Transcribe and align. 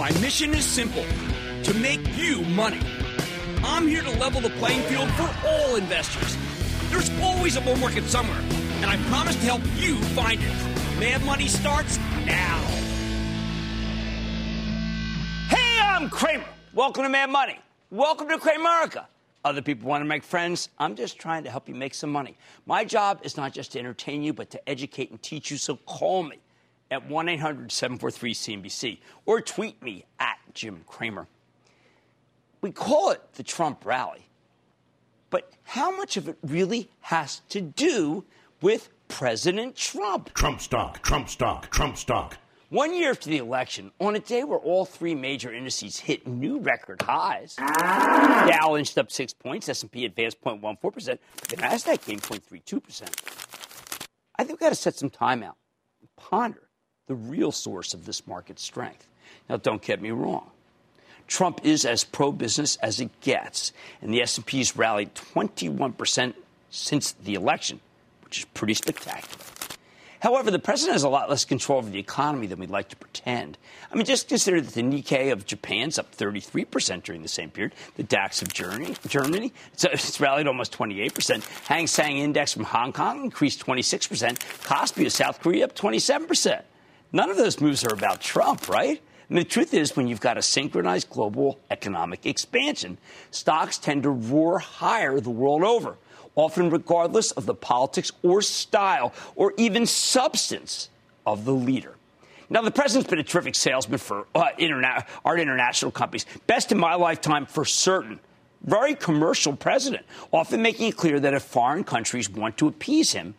My 0.00 0.10
mission 0.12 0.54
is 0.54 0.64
simple 0.64 1.04
to 1.62 1.74
make 1.74 2.00
you 2.16 2.40
money. 2.46 2.80
I'm 3.62 3.86
here 3.86 4.00
to 4.00 4.10
level 4.18 4.40
the 4.40 4.48
playing 4.48 4.80
field 4.84 5.10
for 5.10 5.28
all 5.46 5.76
investors. 5.76 6.38
There's 6.88 7.10
always 7.20 7.56
a 7.56 7.60
bull 7.60 7.76
market 7.76 8.04
somewhere, 8.04 8.40
and 8.80 8.86
I 8.86 8.96
promise 9.10 9.34
to 9.34 9.42
help 9.42 9.60
you 9.76 9.96
find 10.14 10.40
it. 10.42 10.98
Mad 10.98 11.22
Money 11.26 11.48
starts 11.48 11.98
now. 12.24 12.58
Hey, 15.50 15.78
I'm 15.82 16.08
Cramer. 16.08 16.48
Welcome 16.72 17.02
to 17.02 17.10
Mad 17.10 17.28
Money. 17.28 17.58
Welcome 17.90 18.28
to 18.28 18.38
Cramerica. 18.38 19.04
Other 19.44 19.60
people 19.60 19.86
want 19.86 20.00
to 20.00 20.06
make 20.06 20.22
friends. 20.22 20.70
I'm 20.78 20.96
just 20.96 21.18
trying 21.18 21.44
to 21.44 21.50
help 21.50 21.68
you 21.68 21.74
make 21.74 21.92
some 21.92 22.10
money. 22.10 22.38
My 22.64 22.86
job 22.86 23.20
is 23.22 23.36
not 23.36 23.52
just 23.52 23.72
to 23.72 23.78
entertain 23.78 24.22
you, 24.22 24.32
but 24.32 24.48
to 24.48 24.66
educate 24.66 25.10
and 25.10 25.20
teach 25.20 25.50
you, 25.50 25.58
so 25.58 25.76
call 25.76 26.22
me 26.22 26.38
at 26.90 27.08
1 27.08 27.28
800 27.28 27.72
743 27.72 28.34
CNBC 28.34 28.98
or 29.26 29.40
tweet 29.40 29.82
me 29.82 30.04
at 30.18 30.38
Jim 30.54 30.82
Cramer. 30.86 31.26
We 32.60 32.72
call 32.72 33.10
it 33.10 33.22
the 33.34 33.42
Trump 33.42 33.84
rally, 33.86 34.26
but 35.30 35.52
how 35.62 35.96
much 35.96 36.16
of 36.16 36.28
it 36.28 36.36
really 36.42 36.90
has 37.00 37.40
to 37.50 37.60
do 37.60 38.24
with 38.60 38.90
President 39.08 39.76
Trump? 39.76 40.34
Trump 40.34 40.60
stock, 40.60 41.02
Trump 41.02 41.28
stock, 41.28 41.70
Trump 41.70 41.96
stock. 41.96 42.36
One 42.68 42.94
year 42.94 43.10
after 43.10 43.28
the 43.28 43.38
election, 43.38 43.90
on 44.00 44.14
a 44.14 44.20
day 44.20 44.44
where 44.44 44.58
all 44.58 44.84
three 44.84 45.14
major 45.14 45.52
indices 45.52 45.98
hit 45.98 46.24
new 46.26 46.60
record 46.60 47.02
highs, 47.02 47.56
Dow 47.56 48.76
inched 48.76 48.96
up 48.96 49.10
six 49.10 49.32
points, 49.32 49.68
S&P 49.68 50.04
advanced 50.04 50.40
0.14 50.40 50.92
percent, 50.92 51.20
the 51.48 51.56
Nasdaq 51.56 52.06
gained 52.06 52.22
0.32 52.22 52.82
percent. 52.82 53.20
I 54.36 54.44
think 54.44 54.60
we've 54.60 54.66
got 54.66 54.68
to 54.68 54.76
set 54.76 54.94
some 54.94 55.10
time 55.10 55.42
out 55.42 55.56
and 56.00 56.08
ponder 56.14 56.69
the 57.10 57.16
real 57.16 57.50
source 57.50 57.92
of 57.92 58.06
this 58.06 58.24
market 58.28 58.60
strength. 58.60 59.04
Now, 59.48 59.56
don't 59.56 59.82
get 59.82 60.00
me 60.00 60.12
wrong. 60.12 60.48
Trump 61.26 61.60
is 61.64 61.84
as 61.84 62.04
pro-business 62.04 62.76
as 62.76 63.00
it 63.00 63.10
gets, 63.20 63.72
and 64.00 64.14
the 64.14 64.22
S&P's 64.22 64.76
rallied 64.76 65.12
21% 65.16 66.34
since 66.70 67.10
the 67.10 67.34
election, 67.34 67.80
which 68.22 68.38
is 68.38 68.44
pretty 68.54 68.74
spectacular. 68.74 69.44
However, 70.20 70.52
the 70.52 70.60
president 70.60 70.92
has 70.92 71.02
a 71.02 71.08
lot 71.08 71.28
less 71.28 71.44
control 71.44 71.78
over 71.78 71.90
the 71.90 71.98
economy 71.98 72.46
than 72.46 72.60
we'd 72.60 72.70
like 72.70 72.90
to 72.90 72.96
pretend. 72.96 73.58
I 73.90 73.96
mean, 73.96 74.04
just 74.04 74.28
consider 74.28 74.60
that 74.60 74.74
the 74.74 74.82
Nikkei 74.82 75.32
of 75.32 75.46
Japan's 75.46 75.98
up 75.98 76.14
33% 76.14 77.02
during 77.02 77.22
the 77.22 77.28
same 77.28 77.50
period. 77.50 77.72
The 77.96 78.04
DAX 78.04 78.40
of 78.40 78.52
Germany, 78.52 78.94
Germany 79.08 79.52
it's, 79.72 79.82
it's 79.82 80.20
rallied 80.20 80.46
almost 80.46 80.76
28%. 80.76 81.42
Hang 81.66 81.88
Seng 81.88 82.18
Index 82.18 82.52
from 82.52 82.64
Hong 82.64 82.92
Kong 82.92 83.24
increased 83.24 83.66
26%. 83.66 84.38
Kospi 84.62 85.06
of 85.06 85.12
South 85.12 85.40
Korea 85.40 85.64
up 85.64 85.74
27%. 85.74 86.62
None 87.12 87.30
of 87.30 87.36
those 87.36 87.60
moves 87.60 87.84
are 87.84 87.92
about 87.92 88.20
Trump, 88.20 88.68
right? 88.68 89.02
Mean, 89.28 89.44
the 89.44 89.48
truth 89.48 89.74
is, 89.74 89.96
when 89.96 90.08
you've 90.08 90.20
got 90.20 90.38
a 90.38 90.42
synchronized 90.42 91.08
global 91.10 91.60
economic 91.70 92.26
expansion, 92.26 92.98
stocks 93.30 93.78
tend 93.78 94.02
to 94.02 94.10
roar 94.10 94.58
higher 94.58 95.20
the 95.20 95.30
world 95.30 95.62
over 95.62 95.96
often 96.34 96.70
regardless 96.70 97.32
of 97.32 97.46
the 97.46 97.54
politics 97.54 98.12
or 98.22 98.42
style 98.42 99.12
or 99.36 99.52
even 99.56 99.86
substance 99.86 100.90
of 101.26 101.44
the 101.44 101.52
leader. 101.52 101.94
Now, 102.48 102.62
the 102.62 102.70
president's 102.70 103.08
been 103.08 103.20
a 103.20 103.24
terrific 103.24 103.54
salesman 103.54 103.98
for 103.98 104.26
uh, 104.34 104.48
interna- 104.58 105.06
art 105.24 105.38
international 105.38 105.92
companies. 105.92 106.26
Best 106.46 106.72
in 106.72 106.78
my 106.78 106.94
lifetime 106.94 107.46
for 107.46 107.64
certain. 107.64 108.18
Very 108.62 108.94
commercial 108.94 109.54
president, 109.54 110.04
often 110.32 110.60
making 110.60 110.88
it 110.88 110.96
clear 110.96 111.20
that 111.20 111.32
if 111.32 111.42
foreign 111.42 111.84
countries 111.84 112.28
want 112.28 112.58
to 112.58 112.68
appease 112.68 113.12
him, 113.12 113.34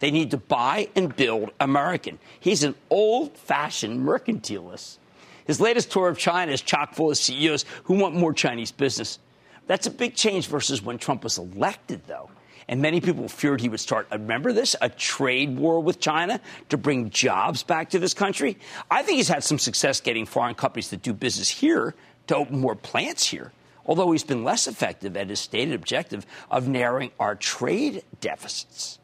they 0.00 0.10
need 0.10 0.32
to 0.32 0.36
buy 0.36 0.88
and 0.96 1.14
build 1.14 1.50
American. 1.60 2.18
He's 2.40 2.64
an 2.64 2.74
old 2.90 3.36
fashioned 3.36 4.04
mercantilist. 4.04 4.98
His 5.44 5.60
latest 5.60 5.90
tour 5.90 6.08
of 6.08 6.18
China 6.18 6.52
is 6.52 6.62
chock 6.62 6.94
full 6.94 7.10
of 7.10 7.16
CEOs 7.16 7.64
who 7.84 7.94
want 7.94 8.14
more 8.14 8.32
Chinese 8.32 8.72
business. 8.72 9.18
That's 9.66 9.86
a 9.86 9.90
big 9.90 10.14
change 10.14 10.48
versus 10.48 10.82
when 10.82 10.98
Trump 10.98 11.22
was 11.22 11.38
elected, 11.38 12.02
though. 12.06 12.30
And 12.66 12.80
many 12.80 13.00
people 13.00 13.28
feared 13.28 13.60
he 13.60 13.68
would 13.68 13.80
start, 13.80 14.06
remember 14.12 14.52
this, 14.52 14.76
a 14.80 14.88
trade 14.88 15.58
war 15.58 15.80
with 15.80 15.98
China 15.98 16.40
to 16.68 16.78
bring 16.78 17.10
jobs 17.10 17.64
back 17.64 17.90
to 17.90 17.98
this 17.98 18.14
country. 18.14 18.58
I 18.90 19.02
think 19.02 19.16
he's 19.16 19.28
had 19.28 19.42
some 19.42 19.58
success 19.58 20.00
getting 20.00 20.24
foreign 20.24 20.54
companies 20.54 20.90
that 20.90 21.02
do 21.02 21.12
business 21.12 21.48
here 21.48 21.96
to 22.28 22.36
open 22.36 22.60
more 22.60 22.76
plants 22.76 23.26
here, 23.26 23.50
although 23.84 24.12
he's 24.12 24.22
been 24.22 24.44
less 24.44 24.68
effective 24.68 25.16
at 25.16 25.30
his 25.30 25.40
stated 25.40 25.74
objective 25.74 26.24
of 26.48 26.68
narrowing 26.68 27.10
our 27.18 27.34
trade 27.34 28.04
deficits. 28.20 28.99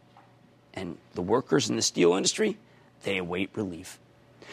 And 0.76 0.98
the 1.14 1.22
workers 1.22 1.68
in 1.70 1.76
the 1.76 1.82
steel 1.82 2.14
industry, 2.14 2.58
they 3.02 3.16
await 3.16 3.50
relief. 3.54 3.98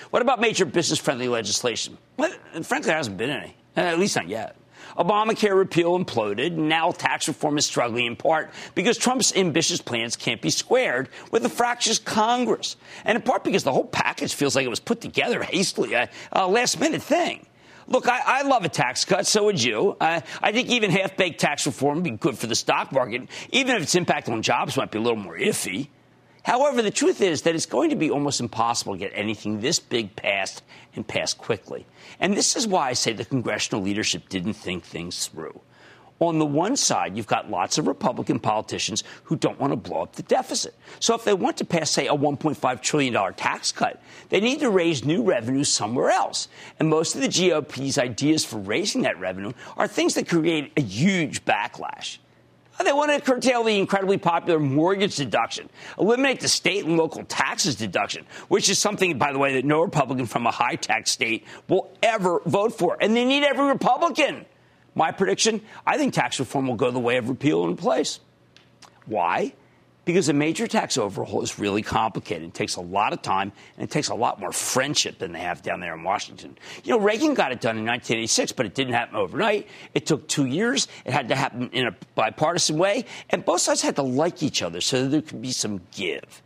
What 0.10 0.22
about 0.22 0.40
major 0.40 0.66
business 0.66 1.00
friendly 1.00 1.28
legislation? 1.28 1.98
Well, 2.18 2.32
frankly, 2.64 2.88
there 2.88 2.98
hasn't 2.98 3.18
been 3.18 3.30
any, 3.30 3.56
at 3.76 4.00
least 4.00 4.16
not 4.16 4.28
yet. 4.28 4.56
Obamacare 4.98 5.56
repeal 5.56 5.98
imploded, 5.98 6.48
and 6.48 6.70
now 6.70 6.92
tax 6.92 7.28
reform 7.28 7.58
is 7.58 7.66
struggling 7.66 8.06
in 8.06 8.16
part 8.16 8.52
because 8.76 8.98
Trump's 8.98 9.36
ambitious 9.36 9.82
plans 9.82 10.16
can't 10.16 10.42
be 10.42 10.50
squared 10.50 11.10
with 11.32 11.46
a 11.46 11.50
fractious 11.50 12.00
Congress, 12.00 12.76
and 13.06 13.16
in 13.16 13.22
part 13.22 13.44
because 13.44 13.64
the 13.64 13.72
whole 13.72 13.86
package 13.86 14.34
feels 14.34 14.56
like 14.56 14.66
it 14.66 14.70
was 14.70 14.80
put 14.80 15.02
together 15.02 15.42
hastily, 15.42 15.94
a, 15.94 16.10
a 16.32 16.48
last 16.48 16.80
minute 16.80 17.02
thing. 17.02 17.46
Look, 17.88 18.08
I, 18.08 18.22
I, 18.26 18.42
love 18.44 18.64
a 18.64 18.70
tax 18.70 19.04
cut, 19.04 19.28
so 19.28 19.44
would 19.46 19.62
you. 19.62 19.98
I 20.00 20.22
think 20.52 20.70
even 20.70 20.90
half 20.90 21.18
baked 21.18 21.40
tax 21.42 21.66
reform 21.66 21.96
would 21.96 22.04
be 22.04 22.12
good 22.12 22.38
for 22.38 22.48
the 22.48 22.56
stock 22.56 22.94
market, 22.94 23.28
even 23.52 23.76
if 23.76 23.84
its 23.84 23.96
impact 23.96 24.30
on 24.30 24.42
jobs 24.42 24.78
might 24.78 24.92
be 24.92 25.00
a 25.00 25.02
little 25.02 25.18
more 25.18 25.38
iffy. 25.38 25.90
However, 26.44 26.82
the 26.82 26.92
truth 26.92 27.22
is 27.22 27.44
that 27.44 27.56
it's 27.56 27.66
going 27.66 27.90
to 27.90 27.96
be 27.96 28.12
almost 28.12 28.42
impossible 28.42 28.94
to 28.94 29.00
get 29.00 29.12
anything 29.16 29.62
this 29.62 29.80
big 29.80 30.16
passed 30.16 30.62
and 30.94 31.08
passed 31.08 31.38
quickly. 31.38 31.86
And 32.20 32.36
this 32.36 32.56
is 32.56 32.68
why 32.68 32.90
I 32.90 32.94
say 32.94 33.14
the 33.14 33.26
congressional 33.26 33.82
leadership 33.82 34.28
didn't 34.28 34.54
think 34.54 34.84
things 34.84 35.28
through. 35.28 35.62
On 36.20 36.40
the 36.40 36.46
one 36.46 36.76
side, 36.76 37.18
you've 37.18 37.28
got 37.28 37.50
lots 37.50 37.78
of 37.78 37.88
Republican 37.88 38.40
politicians 38.40 39.04
who 39.24 39.36
don't 39.36 39.60
want 39.60 39.72
to 39.72 39.78
blow 39.78 40.04
up 40.04 40.16
the 40.16 40.24
deficit. 40.24 40.76
So 41.00 41.16
if 41.16 41.24
they 41.24 41.34
want 41.34 41.58
to 41.58 41.66
pass, 41.66 41.92
say, 41.92 42.08
a 42.08 42.14
$1.5 42.14 42.82
trillion 42.82 43.34
tax 43.34 43.72
cut, 43.72 44.02
they 44.30 44.40
need 44.40 44.60
to 44.60 44.70
raise 44.70 45.04
new 45.04 45.24
revenue 45.24 45.64
somewhere 45.64 46.12
else. 46.12 46.48
And 46.80 46.90
most 46.90 47.16
of 47.16 47.22
the 47.22 47.28
GOP's 47.28 47.98
ideas 47.98 48.46
for 48.46 48.58
raising 48.58 49.02
that 49.02 49.20
revenue 49.20 49.54
are 49.76 49.88
things 49.88 50.14
that 50.16 50.30
create 50.30 50.72
a 50.78 50.82
huge 50.82 51.44
backlash. 51.46 52.20
Oh, 52.80 52.84
they 52.84 52.92
want 52.92 53.12
to 53.12 53.22
curtail 53.22 53.64
the 53.64 53.78
incredibly 53.78 54.18
popular 54.18 54.60
mortgage 54.60 55.16
deduction, 55.16 55.70
eliminate 56.00 56.40
the 56.40 56.48
state 56.48 56.86
and 56.86 56.98
local 56.98 57.24
taxes 57.26 57.76
deduction, 57.76 58.26
which 58.48 58.68
is 58.70 58.80
something, 58.80 59.18
by 59.18 59.32
the 59.32 59.38
way, 59.38 59.54
that 59.54 59.66
no 59.66 59.82
Republican 59.82 60.26
from 60.26 60.48
a 60.48 60.52
high 60.52 60.76
tax 60.76 61.12
state 61.12 61.46
will 61.68 61.96
ever 62.02 62.42
vote 62.46 62.74
for. 62.78 62.98
And 63.00 63.16
they 63.16 63.26
need 63.26 63.44
every 63.44 63.68
Republican. 63.68 64.46
My 64.96 65.12
prediction 65.12 65.62
I 65.86 65.98
think 65.98 66.14
tax 66.14 66.40
reform 66.40 66.68
will 66.68 66.76
go 66.76 66.92
the 66.92 67.00
way 67.00 67.18
of 67.18 67.30
repeal 67.30 67.64
and 67.64 67.74
replace. 67.74 68.20
Why? 69.06 69.54
Because 70.06 70.30
a 70.30 70.34
major 70.34 70.68
tax 70.68 70.98
overhaul 70.98 71.42
is 71.42 71.58
really 71.58 71.82
complicated. 71.82 72.50
It 72.50 72.54
takes 72.54 72.76
a 72.76 72.82
lot 72.82 73.14
of 73.14 73.22
time 73.22 73.52
and 73.78 73.84
it 73.84 73.92
takes 73.92 74.10
a 74.10 74.16
lot 74.16 74.40
more 74.40 74.52
friendship 74.52 75.18
than 75.18 75.32
they 75.32 75.40
have 75.40 75.62
down 75.62 75.80
there 75.80 75.94
in 75.94 76.04
Washington. 76.04 76.58
You 76.84 76.92
know, 76.92 77.00
Reagan 77.00 77.34
got 77.34 77.52
it 77.52 77.62
done 77.62 77.78
in 77.78 77.86
1986, 77.86 78.52
but 78.52 78.66
it 78.66 78.76
didn't 78.76 78.94
happen 78.94 79.16
overnight. 79.16 79.68
It 79.94 80.06
took 80.06 80.28
two 80.28 80.46
years. 80.46 80.88
It 81.06 81.14
had 81.14 81.30
to 81.30 81.36
happen 81.36 81.70
in 81.72 81.88
a 81.88 81.96
bipartisan 82.16 82.78
way, 82.78 83.06
and 83.30 83.46
both 83.46 83.62
sides 83.62 83.82
had 83.82 83.96
to 83.96 84.04
like 84.04 84.44
each 84.44 84.62
other 84.62 84.82
so 84.82 85.04
that 85.04 85.10
there 85.10 85.22
could 85.22 85.42
be 85.42 85.52
some 85.52 85.82
give. 85.92 86.42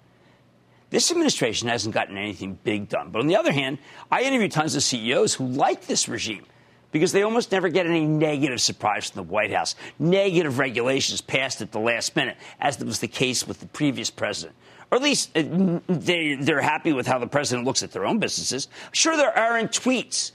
This 0.89 1.11
administration 1.11 1.67
hasn't 1.67 1.93
gotten 1.93 2.17
anything 2.17 2.57
big 2.63 2.87
done. 2.87 3.09
But 3.11 3.19
on 3.19 3.27
the 3.27 3.35
other 3.35 3.51
hand, 3.51 3.79
I 4.09 4.21
interviewed 4.21 4.51
tons 4.51 4.75
of 4.75 4.83
CEOs 4.83 5.33
who 5.33 5.45
like 5.47 5.85
this 5.85 6.07
regime 6.07 6.45
because 6.91 7.11
they 7.11 7.23
almost 7.23 7.51
never 7.51 7.69
get 7.69 7.85
any 7.85 8.05
negative 8.05 8.61
surprise 8.61 9.09
from 9.09 9.25
the 9.25 9.31
White 9.31 9.51
House, 9.51 9.75
negative 9.99 10.59
regulations 10.59 11.21
passed 11.21 11.61
at 11.61 11.71
the 11.71 11.79
last 11.79 12.15
minute, 12.15 12.37
as 12.59 12.79
was 12.79 12.99
the 12.99 13.07
case 13.07 13.47
with 13.47 13.59
the 13.59 13.67
previous 13.67 14.09
president. 14.09 14.55
Or 14.89 14.97
at 14.97 15.03
least 15.03 15.37
uh, 15.37 15.79
they, 15.87 16.35
they're 16.35 16.61
happy 16.61 16.93
with 16.93 17.05
how 17.07 17.19
the 17.19 17.27
president 17.27 17.65
looks 17.65 17.83
at 17.83 17.91
their 17.91 18.05
own 18.05 18.19
businesses. 18.19 18.69
Sure, 18.93 19.17
there 19.17 19.37
are 19.37 19.57
in 19.57 19.67
tweets 19.67 20.31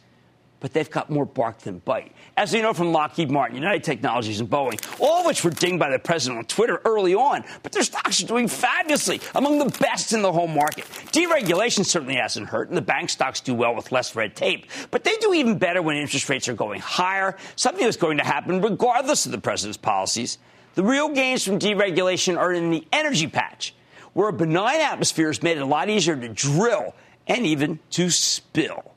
but 0.62 0.72
they've 0.72 0.90
got 0.90 1.10
more 1.10 1.26
bark 1.26 1.58
than 1.58 1.80
bite. 1.80 2.12
As 2.34 2.50
we 2.54 2.62
know 2.62 2.72
from 2.72 2.92
Lockheed 2.92 3.30
Martin, 3.30 3.56
United 3.56 3.84
Technologies, 3.84 4.40
and 4.40 4.48
Boeing, 4.48 4.80
all 4.98 5.20
of 5.20 5.26
which 5.26 5.44
were 5.44 5.50
dinged 5.50 5.78
by 5.78 5.90
the 5.90 5.98
president 5.98 6.38
on 6.38 6.44
Twitter 6.46 6.80
early 6.86 7.14
on, 7.14 7.44
but 7.62 7.72
their 7.72 7.82
stocks 7.82 8.22
are 8.22 8.26
doing 8.26 8.48
fabulously, 8.48 9.20
among 9.34 9.58
the 9.58 9.78
best 9.78 10.14
in 10.14 10.22
the 10.22 10.32
whole 10.32 10.46
market. 10.46 10.84
Deregulation 11.12 11.84
certainly 11.84 12.14
hasn't 12.14 12.48
hurt, 12.48 12.68
and 12.68 12.76
the 12.76 12.82
bank 12.82 13.10
stocks 13.10 13.40
do 13.40 13.52
well 13.54 13.74
with 13.74 13.92
less 13.92 14.16
red 14.16 14.34
tape, 14.34 14.66
but 14.90 15.04
they 15.04 15.14
do 15.18 15.34
even 15.34 15.58
better 15.58 15.82
when 15.82 15.98
interest 15.98 16.30
rates 16.30 16.48
are 16.48 16.54
going 16.54 16.80
higher, 16.80 17.36
something 17.56 17.84
that's 17.84 17.98
going 17.98 18.16
to 18.16 18.24
happen 18.24 18.62
regardless 18.62 19.26
of 19.26 19.32
the 19.32 19.38
president's 19.38 19.76
policies. 19.76 20.38
The 20.74 20.82
real 20.82 21.10
gains 21.10 21.44
from 21.44 21.58
deregulation 21.58 22.38
are 22.38 22.52
in 22.52 22.70
the 22.70 22.86
energy 22.94 23.26
patch, 23.26 23.74
where 24.14 24.28
a 24.28 24.32
benign 24.32 24.80
atmosphere 24.80 25.26
has 25.26 25.42
made 25.42 25.58
it 25.58 25.62
a 25.62 25.66
lot 25.66 25.90
easier 25.90 26.16
to 26.16 26.28
drill 26.30 26.94
and 27.26 27.44
even 27.44 27.78
to 27.90 28.08
spill. 28.08 28.91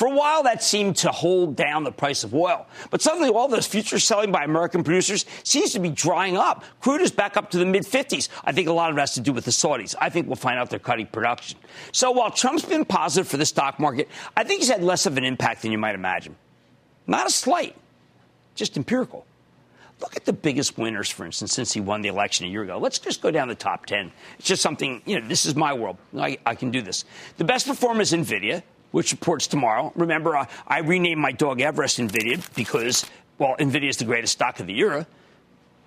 For 0.00 0.06
a 0.06 0.14
while, 0.14 0.44
that 0.44 0.62
seemed 0.62 0.96
to 0.96 1.12
hold 1.12 1.56
down 1.56 1.84
the 1.84 1.92
price 1.92 2.24
of 2.24 2.34
oil. 2.34 2.66
But 2.88 3.02
suddenly, 3.02 3.28
all 3.28 3.48
those 3.48 3.66
futures 3.66 4.02
selling 4.02 4.32
by 4.32 4.44
American 4.44 4.82
producers 4.82 5.26
seems 5.42 5.74
to 5.74 5.78
be 5.78 5.90
drying 5.90 6.38
up. 6.38 6.64
Crude 6.80 7.02
is 7.02 7.10
back 7.10 7.36
up 7.36 7.50
to 7.50 7.58
the 7.58 7.66
mid 7.66 7.82
50s. 7.82 8.30
I 8.42 8.52
think 8.52 8.66
a 8.66 8.72
lot 8.72 8.90
of 8.90 8.96
it 8.96 9.00
has 9.00 9.12
to 9.12 9.20
do 9.20 9.30
with 9.30 9.44
the 9.44 9.50
Saudis. 9.50 9.94
I 10.00 10.08
think 10.08 10.26
we'll 10.26 10.36
find 10.36 10.58
out 10.58 10.70
they're 10.70 10.78
cutting 10.78 11.06
production. 11.06 11.58
So 11.92 12.12
while 12.12 12.30
Trump's 12.30 12.64
been 12.64 12.86
positive 12.86 13.28
for 13.28 13.36
the 13.36 13.44
stock 13.44 13.78
market, 13.78 14.08
I 14.34 14.42
think 14.42 14.60
he's 14.62 14.70
had 14.70 14.82
less 14.82 15.04
of 15.04 15.18
an 15.18 15.24
impact 15.24 15.60
than 15.60 15.70
you 15.70 15.76
might 15.76 15.94
imagine. 15.94 16.34
Not 17.06 17.26
a 17.26 17.30
slight, 17.30 17.76
just 18.54 18.78
empirical. 18.78 19.26
Look 20.00 20.16
at 20.16 20.24
the 20.24 20.32
biggest 20.32 20.78
winners, 20.78 21.10
for 21.10 21.26
instance, 21.26 21.52
since 21.52 21.74
he 21.74 21.80
won 21.82 22.00
the 22.00 22.08
election 22.08 22.46
a 22.46 22.48
year 22.48 22.62
ago. 22.62 22.78
Let's 22.78 22.98
just 22.98 23.20
go 23.20 23.30
down 23.30 23.48
the 23.48 23.54
top 23.54 23.84
10. 23.84 24.10
It's 24.38 24.48
just 24.48 24.62
something, 24.62 25.02
you 25.04 25.20
know, 25.20 25.28
this 25.28 25.44
is 25.44 25.56
my 25.56 25.74
world. 25.74 25.98
I, 26.16 26.38
I 26.46 26.54
can 26.54 26.70
do 26.70 26.80
this. 26.80 27.04
The 27.36 27.44
best 27.44 27.66
performer 27.66 28.00
is 28.00 28.12
NVIDIA 28.14 28.62
which 28.90 29.12
reports 29.12 29.46
tomorrow. 29.46 29.92
Remember, 29.94 30.36
uh, 30.36 30.46
I 30.66 30.78
renamed 30.78 31.20
my 31.20 31.32
dog 31.32 31.60
Everest 31.60 31.98
NVIDIA 31.98 32.42
because, 32.54 33.06
well, 33.38 33.56
NVIDIA 33.58 33.88
is 33.88 33.96
the 33.96 34.04
greatest 34.04 34.32
stock 34.32 34.60
of 34.60 34.66
the 34.66 34.78
era. 34.78 35.06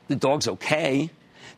The 0.08 0.16
dog's 0.16 0.48
okay. 0.48 1.10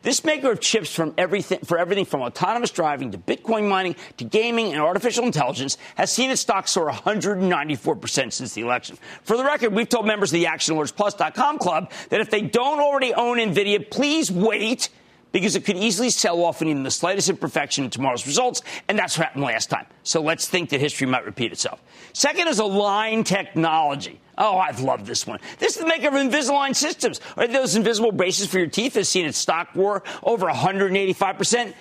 This 0.02 0.24
maker 0.24 0.52
of 0.52 0.60
chips 0.60 0.94
from 0.94 1.14
everything, 1.18 1.60
for 1.60 1.78
everything 1.78 2.04
from 2.04 2.20
autonomous 2.20 2.70
driving 2.70 3.10
to 3.12 3.18
Bitcoin 3.18 3.68
mining 3.68 3.96
to 4.18 4.24
gaming 4.24 4.72
and 4.72 4.80
artificial 4.80 5.24
intelligence 5.24 5.78
has 5.96 6.12
seen 6.12 6.30
its 6.30 6.40
stock 6.40 6.68
soar 6.68 6.90
194% 6.90 8.32
since 8.32 8.52
the 8.52 8.60
election. 8.60 8.98
For 9.22 9.36
the 9.36 9.44
record, 9.44 9.72
we've 9.72 9.88
told 9.88 10.06
members 10.06 10.32
of 10.32 10.38
the 10.38 10.44
ActionAlertsPlus.com 10.44 11.58
club 11.58 11.90
that 12.10 12.20
if 12.20 12.30
they 12.30 12.42
don't 12.42 12.78
already 12.78 13.14
own 13.14 13.38
NVIDIA, 13.38 13.90
please 13.90 14.30
wait 14.30 14.90
because 15.36 15.54
it 15.54 15.66
could 15.66 15.76
easily 15.76 16.08
sell 16.08 16.42
off 16.44 16.62
in 16.62 16.68
even 16.68 16.82
the 16.82 16.90
slightest 16.90 17.28
imperfection 17.28 17.84
in 17.84 17.90
tomorrow's 17.90 18.26
results, 18.26 18.62
and 18.88 18.98
that's 18.98 19.18
what 19.18 19.26
happened 19.26 19.44
last 19.44 19.68
time. 19.68 19.84
So 20.02 20.22
let's 20.22 20.48
think 20.48 20.70
that 20.70 20.80
history 20.80 21.06
might 21.06 21.26
repeat 21.26 21.52
itself. 21.52 21.82
Second 22.14 22.48
is 22.48 22.58
Align 22.58 23.22
Technology. 23.22 24.18
Oh, 24.38 24.56
I've 24.56 24.80
loved 24.80 25.04
this 25.04 25.26
one. 25.26 25.38
This 25.58 25.76
is 25.76 25.82
the 25.82 25.86
maker 25.86 26.08
of 26.08 26.14
Invisalign 26.14 26.74
systems. 26.74 27.20
Are 27.36 27.46
those 27.46 27.76
invisible 27.76 28.12
braces 28.12 28.46
for 28.46 28.58
your 28.58 28.68
teeth 28.68 28.94
has 28.94 29.10
seen 29.10 29.26
its 29.26 29.36
stock 29.36 29.74
war 29.74 30.04
over 30.22 30.46
185%. 30.46 31.74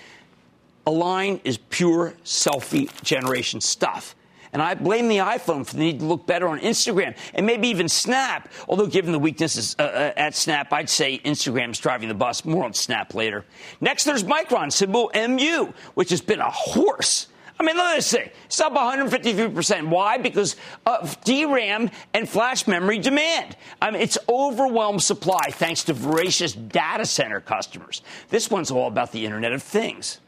Align 0.86 1.40
is 1.46 1.58
pure 1.58 2.14
selfie 2.26 2.92
generation 3.04 3.62
stuff. 3.62 4.18
And 4.54 4.62
I 4.62 4.76
blame 4.76 5.08
the 5.08 5.18
iPhone 5.18 5.66
for 5.66 5.76
the 5.76 5.80
need 5.80 6.00
to 6.00 6.06
look 6.06 6.26
better 6.26 6.48
on 6.48 6.60
Instagram 6.60 7.16
and 7.34 7.46
maybe 7.46 7.68
even 7.68 7.90
Snap. 7.90 8.52
Although, 8.68 8.88
given 8.88 9.12
the 9.12 9.20
weaknesses 9.20 9.76
uh, 9.80 9.84
uh, 9.84 10.14
at 10.18 10.36
Snap, 10.36 10.72
I'd 10.74 10.90
say 10.90 11.20
Instagram's 11.20 11.80
driving 11.80 12.10
the 12.10 12.16
bus. 12.16 12.46
More 12.46 12.66
on 12.66 12.74
Snap 12.74 13.14
later. 13.14 13.46
Next, 13.82 14.04
there's 14.04 14.24
Micron, 14.24 14.72
symbol 14.72 15.12
MU, 15.14 15.74
which 15.94 16.10
has 16.10 16.22
been 16.22 16.40
a 16.40 16.50
horse. 16.50 17.28
I 17.58 17.64
mean, 17.64 17.80
at 17.80 17.96
this 17.96 18.12
thing. 18.12 18.30
It's 18.46 18.60
up 18.60 18.74
153%. 18.74 19.88
Why? 19.88 20.18
Because 20.18 20.58
of 20.86 21.18
DRAM 21.24 21.90
and 22.14 22.28
flash 22.28 22.68
memory 22.68 23.00
demand. 23.00 23.56
I 23.82 23.92
mean, 23.92 24.02
it's 24.02 24.18
overwhelmed 24.28 25.02
supply 25.02 25.52
thanks 25.52 25.86
to 25.86 25.94
voracious 25.94 26.52
data 26.52 27.06
center 27.06 27.40
customers. 27.40 28.02
This 28.30 28.52
one's 28.52 28.72
all 28.72 28.88
about 28.88 29.14
the 29.14 29.26
Internet 29.26 29.54
of 29.54 29.64
Things 29.64 30.20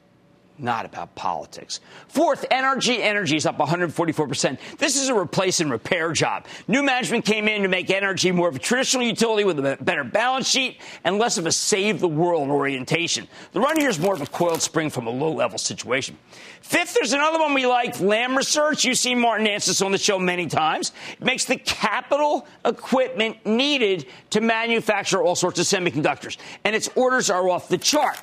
not 0.59 0.85
about 0.85 1.13
politics. 1.15 1.79
Fourth, 2.07 2.45
NRG 2.49 2.99
Energy 2.99 3.35
is 3.35 3.45
up 3.45 3.57
144%. 3.57 4.57
This 4.77 4.95
is 4.95 5.09
a 5.09 5.15
replace 5.15 5.59
and 5.59 5.71
repair 5.71 6.11
job. 6.11 6.45
New 6.67 6.83
management 6.83 7.25
came 7.25 7.47
in 7.47 7.61
to 7.61 7.67
make 7.67 7.87
NRG 7.87 8.33
more 8.33 8.49
of 8.49 8.55
a 8.55 8.59
traditional 8.59 9.05
utility 9.05 9.43
with 9.43 9.59
a 9.59 9.77
better 9.81 10.03
balance 10.03 10.47
sheet 10.47 10.81
and 11.03 11.17
less 11.17 11.37
of 11.37 11.45
a 11.45 11.51
save 11.51 11.99
the 11.99 12.07
world 12.07 12.49
orientation. 12.49 13.27
The 13.53 13.59
run 13.59 13.77
here 13.77 13.89
is 13.89 13.99
more 13.99 14.13
of 14.13 14.21
a 14.21 14.27
coiled 14.27 14.61
spring 14.61 14.89
from 14.89 15.07
a 15.07 15.11
low 15.11 15.31
level 15.31 15.57
situation. 15.57 16.17
Fifth, 16.61 16.93
there's 16.93 17.13
another 17.13 17.39
one 17.39 17.53
we 17.53 17.65
like, 17.65 17.99
Lam 17.99 18.35
Research. 18.35 18.83
You've 18.83 18.97
seen 18.97 19.19
Martin 19.19 19.47
Anstice 19.47 19.81
on 19.81 19.91
the 19.91 19.97
show 19.97 20.19
many 20.19 20.47
times. 20.47 20.91
It 21.13 21.23
makes 21.23 21.45
the 21.45 21.57
capital 21.57 22.47
equipment 22.65 23.45
needed 23.45 24.07
to 24.31 24.41
manufacture 24.41 25.21
all 25.21 25.35
sorts 25.35 25.59
of 25.59 25.65
semiconductors. 25.65 26.37
And 26.63 26.75
its 26.75 26.89
orders 26.95 27.29
are 27.29 27.47
off 27.49 27.69
the 27.69 27.77
chart. 27.77 28.17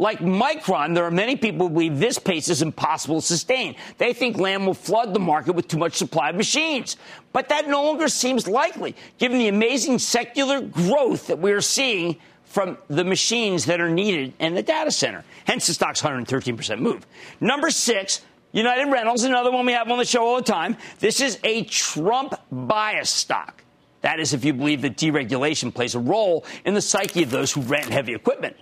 Like 0.00 0.20
Micron, 0.20 0.94
there 0.94 1.04
are 1.04 1.10
many 1.10 1.36
people 1.36 1.68
who 1.68 1.74
believe 1.74 1.98
this 1.98 2.18
pace 2.18 2.48
is 2.48 2.62
impossible 2.62 3.20
to 3.20 3.26
sustain. 3.26 3.76
They 3.98 4.14
think 4.14 4.38
Lam 4.38 4.64
will 4.64 4.72
flood 4.72 5.12
the 5.12 5.20
market 5.20 5.52
with 5.52 5.68
too 5.68 5.76
much 5.76 5.92
supply 5.92 6.30
of 6.30 6.36
machines. 6.36 6.96
But 7.34 7.50
that 7.50 7.68
no 7.68 7.84
longer 7.84 8.08
seems 8.08 8.48
likely, 8.48 8.96
given 9.18 9.38
the 9.38 9.48
amazing 9.48 9.98
secular 9.98 10.62
growth 10.62 11.26
that 11.26 11.38
we 11.38 11.52
are 11.52 11.60
seeing 11.60 12.16
from 12.44 12.78
the 12.88 13.04
machines 13.04 13.66
that 13.66 13.78
are 13.78 13.90
needed 13.90 14.32
in 14.38 14.54
the 14.54 14.62
data 14.62 14.90
center. 14.90 15.22
Hence 15.44 15.66
the 15.66 15.74
stock's 15.74 16.00
113% 16.00 16.78
move. 16.78 17.06
Number 17.38 17.68
six, 17.68 18.22
United 18.52 18.90
Rentals, 18.90 19.24
another 19.24 19.52
one 19.52 19.66
we 19.66 19.72
have 19.72 19.90
on 19.90 19.98
the 19.98 20.06
show 20.06 20.24
all 20.24 20.36
the 20.36 20.42
time. 20.42 20.78
This 21.00 21.20
is 21.20 21.38
a 21.44 21.64
Trump 21.64 22.32
bias 22.50 23.10
stock. 23.10 23.62
That 24.00 24.18
is, 24.18 24.32
if 24.32 24.46
you 24.46 24.54
believe 24.54 24.80
that 24.80 24.96
deregulation 24.96 25.74
plays 25.74 25.94
a 25.94 26.00
role 26.00 26.46
in 26.64 26.72
the 26.72 26.80
psyche 26.80 27.22
of 27.22 27.30
those 27.30 27.52
who 27.52 27.60
rent 27.60 27.90
heavy 27.90 28.14
equipment. 28.14 28.56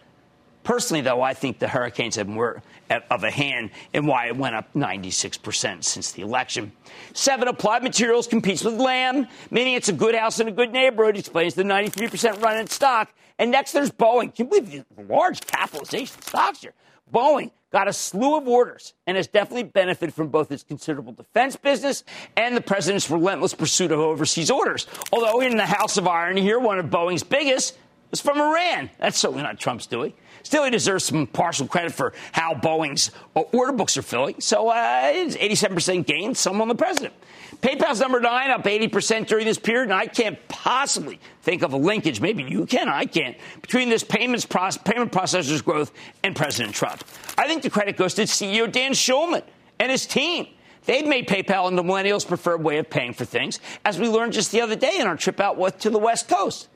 Personally, 0.63 1.01
though, 1.01 1.23
I 1.23 1.35
think 1.35 1.59
the 1.59 1.69
Hurricanes 1.69 2.17
have 2.17 2.29
more 2.29 2.63
of 3.11 3.25
a 3.25 3.31
hand 3.31 3.71
in 3.93 4.07
why 4.07 4.27
it 4.27 4.37
went 4.37 4.55
up 4.55 4.73
96% 4.75 5.85
since 5.85 6.13
the 6.13 6.23
election. 6.23 6.73
Seven 7.15 7.49
Applied 7.49 7.83
Materials 7.83 8.27
competes 8.27 8.65
with 8.65 8.75
Lam, 8.75 9.27
meaning 9.51 9.75
it's 9.75 9.89
a 9.89 9.93
good 9.93 10.15
house 10.15 10.41
in 10.41 10.49
a 10.49 10.53
good 10.53 10.73
neighborhood, 10.73 11.17
explains 11.17 11.55
the 11.55 11.63
93% 11.63 12.43
run 12.43 12.59
in 12.59 12.67
stock. 12.67 13.13
And 13.39 13.51
next, 13.51 13.73
there's 13.73 13.91
Boeing. 13.91 14.35
Can 14.35 14.47
you 14.47 14.61
believe 14.61 14.85
the 14.97 15.03
large 15.03 15.41
capitalization 15.47 16.21
stocks 16.23 16.61
here? 16.61 16.75
Boeing 17.13 17.51
got 17.71 17.89
a 17.89 17.93
slew 17.93 18.37
of 18.37 18.49
orders 18.49 18.95
and 19.07 19.17
has 19.17 19.27
definitely 19.27 19.63
benefited 19.63 20.15
from 20.15 20.29
both 20.29 20.51
its 20.51 20.63
considerable 20.63 21.13
defense 21.13 21.57
business 21.57 22.03
and 22.37 22.57
the 22.57 22.61
president's 22.61 23.11
relentless 23.11 23.55
pursuit 23.55 23.93
of 23.93 24.01
overseas 24.01 24.51
orders. 24.51 24.87
Although 25.13 25.41
in 25.41 25.57
the 25.57 25.67
House 25.67 25.97
of 25.97 26.09
Irony 26.09 26.41
here, 26.41 26.59
one 26.59 26.79
of 26.79 26.87
Boeing's 26.87 27.23
biggest 27.23 27.77
was 28.11 28.21
from 28.21 28.41
Iran. 28.41 28.91
That's 28.99 29.19
certainly 29.19 29.43
not 29.43 29.59
Trump's 29.59 29.87
doing. 29.87 30.13
Still, 30.43 30.65
he 30.65 30.71
deserves 30.71 31.05
some 31.05 31.27
partial 31.27 31.67
credit 31.67 31.93
for 31.93 32.15
how 32.33 32.55
Boeing's 32.55 33.11
order 33.35 33.73
books 33.73 33.97
are 33.97 34.03
filling. 34.03 34.41
So 34.41 34.69
uh, 34.69 35.11
it's 35.13 35.37
87% 35.37 36.07
gain, 36.07 36.35
some 36.35 36.61
on 36.61 36.69
the 36.69 36.75
president. 36.75 37.13
PayPal's 37.61 38.01
number 38.01 38.21
nine, 38.21 38.51
up 38.51 38.65
80% 38.65 39.27
during 39.27 39.45
this 39.45 39.59
period, 39.59 39.85
and 39.85 39.93
I 39.93 40.07
can't 40.07 40.39
possibly 40.49 41.19
think 41.43 41.63
of 41.63 41.73
a 41.73 41.77
linkage, 41.77 42.21
maybe 42.21 42.45
you 42.45 42.67
can, 42.67 42.89
I 42.89 43.05
can't, 43.05 43.37
between 43.63 43.89
this 43.89 44.05
payments 44.05 44.47
process, 44.47 44.81
payment 44.83 45.11
processor's 45.11 45.63
growth 45.63 45.93
and 46.23 46.37
President 46.37 46.75
Trump. 46.75 47.03
I 47.37 47.49
think 47.49 47.63
the 47.63 47.71
credit 47.71 47.97
goes 47.97 48.15
to 48.15 48.23
CEO 48.23 48.71
Dan 48.71 48.93
Schulman 48.93 49.43
and 49.81 49.91
his 49.91 50.07
team. 50.07 50.47
They've 50.85 51.07
made 51.07 51.27
PayPal 51.29 51.69
and 51.69 51.77
the 51.77 51.83
millennials' 51.83 52.27
preferred 52.27 52.63
way 52.63 52.79
of 52.79 52.89
paying 52.89 53.13
for 53.13 53.25
things, 53.25 53.61
as 53.85 53.99
we 53.99 54.09
learned 54.09 54.35
just 54.35 54.53
the 54.53 54.61
other 54.61 54.77
day 54.77 54.99
in 54.99 55.07
our 55.07 55.17
trip 55.17 55.41
out 55.41 55.81
to 55.81 55.91
the 55.91 55.99
West 55.99 56.29
Coast. 56.29 56.69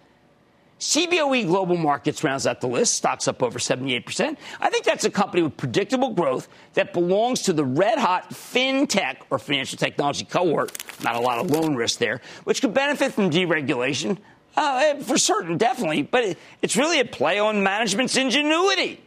CBOE 0.82 1.46
Global 1.46 1.76
Markets 1.76 2.24
rounds 2.24 2.44
out 2.44 2.60
the 2.60 2.66
list, 2.66 2.94
stocks 2.94 3.28
up 3.28 3.40
over 3.40 3.60
78%. 3.60 4.36
I 4.60 4.68
think 4.68 4.84
that's 4.84 5.04
a 5.04 5.10
company 5.10 5.40
with 5.44 5.56
predictable 5.56 6.10
growth 6.10 6.48
that 6.74 6.92
belongs 6.92 7.42
to 7.42 7.52
the 7.52 7.64
red 7.64 7.98
hot 7.98 8.30
fintech 8.30 9.18
or 9.30 9.38
financial 9.38 9.78
technology 9.78 10.24
cohort. 10.24 10.76
Not 11.04 11.14
a 11.14 11.20
lot 11.20 11.38
of 11.38 11.52
loan 11.52 11.76
risk 11.76 12.00
there, 12.00 12.20
which 12.42 12.60
could 12.60 12.74
benefit 12.74 13.12
from 13.12 13.30
deregulation. 13.30 14.18
Uh, 14.56 14.96
for 14.96 15.16
certain, 15.16 15.56
definitely, 15.56 16.02
but 16.02 16.36
it's 16.62 16.76
really 16.76 16.98
a 16.98 17.04
play 17.04 17.38
on 17.38 17.62
management's 17.62 18.16
ingenuity. 18.16 19.00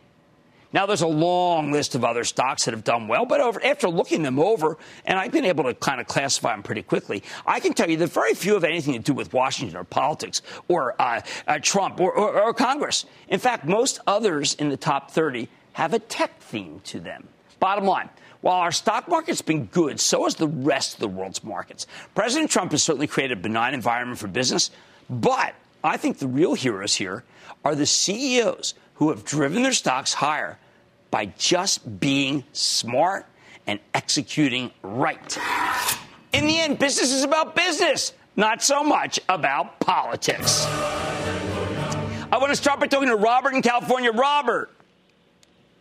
Now, 0.75 0.85
there's 0.85 1.01
a 1.01 1.07
long 1.07 1.71
list 1.71 1.95
of 1.95 2.03
other 2.03 2.25
stocks 2.25 2.65
that 2.65 2.73
have 2.73 2.83
done 2.83 3.07
well, 3.07 3.25
but 3.25 3.39
over, 3.39 3.63
after 3.63 3.87
looking 3.87 4.23
them 4.23 4.37
over, 4.37 4.77
and 5.05 5.17
I've 5.17 5.31
been 5.31 5.45
able 5.45 5.63
to 5.63 5.73
kind 5.73 6.01
of 6.01 6.07
classify 6.07 6.51
them 6.51 6.63
pretty 6.63 6.83
quickly, 6.83 7.23
I 7.47 7.61
can 7.61 7.73
tell 7.73 7.89
you 7.89 7.95
that 7.95 8.07
very 8.11 8.33
few 8.33 8.55
have 8.55 8.65
anything 8.65 8.93
to 8.93 8.99
do 8.99 9.13
with 9.13 9.31
Washington 9.31 9.77
or 9.77 9.85
politics 9.85 10.41
or 10.67 11.01
uh, 11.01 11.21
uh, 11.47 11.59
Trump 11.61 12.01
or, 12.01 12.11
or, 12.11 12.41
or 12.41 12.53
Congress. 12.53 13.05
In 13.29 13.39
fact, 13.39 13.63
most 13.65 14.01
others 14.05 14.53
in 14.55 14.67
the 14.67 14.75
top 14.75 15.11
30 15.11 15.47
have 15.73 15.93
a 15.93 15.99
tech 15.99 16.41
theme 16.41 16.81
to 16.83 16.99
them 16.99 17.29
Bottom 17.59 17.85
line, 17.85 18.09
while 18.41 18.57
our 18.57 18.71
stock 18.71 19.07
market's 19.07 19.41
been 19.41 19.65
good, 19.65 19.99
so 19.99 20.25
has 20.25 20.35
the 20.35 20.47
rest 20.47 20.95
of 20.95 20.99
the 20.99 21.07
world's 21.07 21.43
markets. 21.43 21.87
President 22.13 22.51
Trump 22.51 22.71
has 22.71 22.83
certainly 22.83 23.07
created 23.07 23.37
a 23.37 23.41
benign 23.41 23.73
environment 23.73 24.19
for 24.19 24.27
business, 24.27 24.71
but 25.09 25.55
I 25.83 25.97
think 25.97 26.19
the 26.19 26.27
real 26.27 26.53
heroes 26.53 26.95
here 26.95 27.23
are 27.63 27.75
the 27.75 27.85
CEOs 27.85 28.73
who 28.95 29.09
have 29.09 29.23
driven 29.23 29.63
their 29.63 29.73
stocks 29.73 30.13
higher 30.13 30.59
by 31.15 31.27
just 31.37 32.01
being 32.01 32.43
smart 32.51 33.25
and 33.67 33.79
executing 33.93 34.69
right. 34.83 35.39
In 36.33 36.45
the 36.45 36.59
end, 36.59 36.77
business 36.77 37.13
is 37.13 37.23
about 37.23 37.55
business, 37.55 38.11
not 38.35 38.61
so 38.61 38.83
much 38.83 39.21
about 39.29 39.79
politics. 39.79 40.65
I 40.65 42.37
want 42.37 42.49
to 42.49 42.55
start 42.57 42.81
by 42.81 42.87
talking 42.87 43.07
to 43.07 43.15
Robert 43.15 43.53
in 43.53 43.61
California. 43.61 44.11
Robert. 44.11 44.69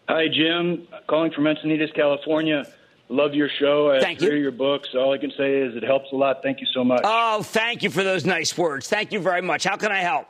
Hi, 0.08 0.28
Jim. 0.28 0.86
Calling 1.08 1.32
from 1.32 1.46
Encinitas, 1.46 1.92
California. 1.96 2.72
Love 3.08 3.34
your 3.34 3.48
show. 3.58 3.90
I 3.90 3.98
Thank 3.98 4.20
you. 4.20 4.30
you. 4.30 4.36
your 4.36 4.52
books. 4.52 4.90
All 4.94 5.12
I 5.12 5.18
can 5.18 5.32
say 5.32 5.62
is 5.62 5.74
it 5.74 5.82
helps 5.82 6.12
a 6.12 6.14
lot. 6.14 6.44
Thank 6.44 6.60
you 6.60 6.68
so 6.72 6.84
much. 6.84 7.00
Oh, 7.02 7.42
thank 7.42 7.82
you 7.82 7.90
for 7.90 8.04
those 8.04 8.24
nice 8.24 8.56
words. 8.56 8.88
Thank 8.88 9.10
you 9.10 9.18
very 9.18 9.42
much. 9.42 9.64
How 9.64 9.76
can 9.76 9.90
I 9.90 9.98
help? 9.98 10.28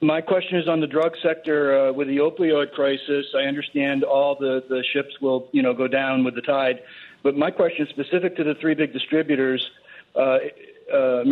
My 0.00 0.20
question 0.20 0.58
is 0.58 0.68
on 0.68 0.80
the 0.80 0.86
drug 0.86 1.16
sector 1.22 1.88
uh, 1.88 1.92
with 1.92 2.06
the 2.06 2.18
opioid 2.18 2.70
crisis. 2.72 3.26
I 3.34 3.42
understand 3.42 4.04
all 4.04 4.36
the, 4.36 4.62
the 4.68 4.84
ships 4.92 5.20
will, 5.20 5.48
you 5.52 5.60
know, 5.60 5.74
go 5.74 5.88
down 5.88 6.22
with 6.22 6.36
the 6.36 6.40
tide, 6.40 6.82
but 7.24 7.36
my 7.36 7.50
question 7.50 7.84
is 7.84 7.90
specific 7.90 8.36
to 8.36 8.44
the 8.44 8.54
three 8.54 8.74
big 8.74 8.92
distributors, 8.92 9.68
uh, 10.14 10.38
uh, 10.92 11.24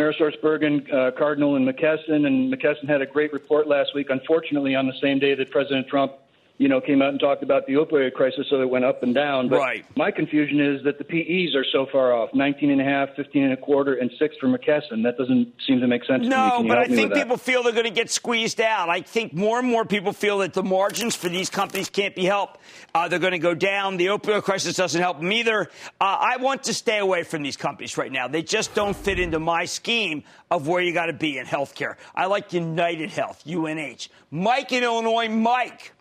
uh, 0.93 1.11
Cardinal, 1.13 1.55
and 1.55 1.69
McKesson. 1.69 2.27
And 2.27 2.53
McKesson 2.53 2.89
had 2.89 3.03
a 3.03 3.07
great 3.07 3.33
report 3.33 3.69
last 3.69 3.95
week. 3.95 4.11
Unfortunately, 4.11 4.75
on 4.75 4.89
the 4.89 4.99
same 5.01 5.21
day 5.21 5.35
that 5.35 5.51
President 5.53 5.87
Trump 5.87 6.13
you 6.59 6.69
know, 6.69 6.81
came 6.81 7.03
out 7.03 7.11
and 7.11 7.21
talked 7.21 7.43
about 7.43 7.67
the 7.67 7.75
opioid 7.75 8.15
crisis, 8.15 8.47
so 8.49 8.61
it 8.63 8.71
went 8.71 8.85
up 8.85 9.03
and 9.03 9.15
down. 9.15 9.49
But 9.49 9.59
Right. 9.59 9.85
my 9.97 10.11
confusion 10.11 10.61
is 10.61 10.83
that 10.85 10.97
the 10.99 11.05
PEs 11.05 11.55
are 11.55 11.65
so 11.71 11.87
far 11.93 12.15
off 12.15 12.31
19 12.33 12.71
and 12.71 12.81
a 12.81 12.85
half, 12.85 13.11
15 13.15 13.45
and 13.45 13.53
a 13.53 13.57
quarter, 13.57 13.95
and 13.95 14.11
six 14.19 14.37
for 14.39 14.49
McKesson. 14.49 15.03
That 15.03 15.19
doesn't 15.19 15.53
seem 15.67 15.81
to 15.81 15.87
make 15.87 16.05
sense 16.05 16.23
to 16.23 16.29
me. 16.29 16.29
No, 16.29 16.65
but 16.67 16.79
I 16.79 16.87
think 16.87 17.13
that? 17.13 17.19
people 17.23 17.37
feel 17.37 17.63
they're 17.63 17.73
going 17.73 17.85
to 17.85 17.91
get 17.91 18.11
squeezed 18.11 18.61
out. 18.61 18.89
I 18.89 19.03
think 19.03 19.35
more 19.35 19.59
and 19.59 19.69
more 19.69 19.85
people 19.85 20.13
feel 20.13 20.39
that 20.39 20.55
the 20.55 20.63
margins 20.63 21.15
for 21.15 21.29
these 21.29 21.51
companies 21.51 21.91
can't 21.91 22.15
be 22.15 22.25
helped. 22.25 22.59
Uh, 22.95 23.09
they're 23.09 23.19
going 23.19 23.33
to 23.33 23.39
go 23.39 23.55
down. 23.55 23.99
The 23.99 24.07
opioid 24.07 24.43
crisis 24.45 24.77
doesn't 24.77 25.01
help 25.01 25.19
them 25.21 25.33
either. 25.33 25.69
Uh, 26.01 26.05
I 26.05 26.39
want 26.39 26.65
to 26.65 26.75
stay 26.75 26.99
away 26.99 27.23
from 27.23 27.43
these 27.43 27.57
companies 27.59 27.99
right 27.99 28.11
now. 28.11 28.29
They 28.29 28.43
just 28.43 28.75
don't 28.75 28.97
fit 28.97 29.19
into 29.21 29.39
my 29.39 29.67
scheme 29.67 30.25
of 30.51 30.67
where 30.69 30.81
you 30.81 30.95
got 30.95 31.07
to 31.07 31.13
be 31.13 31.39
in 31.39 31.45
healthcare. 31.47 31.97
I 32.15 32.27
like 32.27 32.53
United 32.53 33.11
Health, 33.11 33.43
UNH. 33.47 34.09
Mike 34.31 34.73
in 34.73 34.83
Illinois, 34.85 35.29
Mike. 35.29 35.93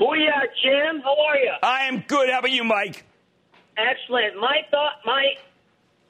Booyah, 0.00 0.46
Jim. 0.62 1.02
How 1.02 1.14
are 1.28 1.36
you? 1.36 1.52
I 1.62 1.82
am 1.84 2.02
good. 2.06 2.30
How 2.30 2.38
about 2.38 2.50
you, 2.50 2.64
Mike? 2.64 3.04
Excellent. 3.76 4.36
My 4.40 4.62
thought, 4.70 4.94
my, 5.04 5.34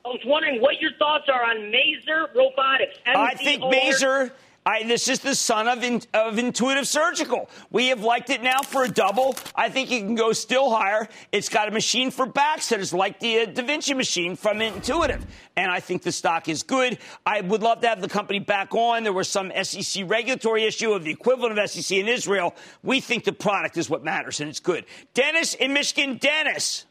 I 0.04 0.08
was 0.08 0.20
wondering 0.24 0.60
what 0.60 0.80
your 0.80 0.92
thoughts 0.98 1.28
are 1.28 1.44
on 1.44 1.72
Mazor 1.72 2.34
Robotics. 2.34 2.98
I 3.04 3.34
think. 3.34 3.62
Mazor. 3.62 4.30
I, 4.66 4.82
this 4.82 5.08
is 5.08 5.20
the 5.20 5.34
son 5.34 5.68
of, 5.68 5.82
in, 5.82 6.02
of 6.12 6.38
Intuitive 6.38 6.86
Surgical. 6.86 7.48
We 7.70 7.88
have 7.88 8.02
liked 8.02 8.28
it 8.28 8.42
now 8.42 8.60
for 8.60 8.84
a 8.84 8.88
double. 8.88 9.34
I 9.54 9.70
think 9.70 9.90
it 9.90 10.00
can 10.00 10.14
go 10.14 10.34
still 10.34 10.70
higher. 10.70 11.08
It's 11.32 11.48
got 11.48 11.68
a 11.68 11.70
machine 11.70 12.10
for 12.10 12.26
backs 12.26 12.68
that 12.68 12.78
is 12.78 12.92
like 12.92 13.20
the 13.20 13.40
uh, 13.40 13.46
Da 13.46 13.62
Vinci 13.62 13.94
machine 13.94 14.36
from 14.36 14.60
Intuitive. 14.60 15.24
And 15.56 15.70
I 15.70 15.80
think 15.80 16.02
the 16.02 16.12
stock 16.12 16.46
is 16.48 16.62
good. 16.62 16.98
I 17.24 17.40
would 17.40 17.62
love 17.62 17.80
to 17.80 17.88
have 17.88 18.02
the 18.02 18.08
company 18.08 18.38
back 18.38 18.74
on. 18.74 19.02
There 19.02 19.14
was 19.14 19.28
some 19.28 19.50
SEC 19.62 20.04
regulatory 20.06 20.64
issue 20.64 20.92
of 20.92 21.04
the 21.04 21.10
equivalent 21.10 21.58
of 21.58 21.70
SEC 21.70 21.96
in 21.96 22.06
Israel. 22.06 22.54
We 22.82 23.00
think 23.00 23.24
the 23.24 23.32
product 23.32 23.78
is 23.78 23.88
what 23.88 24.04
matters, 24.04 24.40
and 24.40 24.50
it's 24.50 24.60
good. 24.60 24.84
Dennis 25.14 25.54
in 25.54 25.72
Michigan. 25.72 26.18
Dennis. 26.18 26.84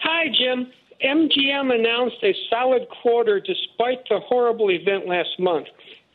Hi, 0.00 0.26
Jim. 0.36 0.72
MGM 1.04 1.74
announced 1.74 2.22
a 2.22 2.34
solid 2.48 2.86
quarter 3.02 3.40
despite 3.40 4.06
the 4.08 4.20
horrible 4.20 4.70
event 4.70 5.06
last 5.06 5.38
month, 5.38 5.66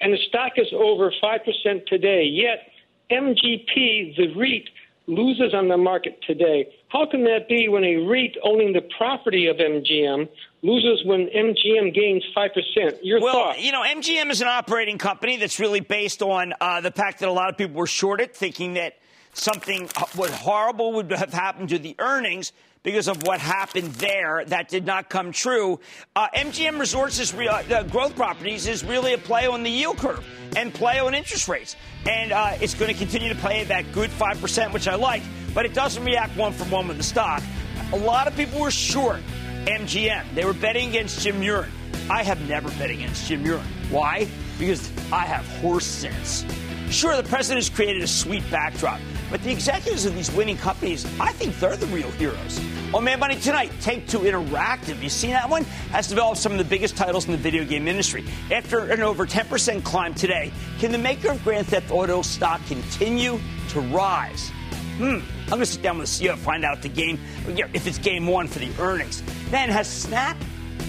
and 0.02 0.14
the 0.14 0.18
stock 0.28 0.54
is 0.58 0.68
over 0.74 1.12
5% 1.24 1.86
today. 1.88 2.24
Yet, 2.24 2.70
MGP, 3.10 4.16
the 4.16 4.34
REIT, 4.36 4.70
loses 5.08 5.54
on 5.54 5.70
the 5.70 5.78
market 5.78 6.20
today. 6.28 6.68
How 6.90 7.06
can 7.10 7.24
that 7.24 7.48
be 7.48 7.70
when 7.70 7.84
a 7.84 7.96
REIT 7.96 8.38
owning 8.44 8.74
the 8.74 8.82
property 8.98 9.48
of 9.48 9.58
MGM 9.58 10.28
loses 10.62 11.06
when 11.06 11.28
MGM 11.28 11.94
gains 11.94 12.24
5%? 12.36 13.00
Your 13.04 13.22
well, 13.22 13.34
thoughts? 13.34 13.62
you 13.62 13.72
know, 13.72 13.84
MGM 13.84 14.30
is 14.30 14.42
an 14.42 14.50
operating 14.50 14.98
company 14.98 15.38
that's 15.38 15.60
really 15.60 15.80
based 15.80 16.22
on 16.22 16.54
uh, 16.60 16.82
the 16.82 16.92
fact 16.92 17.20
that 17.20 17.30
a 17.30 17.32
lot 17.32 17.50
of 17.50 17.58
people 17.58 17.76
were 17.76 17.88
shorted, 17.88 18.34
thinking 18.34 18.74
that 18.74 18.98
something 19.34 19.88
what 20.16 20.30
horrible 20.32 20.94
would 20.94 21.12
have 21.12 21.34
happened 21.34 21.70
to 21.70 21.80
the 21.80 21.96
earnings 22.00 22.52
because 22.88 23.10
of 23.10 23.22
what 23.24 23.42
happened 23.42 23.94
there. 23.96 24.46
That 24.46 24.70
did 24.70 24.86
not 24.86 25.10
come 25.10 25.34
true. 25.34 25.78
Uh, 26.16 26.30
MGM 26.34 26.80
Resorts 26.80 27.20
is 27.20 27.34
re- 27.34 27.50
uh, 27.50 27.84
growth 27.84 28.16
properties 28.16 28.66
is 28.66 28.82
really 28.82 29.12
a 29.12 29.18
play 29.18 29.46
on 29.46 29.64
the 29.64 29.70
yield 29.70 29.98
curve 29.98 30.26
and 30.56 30.74
play 30.74 30.98
on 31.00 31.14
interest 31.14 31.50
rates, 31.50 31.76
and 32.10 32.32
uh, 32.32 32.54
it's 32.62 32.76
going 32.76 32.90
to 32.90 32.98
continue 32.98 33.28
to 33.28 33.36
play 33.36 33.66
that 33.66 33.92
good 33.92 34.10
five 34.10 34.40
percent, 34.40 34.72
which 34.72 34.88
I 34.88 34.96
like. 34.96 35.22
But 35.54 35.66
it 35.66 35.74
doesn't 35.74 36.06
react 36.06 36.38
one 36.38 36.54
for 36.54 36.64
one 36.74 36.88
with 36.88 36.96
the 36.96 37.04
stock. 37.04 37.44
A 37.92 37.98
lot 37.98 38.26
of 38.26 38.38
people 38.38 38.62
were 38.62 38.72
short 38.72 39.20
MGM. 39.66 40.34
They 40.34 40.46
were 40.46 40.54
betting 40.54 40.88
against 40.88 41.20
Jim 41.20 41.42
Murren. 41.42 41.68
I 42.10 42.24
have 42.24 42.40
never 42.48 42.70
bet 42.80 42.90
against 42.90 43.28
Jim 43.28 43.44
Murren. 43.44 43.66
Why? 43.92 44.30
Because 44.58 44.90
I 45.12 45.26
have 45.26 45.46
horse 45.60 45.86
sense. 45.86 46.46
Sure, 46.90 47.18
the 47.18 47.28
president 47.28 47.66
has 47.66 47.70
created 47.70 48.02
a 48.02 48.08
sweet 48.08 48.50
backdrop, 48.50 49.02
but 49.30 49.42
the 49.44 49.52
executives 49.52 50.06
of 50.06 50.16
these 50.16 50.32
winning 50.32 50.58
companies, 50.58 51.06
I 51.20 51.32
think 51.32 51.58
they're 51.60 51.76
the 51.76 51.86
real 51.88 52.10
heroes. 52.12 52.60
On 52.94 53.04
Mad 53.04 53.20
Money 53.20 53.36
tonight, 53.36 53.72
Take 53.82 54.08
Two 54.08 54.20
Interactive, 54.20 55.02
you 55.02 55.10
seen 55.10 55.32
that 55.32 55.50
one? 55.50 55.64
Has 55.92 56.08
developed 56.08 56.40
some 56.40 56.52
of 56.54 56.58
the 56.58 56.64
biggest 56.64 56.96
titles 56.96 57.26
in 57.26 57.32
the 57.32 57.38
video 57.38 57.66
game 57.66 57.88
industry. 57.88 58.26
After 58.52 58.92
an 58.92 59.02
over 59.02 59.26
10% 59.26 59.84
climb 59.84 60.14
today, 60.14 60.52
can 60.80 60.92
the 60.92 60.98
maker 60.98 61.32
of 61.32 61.44
Grand 61.44 61.68
Theft 61.68 61.92
Auto 61.92 62.22
stock 62.22 62.66
continue 62.68 63.40
to 63.70 63.82
rise? 63.82 64.50
Hmm. 64.98 65.20
I'm 65.44 65.50
going 65.50 65.60
to 65.62 65.66
sit 65.66 65.82
down 65.82 65.98
with 66.00 66.18
the 66.18 66.26
CEO 66.26 66.32
to 66.32 66.38
find 66.38 66.66
out 66.66 66.82
the 66.82 66.90
game, 66.90 67.20
if 67.48 67.86
it's 67.86 67.98
game 67.98 68.26
one 68.26 68.48
for 68.48 68.60
the 68.60 68.70
earnings. 68.80 69.22
Then 69.52 69.70
has 69.70 69.88
Snap 69.88 70.38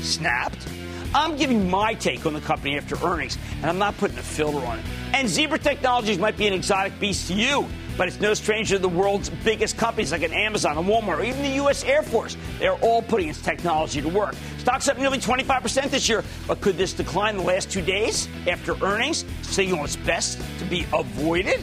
snapped? 0.01 0.67
I'm 1.15 1.37
giving 1.37 1.69
my 1.71 1.95
take 1.95 2.27
on 2.27 2.35
the 2.35 2.41
company 2.41 2.77
after 2.77 2.97
earnings, 3.05 3.39
and 3.57 3.67
I'm 3.67 3.79
not 3.79 3.97
putting 3.99 4.19
a 4.19 4.23
filter 4.23 4.65
on 4.67 4.79
it. 4.79 4.85
And 5.15 5.29
Zebra 5.29 5.59
Technologies 5.59 6.19
might 6.19 6.37
be 6.37 6.47
an 6.47 6.53
exotic 6.53 6.99
beast 7.01 7.29
to 7.29 7.35
you, 7.35 7.67
but 7.99 8.07
it's 8.07 8.21
no 8.21 8.33
stranger 8.33 8.77
to 8.77 8.81
the 8.81 8.89
world's 8.89 9.29
biggest 9.29 9.77
companies 9.77 10.13
like 10.13 10.23
an 10.23 10.33
Amazon, 10.33 10.79
a 10.79 10.83
Walmart, 10.83 11.19
or 11.19 11.25
even 11.25 11.43
the 11.43 11.57
U.S. 11.57 11.83
Air 11.83 12.03
Force. 12.03 12.37
They're 12.61 12.77
all 12.77 13.03
putting 13.03 13.29
its 13.29 13.43
technology 13.43 14.01
to 14.01 14.09
work. 14.09 14.35
Stocks 14.59 14.89
up 14.89 14.97
nearly 14.97 15.19
25% 15.19 15.91
this 15.91 16.09
year, 16.09 16.25
but 16.47 16.61
could 16.61 16.77
this 16.77 16.93
decline 16.93 17.37
the 17.37 17.43
last 17.43 17.71
two 17.71 17.83
days 17.83 18.29
after 18.47 18.77
earnings 18.85 19.25
signal 19.43 19.85
it's 19.85 19.97
best 19.97 20.41
to 20.61 20.65
be 20.65 20.87
avoided? 20.95 21.63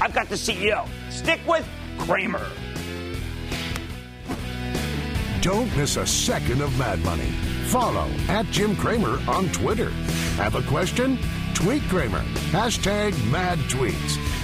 I've 0.00 0.14
got 0.14 0.28
the 0.30 0.34
CEO. 0.34 0.88
Stick 1.10 1.40
with 1.46 1.68
Cramer. 1.98 2.46
Don't 5.42 5.74
miss 5.76 5.96
a 5.96 6.06
second 6.06 6.62
of 6.62 6.76
Mad 6.78 6.98
Money. 7.04 7.30
Follow 7.66 8.08
at 8.28 8.46
Jim 8.46 8.74
Cramer 8.76 9.20
on 9.28 9.48
Twitter. 9.50 9.90
Have 10.36 10.54
a 10.54 10.62
question? 10.62 11.18
Tweet 11.54 11.82
Cramer. 11.84 12.22
Hashtag 12.50 13.12
mad 13.30 13.58
tweets. 13.70 14.35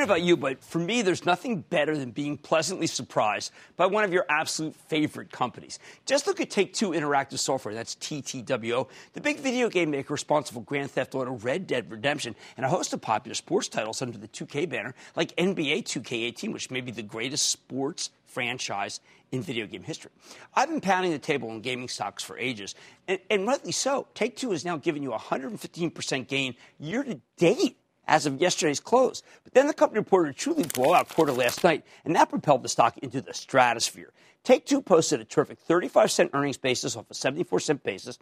don't 0.00 0.08
know 0.08 0.14
about 0.14 0.24
you, 0.24 0.36
but 0.36 0.62
for 0.64 0.78
me, 0.78 1.02
there's 1.02 1.26
nothing 1.26 1.60
better 1.60 1.96
than 1.96 2.10
being 2.10 2.38
pleasantly 2.38 2.86
surprised 2.86 3.52
by 3.76 3.86
one 3.86 4.02
of 4.02 4.12
your 4.12 4.24
absolute 4.28 4.74
favorite 4.74 5.30
companies. 5.30 5.78
Just 6.06 6.26
look 6.26 6.40
at 6.40 6.48
Take 6.48 6.72
Two 6.72 6.90
Interactive 6.90 7.38
Software, 7.38 7.74
that's 7.74 7.94
TTWO, 7.96 8.88
the 9.12 9.20
big 9.20 9.38
video 9.40 9.68
game 9.68 9.90
maker 9.90 10.14
responsible 10.14 10.62
for 10.62 10.64
Grand 10.64 10.90
Theft 10.90 11.14
Auto, 11.14 11.32
Red 11.32 11.66
Dead 11.66 11.90
Redemption, 11.90 12.34
and 12.56 12.64
a 12.64 12.68
host 12.68 12.92
of 12.92 13.00
popular 13.00 13.34
sports 13.34 13.68
titles 13.68 14.00
under 14.00 14.16
the 14.16 14.28
2K 14.28 14.68
banner, 14.68 14.94
like 15.16 15.36
NBA 15.36 15.84
2K18, 15.84 16.52
which 16.52 16.70
may 16.70 16.80
be 16.80 16.90
the 16.90 17.02
greatest 17.02 17.50
sports 17.50 18.10
franchise 18.24 19.00
in 19.32 19.42
video 19.42 19.66
game 19.66 19.82
history. 19.82 20.10
I've 20.54 20.68
been 20.68 20.80
pounding 20.80 21.12
the 21.12 21.18
table 21.18 21.50
on 21.50 21.60
gaming 21.60 21.88
stocks 21.88 22.22
for 22.24 22.38
ages, 22.38 22.74
and, 23.06 23.18
and 23.28 23.46
rightly 23.46 23.72
so. 23.72 24.06
Take 24.14 24.36
Two 24.36 24.52
has 24.52 24.64
now 24.64 24.76
given 24.76 25.02
you 25.02 25.12
a 25.12 25.18
115% 25.18 26.26
gain 26.26 26.54
year 26.78 27.02
to 27.02 27.20
date 27.36 27.76
as 28.10 28.26
of 28.26 28.40
yesterday's 28.40 28.80
close. 28.80 29.22
But 29.44 29.54
then 29.54 29.68
the 29.68 29.72
company 29.72 30.00
reported 30.00 30.30
a 30.30 30.34
truly 30.34 30.64
blowout 30.64 31.08
quarter 31.08 31.32
last 31.32 31.64
night, 31.64 31.84
and 32.04 32.14
that 32.16 32.28
propelled 32.28 32.62
the 32.62 32.68
stock 32.68 32.98
into 32.98 33.22
the 33.22 33.32
stratosphere. 33.32 34.12
Take 34.42 34.64
Two 34.64 34.80
posted 34.80 35.20
a 35.20 35.24
terrific 35.24 35.58
35 35.58 36.10
cent 36.10 36.30
earnings 36.32 36.56
basis 36.56 36.96
off 36.96 37.10
a 37.10 37.14
74 37.14 37.60
cent 37.60 37.82
basis, 37.82 38.18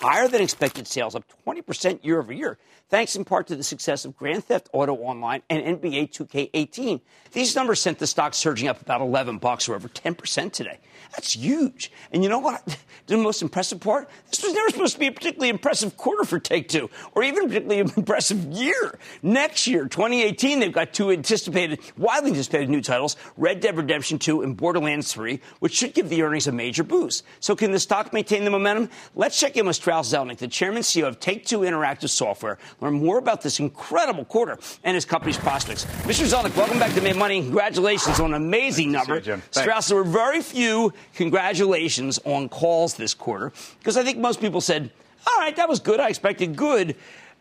higher 0.00 0.28
than 0.28 0.42
expected 0.42 0.86
sales, 0.86 1.14
up 1.14 1.24
20% 1.46 2.04
year 2.04 2.18
over 2.18 2.32
year, 2.32 2.58
thanks 2.90 3.16
in 3.16 3.24
part 3.24 3.46
to 3.46 3.56
the 3.56 3.62
success 3.62 4.04
of 4.04 4.14
Grand 4.14 4.44
Theft 4.44 4.68
Auto 4.72 4.94
Online 4.96 5.42
and 5.48 5.80
NBA 5.80 6.10
2K18. 6.10 7.00
These 7.32 7.56
numbers 7.56 7.80
sent 7.80 7.98
the 7.98 8.06
stock 8.06 8.34
surging 8.34 8.68
up 8.68 8.82
about 8.82 9.00
11 9.00 9.38
bucks 9.38 9.66
or 9.68 9.74
over 9.74 9.88
10% 9.88 10.52
today. 10.52 10.78
That's 11.12 11.34
huge. 11.34 11.90
And 12.12 12.22
you 12.22 12.28
know 12.28 12.38
what? 12.38 12.78
The 13.08 13.16
most 13.16 13.42
impressive 13.42 13.80
part? 13.80 14.08
This 14.30 14.44
was 14.44 14.54
never 14.54 14.70
supposed 14.70 14.94
to 14.94 15.00
be 15.00 15.08
a 15.08 15.12
particularly 15.12 15.48
impressive 15.48 15.96
quarter 15.96 16.24
for 16.24 16.38
Take 16.38 16.68
Two, 16.68 16.88
or 17.16 17.24
even 17.24 17.44
a 17.44 17.48
particularly 17.48 17.80
impressive 17.96 18.44
year. 18.44 18.98
Next 19.22 19.66
year, 19.66 19.88
2018, 19.88 20.60
they've 20.60 20.72
got 20.72 20.94
two 20.94 21.10
anticipated, 21.10 21.80
widely 21.98 22.30
anticipated 22.30 22.70
new 22.70 22.80
titles 22.80 23.16
Red 23.36 23.58
Dead 23.58 23.76
Redemption 23.76 24.20
2 24.20 24.42
and 24.42 24.56
Borderlands 24.56 25.12
3, 25.12 25.40
which 25.62 25.74
should 25.74 25.94
give 25.94 26.08
the 26.08 26.20
earnings 26.22 26.48
a 26.48 26.52
major 26.52 26.82
boost. 26.82 27.24
So, 27.38 27.54
can 27.54 27.70
the 27.70 27.78
stock 27.78 28.12
maintain 28.12 28.42
the 28.44 28.50
momentum? 28.50 28.90
Let's 29.14 29.38
check 29.38 29.56
in 29.56 29.64
with 29.64 29.76
Strauss 29.76 30.12
Zelnick, 30.12 30.38
the 30.38 30.48
chairman 30.48 30.78
and 30.78 30.84
CEO 30.84 31.06
of 31.06 31.20
Take 31.20 31.46
Two 31.46 31.60
Interactive 31.60 32.08
Software, 32.08 32.58
learn 32.80 32.94
more 32.94 33.18
about 33.18 33.42
this 33.42 33.60
incredible 33.60 34.24
quarter 34.24 34.58
and 34.82 34.96
his 34.96 35.04
company's 35.04 35.36
prospects. 35.36 35.84
Mr. 36.02 36.26
Zelnick, 36.26 36.56
welcome 36.56 36.80
back 36.80 36.92
to 36.94 37.00
Mad 37.00 37.14
Money. 37.14 37.42
Congratulations 37.42 38.18
on 38.18 38.34
an 38.34 38.42
amazing 38.42 38.90
number. 38.90 39.18
You. 39.20 39.40
Strauss, 39.52 39.86
there 39.86 39.96
were 39.96 40.02
very 40.02 40.42
few 40.42 40.92
congratulations 41.14 42.18
on 42.24 42.48
calls 42.48 42.94
this 42.94 43.14
quarter 43.14 43.52
because 43.78 43.96
I 43.96 44.02
think 44.02 44.18
most 44.18 44.40
people 44.40 44.60
said, 44.60 44.90
all 45.28 45.38
right, 45.38 45.54
that 45.54 45.68
was 45.68 45.78
good. 45.78 46.00
I 46.00 46.08
expected 46.08 46.56
good. 46.56 46.96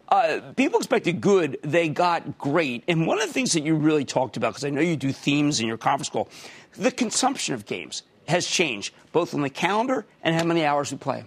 Uh, 0.09 0.41
people 0.55 0.77
expected 0.77 1.21
good. 1.21 1.57
They 1.63 1.89
got 1.89 2.37
great. 2.37 2.83
And 2.87 3.07
one 3.07 3.19
of 3.19 3.25
the 3.25 3.33
things 3.33 3.53
that 3.53 3.63
you 3.63 3.73
really 3.73 4.05
talked 4.05 4.37
about, 4.37 4.49
because 4.49 4.65
I 4.65 4.69
know 4.69 4.81
you 4.81 4.95
do 4.95 5.11
themes 5.11 5.59
in 5.59 5.65
your 5.65 5.77
conference 5.77 6.09
call, 6.09 6.29
the 6.73 6.91
consumption 6.91 7.55
of 7.55 7.65
games 7.65 8.03
has 8.31 8.47
changed, 8.47 8.93
both 9.11 9.33
on 9.33 9.41
the 9.41 9.49
calendar 9.49 10.05
and 10.23 10.35
how 10.35 10.43
many 10.43 10.65
hours 10.65 10.91
we 10.91 10.97
play. 10.97 11.25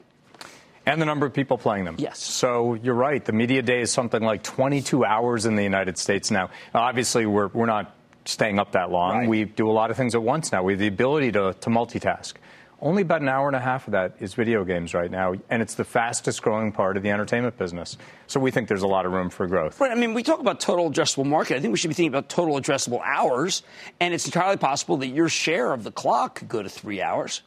And 0.86 1.00
the 1.00 1.06
number 1.06 1.24
of 1.24 1.32
people 1.32 1.56
playing 1.56 1.84
them. 1.84 1.96
Yes. 1.98 2.18
So 2.18 2.74
you're 2.74 2.94
right. 2.94 3.24
The 3.24 3.32
media 3.32 3.62
day 3.62 3.80
is 3.80 3.90
something 3.90 4.22
like 4.22 4.42
22 4.42 5.04
hours 5.04 5.46
in 5.46 5.56
the 5.56 5.62
United 5.62 5.96
States 5.96 6.30
now. 6.30 6.50
Obviously, 6.74 7.24
we're, 7.24 7.48
we're 7.48 7.66
not 7.66 7.94
staying 8.26 8.58
up 8.58 8.72
that 8.72 8.90
long. 8.90 9.18
Right. 9.18 9.28
We 9.28 9.44
do 9.44 9.70
a 9.70 9.72
lot 9.72 9.90
of 9.90 9.96
things 9.96 10.14
at 10.14 10.22
once 10.22 10.52
now. 10.52 10.62
We 10.62 10.74
have 10.74 10.80
the 10.80 10.86
ability 10.86 11.32
to, 11.32 11.54
to 11.54 11.70
multitask. 11.70 12.34
Only 12.80 13.02
about 13.02 13.22
an 13.22 13.28
hour 13.28 13.46
and 13.46 13.56
a 13.56 13.60
half 13.60 13.86
of 13.86 13.92
that 13.92 14.16
is 14.20 14.34
video 14.34 14.64
games 14.64 14.94
right 14.94 15.10
now, 15.10 15.34
and 15.48 15.62
it's 15.62 15.74
the 15.74 15.84
fastest 15.84 16.42
growing 16.42 16.72
part 16.72 16.96
of 16.96 17.02
the 17.02 17.10
entertainment 17.10 17.56
business. 17.56 17.96
So 18.26 18.40
we 18.40 18.50
think 18.50 18.68
there's 18.68 18.82
a 18.82 18.88
lot 18.88 19.06
of 19.06 19.12
room 19.12 19.30
for 19.30 19.46
growth. 19.46 19.80
Right. 19.80 19.90
I 19.90 19.94
mean, 19.94 20.12
we 20.12 20.22
talk 20.22 20.40
about 20.40 20.60
total 20.60 20.90
addressable 20.90 21.24
market. 21.24 21.56
I 21.56 21.60
think 21.60 21.72
we 21.72 21.78
should 21.78 21.88
be 21.88 21.94
thinking 21.94 22.12
about 22.12 22.28
total 22.28 22.60
addressable 22.60 23.00
hours, 23.04 23.62
and 24.00 24.12
it's 24.12 24.26
entirely 24.26 24.56
possible 24.56 24.96
that 24.98 25.08
your 25.08 25.28
share 25.28 25.72
of 25.72 25.84
the 25.84 25.92
clock 25.92 26.36
could 26.36 26.48
go 26.48 26.62
to 26.62 26.68
three 26.68 27.00
hours. 27.00 27.42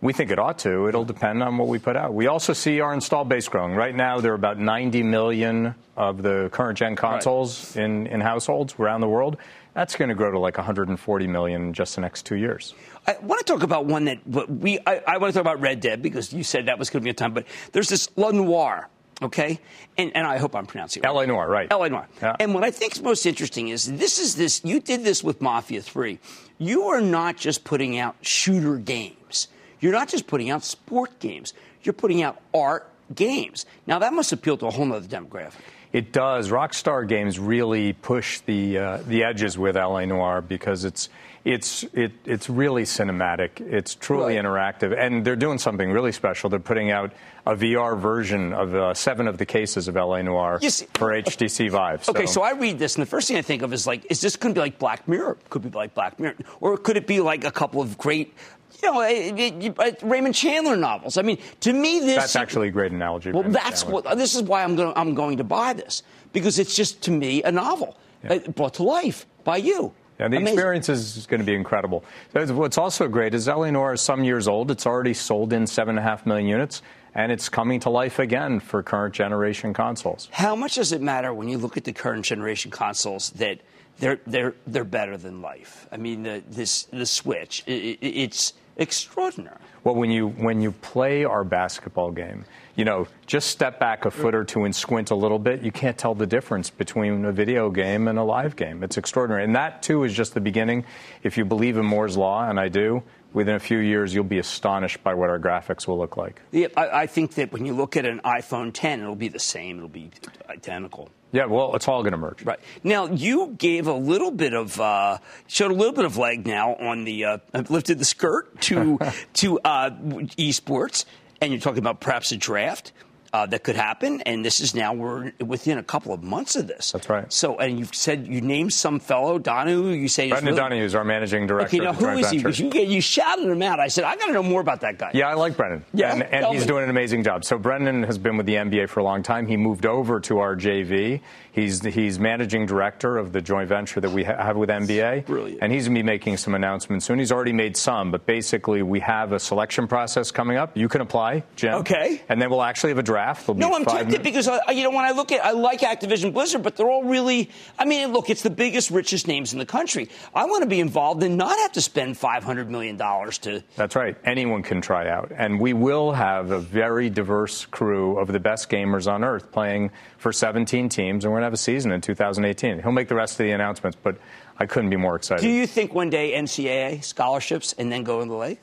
We 0.00 0.12
think 0.12 0.32
it 0.32 0.38
ought 0.38 0.58
to. 0.60 0.88
It'll 0.88 1.04
depend 1.04 1.44
on 1.44 1.58
what 1.58 1.68
we 1.68 1.78
put 1.78 1.96
out. 1.96 2.12
We 2.12 2.26
also 2.26 2.52
see 2.52 2.80
our 2.80 2.92
install 2.92 3.24
base 3.24 3.46
growing. 3.46 3.76
Right 3.76 3.94
now, 3.94 4.20
there 4.20 4.32
are 4.32 4.34
about 4.34 4.58
90 4.58 5.04
million 5.04 5.76
of 5.96 6.22
the 6.22 6.48
current 6.50 6.76
gen 6.76 6.96
consoles 6.96 7.76
right. 7.76 7.84
in, 7.84 8.06
in 8.08 8.20
households 8.20 8.74
around 8.80 9.00
the 9.00 9.08
world. 9.08 9.36
That's 9.74 9.96
going 9.96 10.10
to 10.10 10.14
grow 10.14 10.30
to 10.30 10.38
like 10.38 10.58
140 10.58 11.26
million 11.26 11.68
in 11.68 11.72
just 11.72 11.94
the 11.94 12.02
next 12.02 12.26
two 12.26 12.36
years. 12.36 12.74
I 13.06 13.16
want 13.22 13.44
to 13.44 13.52
talk 13.52 13.62
about 13.62 13.86
one 13.86 14.04
that 14.04 14.18
we. 14.50 14.78
I, 14.86 15.02
I 15.06 15.16
want 15.18 15.32
to 15.32 15.38
talk 15.38 15.40
about 15.40 15.60
Red 15.60 15.80
Dead 15.80 16.02
because 16.02 16.32
you 16.32 16.44
said 16.44 16.66
that 16.66 16.78
was 16.78 16.90
going 16.90 17.00
to 17.02 17.04
be 17.04 17.10
a 17.10 17.14
time. 17.14 17.32
But 17.32 17.46
there's 17.72 17.88
this 17.88 18.08
La 18.16 18.30
Noire, 18.30 18.88
okay, 19.22 19.58
and, 19.96 20.14
and 20.14 20.26
I 20.26 20.36
hope 20.36 20.54
I'm 20.54 20.66
pronouncing 20.66 21.02
it. 21.02 21.06
Right. 21.06 21.14
L.A. 21.14 21.26
Noire, 21.26 21.48
right? 21.48 21.68
L.A. 21.70 21.88
Noire. 21.88 22.06
Yeah. 22.20 22.36
And 22.38 22.54
what 22.54 22.64
I 22.64 22.70
think 22.70 22.92
is 22.92 23.02
most 23.02 23.24
interesting 23.24 23.68
is 23.68 23.90
this 23.90 24.18
is 24.18 24.36
this. 24.36 24.60
You 24.62 24.78
did 24.78 25.04
this 25.04 25.24
with 25.24 25.40
Mafia 25.40 25.80
Three. 25.80 26.18
You 26.58 26.84
are 26.88 27.00
not 27.00 27.36
just 27.36 27.64
putting 27.64 27.98
out 27.98 28.16
shooter 28.20 28.76
games. 28.76 29.48
You're 29.80 29.92
not 29.92 30.08
just 30.08 30.26
putting 30.26 30.50
out 30.50 30.64
sport 30.64 31.18
games. 31.18 31.54
You're 31.82 31.94
putting 31.94 32.22
out 32.22 32.40
art 32.54 32.88
games. 33.14 33.66
Now 33.86 33.98
that 34.00 34.12
must 34.12 34.32
appeal 34.32 34.56
to 34.58 34.66
a 34.66 34.70
whole 34.70 34.92
other 34.92 35.08
demographic. 35.08 35.54
It 35.92 36.12
does. 36.12 36.50
Rockstar 36.50 37.06
Games 37.06 37.38
really 37.38 37.92
push 37.92 38.40
the 38.40 38.78
uh, 38.78 38.96
the 39.06 39.24
edges 39.24 39.58
with 39.58 39.76
LA 39.76 40.06
Noire 40.06 40.40
because 40.40 40.84
it's 40.84 41.10
it's 41.44 41.82
it, 41.92 42.12
it's 42.24 42.48
really 42.48 42.84
cinematic. 42.84 43.60
It's 43.60 43.94
truly 43.94 44.36
right. 44.36 44.44
interactive, 44.44 44.96
and 44.96 45.24
they're 45.24 45.36
doing 45.36 45.58
something 45.58 45.90
really 45.90 46.12
special. 46.12 46.48
They're 46.48 46.60
putting 46.60 46.90
out 46.90 47.12
a 47.44 47.56
VR 47.56 47.98
version 47.98 48.52
of 48.52 48.74
uh, 48.74 48.94
seven 48.94 49.26
of 49.26 49.38
the 49.38 49.44
cases 49.44 49.88
of 49.88 49.96
LA 49.96 50.22
Noire 50.22 50.60
see, 50.60 50.86
for 50.94 51.10
HTC 51.10 51.70
Vive. 51.70 52.04
So. 52.04 52.12
Okay, 52.12 52.26
so 52.26 52.42
I 52.42 52.52
read 52.52 52.78
this, 52.78 52.94
and 52.94 53.02
the 53.02 53.10
first 53.10 53.26
thing 53.26 53.36
I 53.36 53.42
think 53.42 53.62
of 53.62 53.72
is 53.72 53.86
like, 53.86 54.06
is 54.10 54.20
this 54.20 54.36
going 54.36 54.54
to 54.54 54.58
be 54.58 54.62
like 54.62 54.78
Black 54.78 55.08
Mirror? 55.08 55.36
Could 55.50 55.62
be 55.62 55.70
like 55.70 55.94
Black 55.94 56.20
Mirror, 56.20 56.36
or 56.60 56.78
could 56.78 56.96
it 56.96 57.06
be 57.06 57.20
like 57.20 57.44
a 57.44 57.50
couple 57.50 57.82
of 57.82 57.98
great 57.98 58.34
you 58.82 58.92
know, 58.92 59.00
it, 59.02 59.38
it, 59.38 59.78
it, 59.78 59.98
Raymond 60.02 60.34
Chandler 60.34 60.76
novels. 60.76 61.16
I 61.16 61.22
mean, 61.22 61.38
to 61.60 61.72
me, 61.72 62.00
this 62.00 62.16
that's 62.16 62.36
actually 62.36 62.68
a 62.68 62.70
great 62.70 62.92
analogy. 62.92 63.30
Well, 63.30 63.42
Raymond 63.42 63.54
that's 63.54 63.82
Chandler. 63.82 64.02
what 64.02 64.18
this 64.18 64.34
is 64.34 64.42
why 64.42 64.64
I'm 64.64 64.76
going. 64.76 64.92
I'm 64.96 65.14
going 65.14 65.36
to 65.38 65.44
buy 65.44 65.72
this 65.72 66.02
because 66.32 66.58
it's 66.58 66.74
just 66.74 67.02
to 67.02 67.10
me 67.10 67.42
a 67.42 67.52
novel 67.52 67.96
yeah. 68.24 68.34
Eh, 68.34 68.38
brought 68.48 68.74
to 68.74 68.82
life 68.82 69.26
by 69.44 69.58
you. 69.58 69.92
Yeah, 70.18 70.28
the 70.28 70.36
Amazing. 70.36 70.54
experience 70.54 70.88
is 70.88 71.26
going 71.26 71.40
to 71.40 71.46
be 71.46 71.54
incredible. 71.54 72.04
What's 72.32 72.78
also 72.78 73.08
great 73.08 73.34
is 73.34 73.48
LA 73.48 73.70
Noire 73.70 73.94
is 73.94 74.00
some 74.00 74.22
years 74.24 74.46
old. 74.46 74.70
It's 74.70 74.86
already 74.86 75.14
sold 75.14 75.52
in 75.52 75.66
seven 75.66 75.96
and 75.96 75.98
a 75.98 76.02
half 76.02 76.26
million 76.26 76.46
units, 76.46 76.82
and 77.14 77.32
it's 77.32 77.48
coming 77.48 77.80
to 77.80 77.90
life 77.90 78.18
again 78.18 78.60
for 78.60 78.82
current 78.82 79.14
generation 79.14 79.72
consoles. 79.72 80.28
How 80.30 80.54
much 80.54 80.76
does 80.76 80.92
it 80.92 81.00
matter 81.00 81.34
when 81.34 81.48
you 81.48 81.58
look 81.58 81.76
at 81.76 81.84
the 81.84 81.92
current 81.92 82.24
generation 82.24 82.70
consoles 82.70 83.30
that 83.30 83.60
they're 83.98 84.20
they're 84.26 84.54
they're 84.66 84.84
better 84.84 85.16
than 85.16 85.42
life? 85.42 85.88
I 85.90 85.96
mean, 85.96 86.22
the 86.22 86.42
this 86.48 86.84
the 86.84 87.06
Switch, 87.06 87.64
it, 87.66 87.98
it's 88.00 88.52
extraordinary. 88.76 89.56
Well, 89.84 89.94
when 89.94 90.10
you 90.10 90.28
when 90.28 90.60
you 90.62 90.72
play 90.72 91.24
our 91.24 91.42
basketball 91.42 92.12
game, 92.12 92.44
you 92.76 92.84
know, 92.84 93.08
just 93.26 93.50
step 93.50 93.78
back 93.78 94.04
a 94.04 94.10
foot 94.10 94.34
or 94.34 94.44
two 94.44 94.64
and 94.64 94.74
squint 94.74 95.10
a 95.10 95.14
little 95.14 95.38
bit, 95.38 95.62
you 95.62 95.72
can't 95.72 95.98
tell 95.98 96.14
the 96.14 96.26
difference 96.26 96.70
between 96.70 97.24
a 97.24 97.32
video 97.32 97.68
game 97.70 98.08
and 98.08 98.18
a 98.18 98.22
live 98.22 98.56
game. 98.56 98.82
It's 98.82 98.96
extraordinary. 98.96 99.44
And 99.44 99.56
that, 99.56 99.82
too, 99.82 100.04
is 100.04 100.14
just 100.14 100.34
the 100.34 100.40
beginning. 100.40 100.84
If 101.22 101.36
you 101.36 101.44
believe 101.44 101.76
in 101.76 101.84
Moore's 101.84 102.16
Law, 102.16 102.48
and 102.48 102.58
I 102.58 102.68
do, 102.68 103.02
within 103.32 103.56
a 103.56 103.60
few 103.60 103.78
years, 103.78 104.14
you'll 104.14 104.24
be 104.24 104.38
astonished 104.38 105.02
by 105.02 105.14
what 105.14 105.30
our 105.30 105.38
graphics 105.38 105.86
will 105.86 105.98
look 105.98 106.16
like. 106.16 106.40
Yeah, 106.50 106.68
I, 106.76 107.02
I 107.02 107.06
think 107.06 107.34
that 107.34 107.52
when 107.52 107.66
you 107.66 107.74
look 107.74 107.96
at 107.96 108.06
an 108.06 108.20
iPhone 108.24 108.70
10, 108.72 109.00
it'll 109.00 109.16
be 109.16 109.28
the 109.28 109.38
same, 109.38 109.76
it'll 109.78 109.88
be 109.88 110.10
identical. 110.48 111.10
Yeah, 111.32 111.46
well, 111.46 111.74
it's 111.74 111.88
all 111.88 112.02
going 112.02 112.12
to 112.12 112.18
merge. 112.18 112.44
Right. 112.44 112.60
Now, 112.84 113.06
you 113.06 113.54
gave 113.58 113.86
a 113.86 113.94
little 113.94 114.30
bit 114.30 114.52
of, 114.52 114.78
uh, 114.78 115.18
showed 115.48 115.70
a 115.70 115.74
little 115.74 115.94
bit 115.94 116.04
of 116.04 116.18
leg 116.18 116.46
now 116.46 116.74
on 116.74 117.04
the, 117.04 117.24
uh, 117.24 117.38
lifted 117.68 117.98
the 117.98 118.04
skirt 118.04 118.60
to, 118.62 118.98
to 119.34 119.58
uh, 119.60 119.90
esports, 119.90 121.06
and 121.40 121.50
you're 121.50 121.60
talking 121.60 121.78
about 121.78 122.00
perhaps 122.00 122.32
a 122.32 122.36
draft 122.36 122.92
uh, 123.32 123.46
that 123.46 123.62
could 123.62 123.76
happen. 123.76 124.20
And 124.22 124.44
this 124.44 124.60
is 124.60 124.74
now 124.74 124.92
we're 124.92 125.32
within 125.40 125.78
a 125.78 125.82
couple 125.82 126.12
of 126.12 126.22
months 126.22 126.56
of 126.56 126.66
this. 126.66 126.92
That's 126.92 127.08
right. 127.08 127.32
So, 127.32 127.58
and 127.58 127.78
you've 127.78 127.94
said 127.94 128.26
you 128.26 128.40
named 128.40 128.72
some 128.72 129.00
fellow 129.00 129.38
Donohue. 129.38 129.90
You 129.90 130.08
say 130.08 130.28
Brendan 130.28 130.54
really, 130.54 130.60
Donohue 130.60 130.84
is 130.84 130.94
our 130.94 131.04
managing 131.04 131.46
director. 131.46 131.76
Okay, 131.76 131.84
now 131.84 131.92
who 131.92 132.08
is 132.18 132.30
he? 132.30 132.38
You, 132.38 132.70
you, 132.86 133.00
shouted 133.00 133.48
him 133.48 133.62
out. 133.62 133.80
I 133.80 133.88
said 133.88 134.04
I 134.04 134.16
got 134.16 134.26
to 134.26 134.32
know 134.32 134.42
more 134.42 134.60
about 134.60 134.82
that 134.82 134.98
guy. 134.98 135.10
Yeah, 135.14 135.28
I 135.28 135.34
like 135.34 135.56
Brendan. 135.56 135.84
Yeah, 135.94 136.12
and, 136.12 136.22
and 136.22 136.46
he's 136.46 136.62
me. 136.62 136.66
doing 136.66 136.84
an 136.84 136.90
amazing 136.90 137.24
job. 137.24 137.44
So 137.44 137.58
Brendan 137.58 138.02
has 138.02 138.18
been 138.18 138.36
with 138.36 138.46
the 138.46 138.54
NBA 138.54 138.88
for 138.88 139.00
a 139.00 139.04
long 139.04 139.22
time. 139.22 139.46
He 139.46 139.56
moved 139.56 139.86
over 139.86 140.20
to 140.20 140.38
our 140.38 140.54
JV. 140.54 141.20
He's 141.52 141.82
he's 141.84 142.18
managing 142.18 142.66
director 142.66 143.18
of 143.18 143.32
the 143.32 143.40
joint 143.40 143.68
venture 143.68 144.00
that 144.00 144.10
we 144.10 144.24
have 144.24 144.56
with 144.56 144.68
NBA. 144.68 145.26
Brilliant. 145.26 145.62
And 145.62 145.72
he's 145.72 145.86
going 145.86 145.94
to 145.94 145.98
be 145.98 146.06
making 146.06 146.36
some 146.36 146.54
announcements 146.54 147.06
soon. 147.06 147.18
He's 147.18 147.32
already 147.32 147.52
made 147.52 147.76
some, 147.76 148.10
but 148.10 148.26
basically 148.26 148.82
we 148.82 149.00
have 149.00 149.32
a 149.32 149.38
selection 149.38 149.86
process 149.86 150.30
coming 150.30 150.56
up. 150.56 150.76
You 150.76 150.88
can 150.88 151.00
apply, 151.00 151.44
Jim. 151.56 151.74
Okay. 151.74 152.22
And 152.28 152.40
then 152.40 152.50
we'll 152.50 152.62
actually 152.62 152.90
have 152.90 152.98
a 152.98 153.02
draft. 153.02 153.21
There'll 153.46 153.56
no, 153.56 153.74
I'm 153.74 153.84
tempted 153.84 154.22
because 154.22 154.48
uh, 154.48 154.60
you 154.70 154.82
know 154.82 154.90
when 154.90 155.04
I 155.04 155.12
look 155.12 155.32
at 155.32 155.44
I 155.44 155.52
like 155.52 155.80
Activision 155.80 156.32
Blizzard, 156.32 156.62
but 156.62 156.76
they're 156.76 156.90
all 156.90 157.04
really. 157.04 157.50
I 157.78 157.84
mean, 157.84 158.12
look, 158.12 158.30
it's 158.30 158.42
the 158.42 158.50
biggest, 158.50 158.90
richest 158.90 159.28
names 159.28 159.52
in 159.52 159.58
the 159.58 159.66
country. 159.66 160.08
I 160.34 160.44
want 160.46 160.62
to 160.62 160.68
be 160.68 160.80
involved 160.80 161.22
and 161.22 161.36
not 161.36 161.58
have 161.58 161.72
to 161.72 161.80
spend 161.80 162.16
five 162.16 162.44
hundred 162.44 162.70
million 162.70 162.96
dollars 162.96 163.38
to. 163.38 163.62
That's 163.76 163.96
right. 163.96 164.16
Anyone 164.24 164.62
can 164.62 164.80
try 164.80 165.08
out, 165.08 165.32
and 165.36 165.60
we 165.60 165.72
will 165.72 166.12
have 166.12 166.50
a 166.50 166.58
very 166.58 167.10
diverse 167.10 167.64
crew 167.66 168.18
of 168.18 168.28
the 168.28 168.40
best 168.40 168.68
gamers 168.70 169.10
on 169.10 169.24
earth 169.24 169.52
playing 169.52 169.90
for 170.18 170.32
17 170.32 170.88
teams, 170.88 171.24
and 171.24 171.32
we're 171.32 171.38
going 171.38 171.42
to 171.42 171.46
have 171.46 171.52
a 171.52 171.56
season 171.56 171.92
in 171.92 172.00
2018. 172.00 172.80
He'll 172.80 172.92
make 172.92 173.08
the 173.08 173.14
rest 173.14 173.34
of 173.34 173.38
the 173.38 173.50
announcements, 173.50 173.98
but 174.00 174.16
I 174.58 174.66
couldn't 174.66 174.90
be 174.90 174.96
more 174.96 175.16
excited. 175.16 175.42
Do 175.42 175.48
you 175.48 175.66
think 175.66 175.94
one 175.94 176.10
day 176.10 176.32
NCAA 176.34 177.02
scholarships 177.02 177.74
and 177.76 177.90
then 177.90 178.04
go 178.04 178.20
in 178.20 178.28
the 178.28 178.36
lake? 178.36 178.60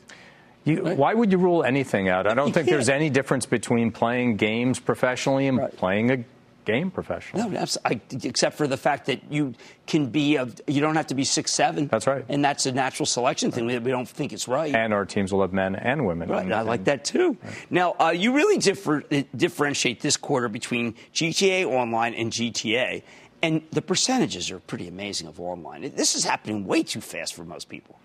You, 0.70 0.84
right. 0.84 0.98
Why 0.98 1.14
would 1.14 1.32
you 1.32 1.38
rule 1.38 1.64
anything 1.64 2.10
out? 2.10 2.28
I 2.28 2.34
don't 2.34 2.48
you 2.48 2.54
think 2.54 2.68
can't. 2.68 2.76
there's 2.76 2.90
any 2.90 3.10
difference 3.10 3.46
between 3.46 3.92
playing 3.92 4.38
games 4.38 4.80
professionally 4.80 5.48
and 5.48 5.58
right. 5.58 5.76
playing 5.76 6.12
a 6.12 6.24
game 6.66 6.92
professionally. 6.92 7.50
No, 7.50 7.66
I, 7.86 8.00
except 8.24 8.56
for 8.56 8.68
the 8.68 8.78
fact 8.78 9.08
that 9.08 9.32
you 9.32 9.56
can 9.88 10.08
be 10.08 10.36
a, 10.36 10.48
you 10.68 10.82
don't 10.82 10.96
have 10.96 11.08
to 11.08 11.16
be 11.16 11.24
six 11.24 11.52
seven. 11.52 11.88
That's 11.88 12.06
right, 12.06 12.24
and 12.30 12.46
that's 12.46 12.66
a 12.66 12.72
natural 12.72 13.06
selection 13.06 13.52
thing. 13.52 13.66
We, 13.66 13.80
we 13.80 13.92
don't 13.92 14.08
think 14.08 14.34
it's 14.34 14.48
right. 14.48 14.74
And 14.74 14.94
our 14.94 15.06
teams 15.06 15.34
will 15.34 15.42
have 15.42 15.54
men 15.54 15.76
and 15.76 16.06
women. 16.06 16.30
Right, 16.30 16.52
I 16.52 16.62
like 16.62 16.84
that 16.84 17.04
too. 17.04 17.38
Right. 17.44 17.72
Now, 17.72 17.96
uh, 18.00 18.10
you 18.12 18.34
really 18.34 18.60
differ, 18.60 19.04
differentiate 19.36 20.02
this 20.02 20.18
quarter 20.18 20.48
between 20.48 20.94
GTA 21.14 21.66
Online 21.66 22.14
and 22.14 22.32
GTA. 22.32 23.04
And 23.42 23.62
the 23.72 23.82
percentages 23.82 24.52
are 24.52 24.60
pretty 24.60 24.90
amazing 24.90 25.26
of 25.26 25.40
online. 25.40 25.90
This 25.96 26.14
is 26.14 26.26
happening 26.26 26.66
way 26.66 26.84
too 26.84 27.00
fast 27.00 27.34
for 27.34 27.46
most 27.46 27.70
people. 27.70 27.98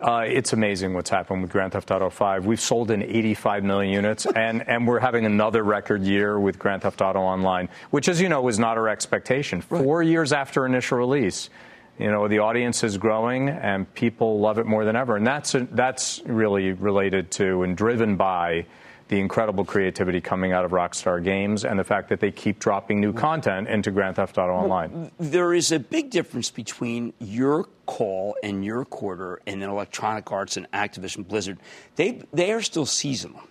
Uh, 0.00 0.24
it's 0.26 0.54
amazing 0.54 0.94
what's 0.94 1.10
happened 1.10 1.42
with 1.42 1.50
Grand 1.50 1.72
Theft 1.72 1.90
Auto 1.90 2.08
5. 2.08 2.46
We've 2.46 2.60
sold 2.60 2.90
in 2.90 3.02
85 3.02 3.64
million 3.64 3.92
units, 3.92 4.24
and, 4.34 4.66
and 4.66 4.86
we're 4.86 4.98
having 4.98 5.26
another 5.26 5.62
record 5.62 6.02
year 6.02 6.40
with 6.40 6.58
Grand 6.58 6.82
Theft 6.82 7.02
Auto 7.02 7.20
Online, 7.20 7.68
which, 7.90 8.08
as 8.08 8.20
you 8.20 8.28
know, 8.30 8.40
was 8.40 8.58
not 8.58 8.78
our 8.78 8.88
expectation. 8.88 9.62
Right. 9.68 9.84
Four 9.84 10.02
years 10.02 10.32
after 10.32 10.64
initial 10.64 10.96
release, 10.96 11.50
you 11.98 12.10
know, 12.10 12.28
the 12.28 12.38
audience 12.38 12.82
is 12.82 12.96
growing, 12.96 13.50
and 13.50 13.92
people 13.94 14.40
love 14.40 14.58
it 14.58 14.64
more 14.64 14.86
than 14.86 14.96
ever. 14.96 15.16
And 15.16 15.26
that's, 15.26 15.54
that's 15.72 16.22
really 16.24 16.72
related 16.72 17.30
to 17.32 17.62
and 17.62 17.76
driven 17.76 18.16
by 18.16 18.64
the 19.10 19.18
incredible 19.18 19.64
creativity 19.64 20.20
coming 20.20 20.52
out 20.52 20.64
of 20.64 20.70
Rockstar 20.70 21.22
Games 21.22 21.64
and 21.64 21.78
the 21.78 21.84
fact 21.84 22.08
that 22.08 22.20
they 22.20 22.30
keep 22.30 22.60
dropping 22.60 23.00
new 23.00 23.12
content 23.12 23.68
into 23.68 23.90
Grand 23.90 24.16
Theft 24.16 24.38
Auto 24.38 24.52
Online. 24.52 24.92
Well, 24.92 25.10
there 25.18 25.52
is 25.52 25.72
a 25.72 25.80
big 25.80 26.10
difference 26.10 26.48
between 26.48 27.12
your 27.18 27.64
call 27.86 28.36
and 28.42 28.64
your 28.64 28.84
quarter 28.84 29.40
and 29.48 29.60
then 29.60 29.68
Electronic 29.68 30.30
Arts 30.30 30.56
and 30.56 30.70
Activision 30.70 31.26
Blizzard. 31.26 31.58
They 31.96 32.22
they 32.32 32.52
are 32.52 32.62
still 32.62 32.86
seasonal. 32.86 33.42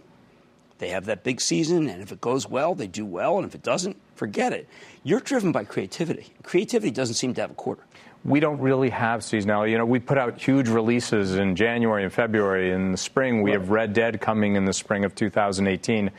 They 0.78 0.90
have 0.90 1.06
that 1.06 1.26
big 1.26 1.42
season, 1.42 1.90
and 1.90 2.02
if 2.02 2.14
it 2.14 2.22
goes 2.22 2.48
well, 2.48 2.74
they 2.74 2.88
do 2.88 3.06
well, 3.06 3.38
and 3.38 3.46
if 3.46 3.54
it 3.54 3.62
doesn't, 3.62 3.98
forget 4.16 4.54
it. 4.54 4.66
You're 5.04 5.20
driven 5.20 5.52
by 5.52 5.66
creativity. 5.66 6.28
Creativity 6.42 6.90
doesn't 6.90 7.16
seem 7.16 7.34
to 7.34 7.42
have 7.42 7.52
a 7.52 7.56
quarter 7.56 7.84
we 8.26 8.40
don't 8.40 8.60
really 8.60 8.90
have 8.90 9.22
seasonality. 9.22 9.72
You 9.72 9.78
know, 9.78 9.86
we 9.86 10.00
put 10.00 10.18
out 10.18 10.42
huge 10.42 10.68
releases 10.68 11.36
in 11.36 11.56
January 11.56 12.04
and 12.04 12.12
February. 12.12 12.72
In 12.72 12.92
the 12.92 12.98
spring, 12.98 13.42
we 13.42 13.52
right. 13.52 13.60
have 13.60 13.70
Red 13.70 13.94
Dead 13.94 14.20
coming 14.20 14.56
in 14.56 14.66
the 14.66 14.74
spring 14.74 15.06
of 15.06 15.16
2018. 15.16 16.12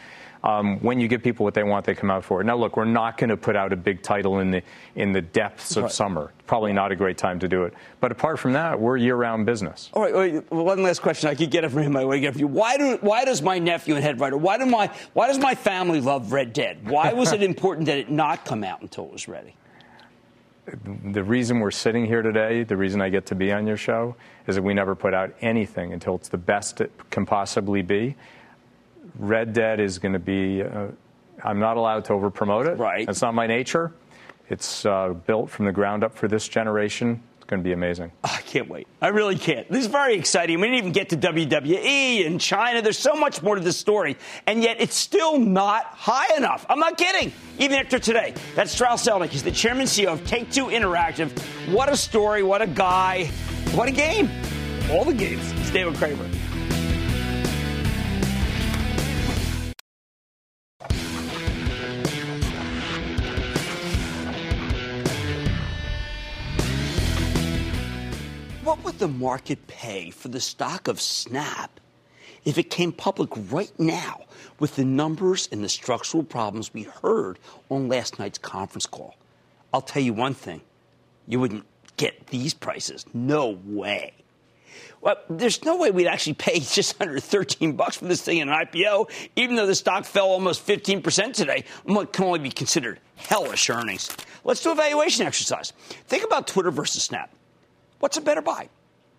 Um, 0.42 0.78
when 0.78 0.98
you 0.98 1.06
give 1.06 1.22
people 1.22 1.44
what 1.44 1.52
they 1.52 1.62
want, 1.62 1.84
they 1.84 1.94
come 1.94 2.10
out 2.10 2.24
for 2.24 2.40
it. 2.40 2.44
Now, 2.44 2.56
look, 2.56 2.76
we're 2.76 2.86
not 2.86 3.18
going 3.18 3.28
to 3.28 3.36
put 3.36 3.56
out 3.56 3.74
a 3.74 3.76
big 3.76 4.02
title 4.02 4.38
in 4.38 4.50
the 4.50 4.62
in 4.94 5.12
the 5.12 5.20
depths 5.20 5.76
of 5.76 5.84
right. 5.84 5.92
summer. 5.92 6.32
Probably 6.46 6.72
not 6.72 6.90
a 6.90 6.96
great 6.96 7.18
time 7.18 7.38
to 7.40 7.48
do 7.48 7.64
it. 7.64 7.74
But 8.00 8.10
apart 8.10 8.38
from 8.38 8.54
that, 8.54 8.80
we're 8.80 8.96
year-round 8.96 9.44
business. 9.44 9.90
All 9.92 10.02
right. 10.02 10.14
Wait, 10.14 10.50
one 10.50 10.82
last 10.82 11.02
question. 11.02 11.28
I 11.28 11.34
could 11.34 11.50
get 11.50 11.64
it 11.64 11.68
from 11.68 11.92
my 11.92 12.06
way. 12.06 12.20
Get 12.20 12.36
you. 12.36 12.46
Why 12.46 12.78
do 12.78 12.96
Why 13.02 13.26
does 13.26 13.42
my 13.42 13.58
nephew 13.58 13.96
and 13.96 14.02
head 14.02 14.18
writer? 14.18 14.38
Why 14.38 14.56
do 14.56 14.64
my 14.64 14.90
Why 15.12 15.26
does 15.26 15.38
my 15.38 15.54
family 15.54 16.00
love 16.00 16.32
Red 16.32 16.54
Dead? 16.54 16.88
Why 16.88 17.12
was 17.12 17.32
it 17.32 17.42
important 17.50 17.86
that 17.86 17.98
it 17.98 18.10
not 18.10 18.46
come 18.46 18.64
out 18.64 18.80
until 18.80 19.04
it 19.04 19.12
was 19.12 19.28
ready? 19.28 19.54
The 21.12 21.22
reason 21.22 21.60
we're 21.60 21.70
sitting 21.70 22.06
here 22.06 22.22
today, 22.22 22.62
the 22.62 22.76
reason 22.76 23.00
I 23.00 23.08
get 23.08 23.26
to 23.26 23.34
be 23.34 23.52
on 23.52 23.66
your 23.66 23.76
show, 23.76 24.16
is 24.46 24.56
that 24.56 24.62
we 24.62 24.74
never 24.74 24.94
put 24.94 25.14
out 25.14 25.34
anything 25.40 25.92
until 25.92 26.14
it's 26.14 26.28
the 26.28 26.38
best 26.38 26.80
it 26.80 26.92
can 27.10 27.26
possibly 27.26 27.82
be. 27.82 28.16
Red 29.18 29.52
Dead 29.52 29.80
is 29.80 29.98
going 29.98 30.12
to 30.12 30.18
be. 30.18 30.62
Uh, 30.62 30.88
I'm 31.42 31.58
not 31.58 31.76
allowed 31.76 32.04
to 32.06 32.12
over 32.12 32.30
promote 32.30 32.66
it. 32.66 32.78
Right. 32.78 33.06
That's 33.06 33.22
not 33.22 33.34
my 33.34 33.46
nature. 33.46 33.92
It's 34.48 34.84
uh, 34.84 35.14
built 35.26 35.48
from 35.48 35.64
the 35.64 35.72
ground 35.72 36.04
up 36.04 36.14
for 36.16 36.28
this 36.28 36.48
generation 36.48 37.22
going 37.50 37.62
to 37.62 37.68
be 37.68 37.72
amazing. 37.72 38.12
Oh, 38.24 38.32
I 38.32 38.40
can't 38.42 38.68
wait. 38.68 38.86
I 39.02 39.08
really 39.08 39.36
can't. 39.36 39.68
This 39.68 39.80
is 39.80 39.88
very 39.88 40.14
exciting. 40.14 40.60
We 40.60 40.68
didn't 40.68 40.78
even 40.78 40.92
get 40.92 41.10
to 41.10 41.16
WWE 41.16 42.26
and 42.26 42.40
China. 42.40 42.80
There's 42.80 42.98
so 42.98 43.14
much 43.14 43.42
more 43.42 43.56
to 43.56 43.60
this 43.60 43.76
story, 43.76 44.16
and 44.46 44.62
yet 44.62 44.80
it's 44.80 44.94
still 44.94 45.38
not 45.38 45.84
high 45.86 46.34
enough. 46.36 46.64
I'm 46.68 46.78
not 46.78 46.96
kidding. 46.96 47.32
Even 47.58 47.78
after 47.78 47.98
today, 47.98 48.34
that's 48.54 48.70
Strauss 48.70 49.06
Zelnick. 49.06 49.28
He's 49.28 49.42
the 49.42 49.50
chairman 49.50 49.86
CEO 49.86 50.12
of 50.12 50.24
Take 50.24 50.50
Two 50.50 50.66
Interactive. 50.66 51.36
What 51.72 51.92
a 51.92 51.96
story! 51.96 52.42
What 52.42 52.62
a 52.62 52.66
guy! 52.66 53.26
What 53.74 53.88
a 53.88 53.92
game! 53.92 54.30
All 54.90 55.04
the 55.04 55.14
games. 55.14 55.70
David 55.70 55.96
Cramer. 55.96 56.28
What 68.70 68.84
would 68.84 69.00
the 69.00 69.08
market 69.08 69.66
pay 69.66 70.10
for 70.10 70.28
the 70.28 70.38
stock 70.38 70.86
of 70.86 71.00
Snap 71.00 71.80
if 72.44 72.56
it 72.56 72.70
came 72.70 72.92
public 72.92 73.30
right 73.50 73.72
now 73.80 74.26
with 74.60 74.76
the 74.76 74.84
numbers 74.84 75.48
and 75.50 75.64
the 75.64 75.68
structural 75.68 76.22
problems 76.22 76.72
we 76.72 76.84
heard 76.84 77.40
on 77.68 77.88
last 77.88 78.20
night's 78.20 78.38
conference 78.38 78.86
call? 78.86 79.16
I'll 79.74 79.80
tell 79.80 80.04
you 80.04 80.12
one 80.12 80.34
thing 80.34 80.60
you 81.26 81.40
wouldn't 81.40 81.66
get 81.96 82.28
these 82.28 82.54
prices. 82.54 83.04
No 83.12 83.58
way. 83.64 84.12
Well, 85.00 85.16
there's 85.28 85.64
no 85.64 85.76
way 85.76 85.90
we'd 85.90 86.06
actually 86.06 86.34
pay 86.34 86.60
just 86.60 86.94
under 87.00 87.18
13 87.18 87.72
bucks 87.72 87.96
for 87.96 88.04
this 88.04 88.22
thing 88.22 88.38
in 88.38 88.48
an 88.48 88.54
IPO, 88.54 89.10
even 89.34 89.56
though 89.56 89.66
the 89.66 89.74
stock 89.74 90.04
fell 90.04 90.28
almost 90.28 90.64
15% 90.64 91.32
today, 91.32 91.64
what 91.82 92.12
can 92.12 92.24
only 92.24 92.38
be 92.38 92.52
considered 92.52 93.00
hellish 93.16 93.68
earnings. 93.68 94.16
Let's 94.44 94.62
do 94.62 94.70
a 94.70 94.76
valuation 94.76 95.26
exercise. 95.26 95.72
Think 96.06 96.22
about 96.22 96.46
Twitter 96.46 96.70
versus 96.70 97.02
Snap. 97.02 97.34
What's 98.00 98.16
a 98.16 98.20
better 98.20 98.42
buy? 98.42 98.68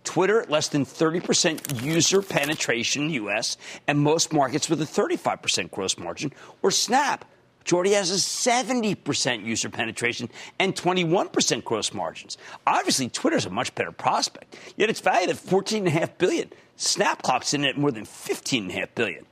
Twitter 0.04 0.42
at 0.42 0.50
less 0.50 0.68
than 0.68 0.86
30% 0.86 1.84
user 1.84 2.22
penetration 2.22 3.04
in 3.04 3.08
the 3.10 3.14
US 3.26 3.58
and 3.88 4.00
most 4.00 4.34
markets 4.34 4.70
with 4.70 4.82
a 4.82 4.86
35% 4.86 5.72
gross 5.72 5.98
margin, 5.98 6.34
or 6.64 6.72
Snap, 6.72 7.24
which 7.60 7.72
already 7.72 7.92
has 7.92 8.10
a 8.10 8.16
70% 8.16 9.46
user 9.46 9.70
penetration 9.70 10.30
and 10.58 10.76
21% 10.76 11.64
gross 11.64 11.94
margins. 11.94 12.40
Obviously, 12.66 13.08
Twitter's 13.08 13.46
a 13.46 13.52
much 13.52 13.74
better 13.76 13.92
prospect, 13.92 14.58
yet 14.76 14.90
it's 14.90 15.00
valued 15.00 15.30
at 15.30 15.36
14.5 15.36 16.18
billion. 16.18 16.52
Snap 16.76 17.22
clocks 17.22 17.54
in 17.54 17.64
at 17.64 17.78
more 17.78 17.92
than 17.92 18.06
15.5 18.06 18.88
billion. 18.96 19.26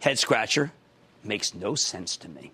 Head 0.00 0.18
scratcher 0.18 0.72
makes 1.22 1.54
no 1.54 1.74
sense 1.74 2.16
to 2.16 2.28
me. 2.30 2.52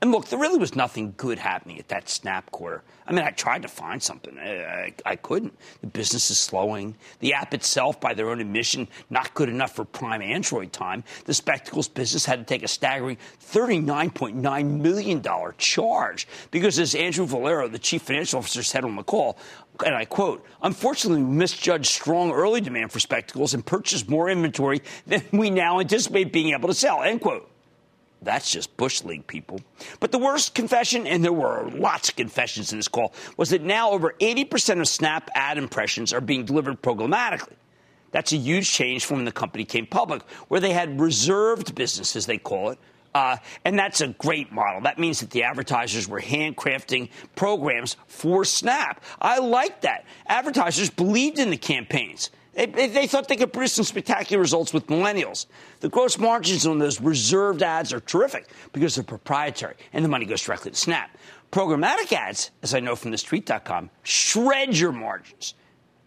And 0.00 0.12
look, 0.12 0.26
there 0.26 0.38
really 0.38 0.58
was 0.58 0.76
nothing 0.76 1.12
good 1.16 1.40
happening 1.40 1.78
at 1.80 1.88
that 1.88 2.08
snap 2.08 2.48
quarter. 2.52 2.84
I 3.08 3.12
mean, 3.12 3.24
I 3.24 3.30
tried 3.30 3.62
to 3.62 3.68
find 3.68 4.00
something. 4.00 4.38
I, 4.38 4.62
I, 4.62 4.92
I, 5.04 5.16
couldn't. 5.16 5.58
The 5.80 5.88
business 5.88 6.30
is 6.30 6.38
slowing. 6.38 6.94
The 7.18 7.32
app 7.32 7.52
itself, 7.52 8.00
by 8.00 8.14
their 8.14 8.30
own 8.30 8.40
admission, 8.40 8.86
not 9.10 9.34
good 9.34 9.48
enough 9.48 9.74
for 9.74 9.84
prime 9.84 10.22
Android 10.22 10.72
time. 10.72 11.02
The 11.24 11.34
spectacles 11.34 11.88
business 11.88 12.24
had 12.24 12.38
to 12.38 12.44
take 12.44 12.62
a 12.62 12.68
staggering 12.68 13.16
$39.9 13.50 14.80
million 14.80 15.22
charge 15.56 16.28
because, 16.52 16.78
as 16.78 16.94
Andrew 16.94 17.26
Vollero, 17.26 17.70
the 17.70 17.78
chief 17.78 18.02
financial 18.02 18.38
officer, 18.38 18.62
said 18.62 18.84
on 18.84 18.94
the 18.94 19.02
call, 19.02 19.36
and 19.84 19.96
I 19.96 20.04
quote, 20.04 20.44
unfortunately, 20.62 21.24
we 21.24 21.30
misjudged 21.30 21.86
strong 21.86 22.30
early 22.30 22.60
demand 22.60 22.92
for 22.92 23.00
spectacles 23.00 23.52
and 23.52 23.66
purchased 23.66 24.08
more 24.08 24.28
inventory 24.28 24.82
than 25.06 25.24
we 25.32 25.50
now 25.50 25.80
anticipate 25.80 26.32
being 26.32 26.52
able 26.52 26.68
to 26.68 26.74
sell, 26.74 27.02
end 27.02 27.20
quote. 27.20 27.50
That's 28.22 28.50
just 28.50 28.76
Bush 28.76 29.04
League 29.04 29.26
people. 29.26 29.60
But 30.00 30.12
the 30.12 30.18
worst 30.18 30.54
confession, 30.54 31.06
and 31.06 31.24
there 31.24 31.32
were 31.32 31.70
lots 31.74 32.08
of 32.08 32.16
confessions 32.16 32.72
in 32.72 32.78
this 32.78 32.88
call, 32.88 33.14
was 33.36 33.50
that 33.50 33.62
now 33.62 33.90
over 33.90 34.14
80% 34.20 34.80
of 34.80 34.88
Snap 34.88 35.30
ad 35.34 35.56
impressions 35.58 36.12
are 36.12 36.20
being 36.20 36.44
delivered 36.44 36.82
programmatically. 36.82 37.54
That's 38.10 38.32
a 38.32 38.36
huge 38.36 38.70
change 38.70 39.04
from 39.04 39.18
when 39.18 39.24
the 39.24 39.32
company 39.32 39.64
came 39.64 39.86
public, 39.86 40.22
where 40.48 40.60
they 40.60 40.72
had 40.72 41.00
reserved 41.00 41.74
business, 41.74 42.16
as 42.16 42.26
they 42.26 42.38
call 42.38 42.70
it. 42.70 42.78
Uh, 43.14 43.36
and 43.64 43.78
that's 43.78 44.00
a 44.00 44.08
great 44.08 44.52
model. 44.52 44.80
That 44.82 44.98
means 44.98 45.20
that 45.20 45.30
the 45.30 45.42
advertisers 45.42 46.08
were 46.08 46.20
handcrafting 46.20 47.08
programs 47.36 47.96
for 48.06 48.44
Snap. 48.44 49.02
I 49.20 49.38
like 49.38 49.80
that. 49.82 50.04
Advertisers 50.26 50.90
believed 50.90 51.38
in 51.38 51.50
the 51.50 51.56
campaigns. 51.56 52.30
They, 52.58 52.88
they, 52.88 53.06
thought 53.06 53.28
they 53.28 53.36
could 53.36 53.52
produce 53.52 53.74
some 53.74 53.84
spectacular 53.84 54.40
results 54.40 54.74
with 54.74 54.88
millennials. 54.88 55.46
The 55.78 55.88
gross 55.88 56.18
margins 56.18 56.66
on 56.66 56.80
those 56.80 57.00
reserved 57.00 57.62
ads 57.62 57.92
are 57.92 58.00
terrific 58.00 58.48
because 58.72 58.96
they're 58.96 59.04
proprietary 59.04 59.76
and 59.92 60.04
the 60.04 60.08
money 60.08 60.24
goes 60.26 60.42
directly 60.42 60.72
to 60.72 60.76
Snap. 60.76 61.16
Programmatic 61.52 62.12
ads, 62.12 62.50
as 62.64 62.74
I 62.74 62.80
know 62.80 62.96
from 62.96 63.12
TheStreet.com, 63.12 63.90
shred 64.02 64.76
your 64.76 64.90
margins. 64.90 65.54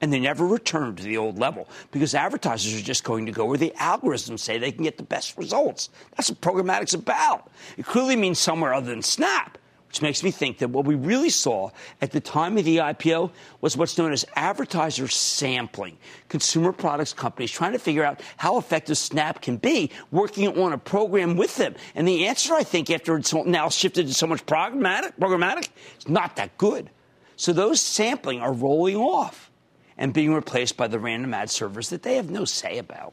And 0.02 0.12
they 0.12 0.20
never 0.20 0.46
return 0.46 0.98
to 0.98 1.04
the 1.04 1.16
old 1.16 1.40
level 1.40 1.70
because 1.92 2.14
advertisers 2.14 2.78
are 2.78 2.84
just 2.84 3.06
going 3.06 3.28
to 3.28 3.32
go 3.32 3.46
where 3.46 3.58
the 3.58 3.72
algorithms 3.78 4.40
say 4.40 4.58
they 4.58 4.74
can 4.74 4.84
get 4.84 4.98
the 4.98 5.04
best 5.04 5.38
results. 5.38 5.90
That's 6.18 6.30
what 6.32 6.42
programmatic's 6.42 6.96
about. 6.96 7.50
It 7.78 7.86
clearly 7.86 8.18
means 8.18 8.40
somewhere 8.40 8.74
other 8.74 8.90
than 8.90 9.04
Snap 9.04 9.58
which 9.92 10.02
makes 10.02 10.24
me 10.24 10.32
think 10.32 10.60
that 10.60 10.70
what 10.70 10.86
we 10.86 10.96
really 10.96 11.30
saw 11.30 11.70
at 12.02 12.12
the 12.12 12.22
time 12.22 12.58
of 12.58 12.64
the 12.64 12.78
IPO 12.78 13.30
was 13.60 13.76
what's 13.76 13.98
known 13.98 14.14
as 14.14 14.24
advertiser 14.38 15.10
sampling. 15.10 15.98
Consumer 16.30 16.72
products 16.72 17.12
companies 17.12 17.52
trying 17.52 17.74
to 17.74 17.78
figure 17.78 18.06
out 18.06 18.22
how 18.38 18.58
effective 18.58 18.98
Snap 18.98 19.42
can 19.42 19.58
be 19.58 19.92
working 20.10 20.48
on 20.58 20.72
a 20.72 20.78
program 20.78 21.36
with 21.36 21.58
them. 21.58 21.76
And 21.94 22.08
the 22.08 22.26
answer, 22.28 22.54
I 22.54 22.64
think, 22.64 22.90
after 22.90 23.18
it's 23.18 23.34
now 23.34 23.68
shifted 23.68 24.08
to 24.08 24.14
so 24.14 24.28
much 24.28 24.46
programmatic, 24.46 25.12
programmatic 25.20 25.68
is 26.00 26.08
not 26.08 26.38
that 26.38 26.58
good. 26.58 26.90
So 27.36 27.52
those 27.52 27.82
sampling 27.82 28.40
are 28.40 28.54
rolling 28.54 28.96
off 28.96 29.52
and 29.98 30.14
being 30.14 30.34
replaced 30.34 30.78
by 30.78 30.88
the 30.88 31.00
random 31.00 31.34
ad 31.34 31.50
servers 31.50 31.90
that 31.90 32.04
they 32.04 32.16
have 32.16 32.30
no 32.30 32.46
say 32.46 32.78
about. 32.78 33.12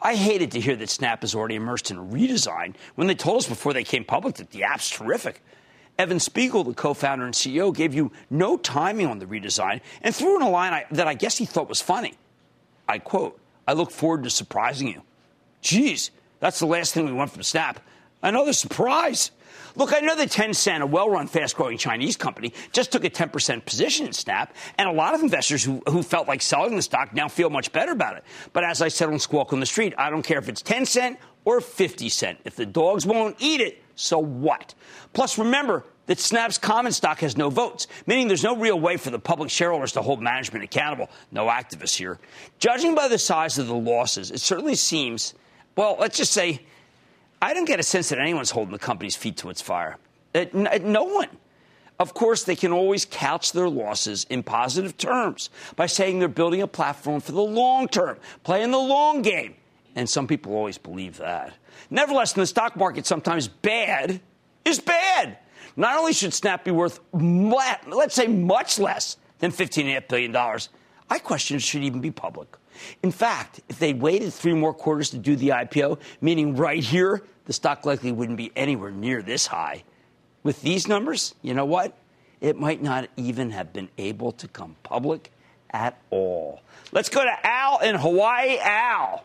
I 0.00 0.14
hated 0.14 0.52
to 0.52 0.60
hear 0.60 0.76
that 0.76 0.90
Snap 0.90 1.24
is 1.24 1.34
already 1.34 1.56
immersed 1.56 1.90
in 1.90 1.96
a 1.96 2.04
redesign 2.04 2.76
when 2.94 3.08
they 3.08 3.16
told 3.16 3.38
us 3.38 3.48
before 3.48 3.72
they 3.72 3.82
came 3.82 4.04
public 4.04 4.36
that 4.36 4.50
the 4.50 4.62
app's 4.62 4.90
terrific. 4.90 5.42
Evan 5.98 6.18
Spiegel, 6.18 6.64
the 6.64 6.74
co 6.74 6.94
founder 6.94 7.24
and 7.24 7.34
CEO, 7.34 7.74
gave 7.74 7.94
you 7.94 8.10
no 8.30 8.56
timing 8.56 9.06
on 9.06 9.18
the 9.18 9.26
redesign 9.26 9.80
and 10.02 10.14
threw 10.14 10.36
in 10.36 10.42
a 10.42 10.50
line 10.50 10.72
I, 10.72 10.86
that 10.90 11.06
I 11.06 11.14
guess 11.14 11.38
he 11.38 11.44
thought 11.44 11.68
was 11.68 11.80
funny. 11.80 12.14
I 12.88 12.98
quote, 12.98 13.40
I 13.66 13.72
look 13.72 13.90
forward 13.90 14.24
to 14.24 14.30
surprising 14.30 14.88
you. 14.88 15.02
Geez, 15.62 16.10
that's 16.40 16.58
the 16.58 16.66
last 16.66 16.92
thing 16.92 17.06
we 17.06 17.12
want 17.12 17.30
from 17.30 17.42
Snap. 17.42 17.80
Another 18.22 18.52
surprise. 18.52 19.30
Look, 19.76 19.92
I 19.92 20.00
know 20.00 20.14
that 20.16 20.30
Tencent, 20.30 20.82
a 20.82 20.86
well 20.86 21.10
run, 21.10 21.26
fast 21.26 21.56
growing 21.56 21.78
Chinese 21.78 22.16
company, 22.16 22.52
just 22.72 22.92
took 22.92 23.04
a 23.04 23.10
10% 23.10 23.64
position 23.64 24.06
in 24.06 24.12
Snap, 24.12 24.54
and 24.78 24.88
a 24.88 24.92
lot 24.92 25.14
of 25.14 25.22
investors 25.22 25.64
who, 25.64 25.82
who 25.88 26.02
felt 26.02 26.28
like 26.28 26.42
selling 26.42 26.76
the 26.76 26.82
stock 26.82 27.12
now 27.12 27.28
feel 27.28 27.50
much 27.50 27.72
better 27.72 27.92
about 27.92 28.16
it. 28.16 28.24
But 28.52 28.64
as 28.64 28.82
I 28.82 28.88
said 28.88 29.08
on 29.08 29.18
Squawk 29.18 29.52
on 29.52 29.60
the 29.60 29.66
Street, 29.66 29.94
I 29.98 30.10
don't 30.10 30.22
care 30.22 30.38
if 30.38 30.48
it's 30.48 30.62
10 30.62 30.86
cent 30.86 31.18
or 31.44 31.60
50 31.60 32.08
cent. 32.08 32.38
If 32.44 32.56
the 32.56 32.66
dogs 32.66 33.06
won't 33.06 33.36
eat 33.38 33.60
it, 33.60 33.82
so 33.94 34.18
what? 34.18 34.74
Plus, 35.12 35.38
remember, 35.38 35.84
that 36.06 36.18
Snap's 36.18 36.58
common 36.58 36.92
stock 36.92 37.20
has 37.20 37.36
no 37.36 37.48
votes, 37.48 37.86
meaning 38.06 38.28
there's 38.28 38.42
no 38.42 38.56
real 38.56 38.78
way 38.78 38.96
for 38.96 39.10
the 39.10 39.18
public 39.18 39.50
shareholders 39.50 39.92
to 39.92 40.02
hold 40.02 40.20
management 40.20 40.64
accountable. 40.64 41.08
No 41.32 41.46
activists 41.46 41.96
here. 41.96 42.18
Judging 42.58 42.94
by 42.94 43.08
the 43.08 43.18
size 43.18 43.58
of 43.58 43.66
the 43.66 43.74
losses, 43.74 44.30
it 44.30 44.40
certainly 44.40 44.74
seems, 44.74 45.34
well, 45.76 45.96
let's 45.98 46.18
just 46.18 46.32
say, 46.32 46.60
I 47.40 47.54
don't 47.54 47.64
get 47.64 47.80
a 47.80 47.82
sense 47.82 48.10
that 48.10 48.18
anyone's 48.18 48.50
holding 48.50 48.72
the 48.72 48.78
company's 48.78 49.16
feet 49.16 49.38
to 49.38 49.50
its 49.50 49.60
fire. 49.60 49.96
Uh, 50.34 50.44
no 50.52 51.04
one. 51.04 51.28
Of 51.98 52.12
course, 52.12 52.42
they 52.42 52.56
can 52.56 52.72
always 52.72 53.06
couch 53.08 53.52
their 53.52 53.68
losses 53.68 54.26
in 54.28 54.42
positive 54.42 54.98
terms 54.98 55.48
by 55.76 55.86
saying 55.86 56.18
they're 56.18 56.28
building 56.28 56.60
a 56.60 56.66
platform 56.66 57.20
for 57.20 57.32
the 57.32 57.42
long 57.42 57.86
term, 57.86 58.18
playing 58.42 58.72
the 58.72 58.78
long 58.78 59.22
game. 59.22 59.54
And 59.94 60.08
some 60.08 60.26
people 60.26 60.54
always 60.54 60.78
believe 60.78 61.18
that. 61.18 61.54
Nevertheless, 61.90 62.34
in 62.34 62.40
the 62.40 62.46
stock 62.46 62.76
market, 62.76 63.06
sometimes 63.06 63.48
bad 63.48 64.20
is 64.64 64.80
bad. 64.80 65.38
Not 65.76 65.96
only 65.96 66.12
should 66.12 66.34
Snap 66.34 66.64
be 66.64 66.70
worth, 66.70 67.00
let's 67.12 68.14
say, 68.14 68.26
much 68.26 68.78
less 68.78 69.16
than 69.38 69.50
$15.5 69.50 70.08
billion, 70.08 70.36
I 71.10 71.18
question 71.18 71.56
it 71.56 71.62
should 71.62 71.82
even 71.82 72.00
be 72.00 72.10
public. 72.10 72.56
In 73.02 73.12
fact, 73.12 73.60
if 73.68 73.78
they 73.78 73.92
waited 73.94 74.32
three 74.32 74.54
more 74.54 74.74
quarters 74.74 75.10
to 75.10 75.18
do 75.18 75.36
the 75.36 75.50
IPO, 75.50 76.00
meaning 76.20 76.56
right 76.56 76.82
here, 76.82 77.22
the 77.44 77.52
stock 77.52 77.84
likely 77.86 78.12
wouldn't 78.12 78.38
be 78.38 78.50
anywhere 78.56 78.90
near 78.90 79.22
this 79.22 79.46
high. 79.46 79.84
With 80.42 80.60
these 80.62 80.88
numbers, 80.88 81.34
you 81.42 81.54
know 81.54 81.64
what? 81.64 81.96
It 82.40 82.58
might 82.58 82.82
not 82.82 83.08
even 83.16 83.50
have 83.50 83.72
been 83.72 83.88
able 83.96 84.32
to 84.32 84.48
come 84.48 84.76
public 84.82 85.30
at 85.70 86.00
all. 86.10 86.60
Let's 86.92 87.08
go 87.08 87.22
to 87.22 87.46
Al 87.46 87.80
in 87.80 87.96
Hawaii. 87.96 88.58
Al. 88.58 89.24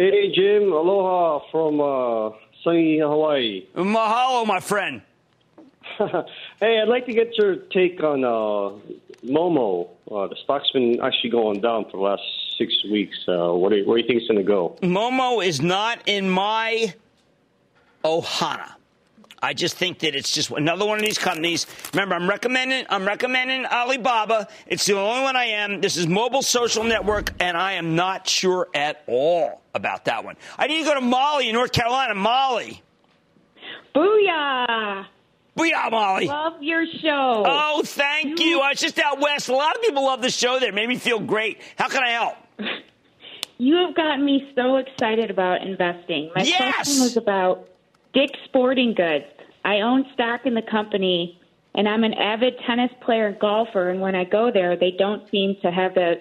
Hey, 0.00 0.32
Jim. 0.32 0.72
Aloha 0.72 1.44
from 1.50 1.78
uh, 1.78 2.34
sunny 2.64 3.00
Hawaii. 3.00 3.66
Mahalo, 3.74 4.46
my 4.46 4.58
friend. 4.58 5.02
hey, 5.98 6.80
I'd 6.80 6.88
like 6.88 7.04
to 7.04 7.12
get 7.12 7.36
your 7.36 7.56
take 7.56 8.02
on 8.02 8.24
uh, 8.24 8.80
Momo. 9.26 9.90
Uh, 10.10 10.28
the 10.28 10.36
stock's 10.42 10.70
been 10.70 11.02
actually 11.02 11.28
going 11.28 11.60
down 11.60 11.84
for 11.84 11.98
the 11.98 12.02
last 12.02 12.22
six 12.56 12.82
weeks. 12.90 13.14
Uh, 13.28 13.52
what, 13.52 13.72
do 13.72 13.76
you, 13.76 13.84
where 13.84 13.98
do 13.98 14.02
you 14.02 14.08
think 14.08 14.22
it's 14.22 14.26
going 14.26 14.38
to 14.38 14.42
go? 14.42 14.78
Momo 14.80 15.44
is 15.44 15.60
not 15.60 16.00
in 16.06 16.30
my 16.30 16.94
Ohana. 18.02 18.76
I 19.42 19.54
just 19.54 19.76
think 19.76 20.00
that 20.00 20.14
it's 20.14 20.32
just 20.32 20.50
another 20.50 20.84
one 20.84 20.98
of 20.98 21.04
these 21.04 21.18
companies. 21.18 21.66
Remember, 21.92 22.14
I'm 22.14 22.28
recommending 22.28 22.84
I'm 22.90 23.06
recommending 23.06 23.64
Alibaba. 23.66 24.48
It's 24.66 24.84
the 24.84 24.98
only 24.98 25.22
one 25.22 25.36
I 25.36 25.46
am. 25.46 25.80
This 25.80 25.96
is 25.96 26.06
mobile 26.06 26.42
social 26.42 26.84
network, 26.84 27.32
and 27.40 27.56
I 27.56 27.72
am 27.72 27.96
not 27.96 28.28
sure 28.28 28.68
at 28.74 29.02
all 29.06 29.62
about 29.74 30.04
that 30.06 30.24
one. 30.24 30.36
I 30.58 30.66
need 30.66 30.80
to 30.80 30.84
go 30.84 30.94
to 30.94 31.00
Molly 31.00 31.48
in 31.48 31.54
North 31.54 31.72
Carolina. 31.72 32.14
Molly. 32.14 32.82
Booyah! 33.94 35.06
Booyah, 35.56 35.90
Molly. 35.90 36.26
Love 36.26 36.62
your 36.62 36.84
show. 37.02 37.44
Oh, 37.46 37.82
thank 37.84 38.38
you. 38.38 38.46
you. 38.46 38.60
I 38.60 38.70
was 38.70 38.80
just 38.80 38.98
out 38.98 39.20
west. 39.20 39.48
A 39.48 39.54
lot 39.54 39.74
of 39.74 39.82
people 39.82 40.04
love 40.04 40.22
the 40.22 40.30
show 40.30 40.58
there. 40.60 40.68
It 40.68 40.74
made 40.74 40.88
me 40.88 40.96
feel 40.96 41.18
great. 41.18 41.60
How 41.76 41.88
can 41.88 42.02
I 42.02 42.10
help? 42.10 42.36
You 43.62 43.76
have 43.76 43.94
gotten 43.94 44.24
me 44.24 44.50
so 44.54 44.76
excited 44.76 45.30
about 45.30 45.60
investing. 45.60 46.30
My 46.34 46.44
yes! 46.44 46.56
question 46.56 47.02
was 47.02 47.18
about 47.18 47.68
Dick's 48.12 48.38
Sporting 48.46 48.94
Goods. 48.94 49.26
I 49.64 49.80
own 49.80 50.04
stock 50.14 50.40
in 50.44 50.54
the 50.54 50.62
company, 50.62 51.40
and 51.74 51.88
I'm 51.88 52.02
an 52.02 52.14
avid 52.14 52.54
tennis 52.66 52.90
player 53.04 53.28
and 53.28 53.38
golfer. 53.38 53.90
And 53.90 54.00
when 54.00 54.14
I 54.14 54.24
go 54.24 54.50
there, 54.52 54.76
they 54.76 54.92
don't 54.98 55.28
seem 55.30 55.56
to 55.62 55.70
have 55.70 55.94
the 55.94 56.20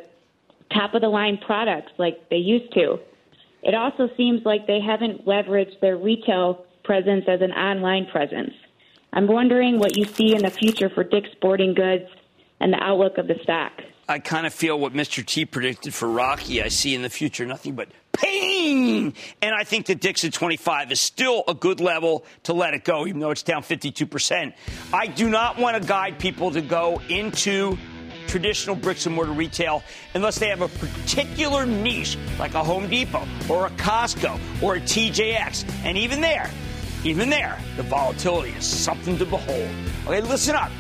top 0.72 0.94
of 0.94 1.02
the 1.02 1.10
line 1.10 1.40
products 1.46 1.92
like 1.98 2.30
they 2.30 2.38
used 2.38 2.72
to. 2.74 3.00
It 3.64 3.74
also 3.74 4.10
seems 4.16 4.46
like 4.46 4.68
they 4.68 4.80
haven't 4.80 5.26
leveraged 5.26 5.80
their 5.82 5.98
retail 5.98 6.66
presence 6.84 7.26
as 7.28 7.42
an 7.42 7.52
online 7.52 8.06
presence. 8.06 8.54
I'm 9.12 9.28
wondering 9.28 9.80
what 9.80 9.98
you 9.98 10.06
see 10.06 10.36
in 10.36 10.44
the 10.44 10.52
future 10.52 10.90
for 10.90 11.04
Dick's 11.04 11.32
Sporting 11.32 11.74
Goods 11.74 12.10
and 12.60 12.72
the 12.72 12.82
outlook 12.82 13.18
of 13.18 13.28
the 13.28 13.40
stock. 13.42 13.72
I 14.10 14.18
kind 14.18 14.48
of 14.48 14.54
feel 14.56 14.80
what 14.80 14.94
Mr. 14.94 15.24
T 15.24 15.46
predicted 15.46 15.94
for 15.94 16.10
Rocky. 16.10 16.64
I 16.64 16.70
see 16.70 16.96
in 16.96 17.04
the 17.04 17.12
future 17.12 17.46
nothing 17.46 17.76
but 17.76 17.90
pain. 18.12 19.14
And 19.40 19.54
I 19.54 19.64
think 19.64 19.86
that 19.86 20.02
Dixon 20.02 20.32
25 20.32 20.92
is 20.92 21.00
still 21.00 21.44
a 21.48 21.54
good 21.54 21.80
level 21.80 22.26
to 22.44 22.54
let 22.54 22.74
it 22.74 22.84
go, 22.84 23.06
even 23.06 23.20
though 23.20 23.30
it's 23.30 23.44
down 23.44 23.62
52%. 23.62 24.54
I 24.92 25.06
do 25.06 25.30
not 25.30 25.60
want 25.60 25.80
to 25.80 25.88
guide 25.88 26.18
people 26.18 26.50
to 26.50 26.62
go 26.62 27.00
into 27.08 27.78
traditional 28.26 28.76
bricks 28.76 29.06
and 29.06 29.14
mortar 29.14 29.32
retail 29.32 29.84
unless 30.16 30.40
they 30.40 30.48
have 30.48 30.62
a 30.62 30.70
particular 30.70 31.68
niche, 31.68 32.18
like 32.40 32.56
a 32.56 32.64
Home 32.64 32.90
Depot 32.90 33.28
or 33.48 33.68
a 33.68 33.72
Costco 33.72 34.40
or 34.64 34.78
a 34.78 34.82
TJX. 34.82 35.70
And 35.84 36.00
even 36.00 36.20
there, 36.20 36.50
even 37.04 37.30
there, 37.30 37.60
the 37.78 37.84
volatility 37.84 38.54
is 38.54 38.66
something 38.66 39.20
to 39.20 39.26
behold. 39.26 39.70
Okay, 40.08 40.22
listen 40.22 40.56
up. 40.56 40.72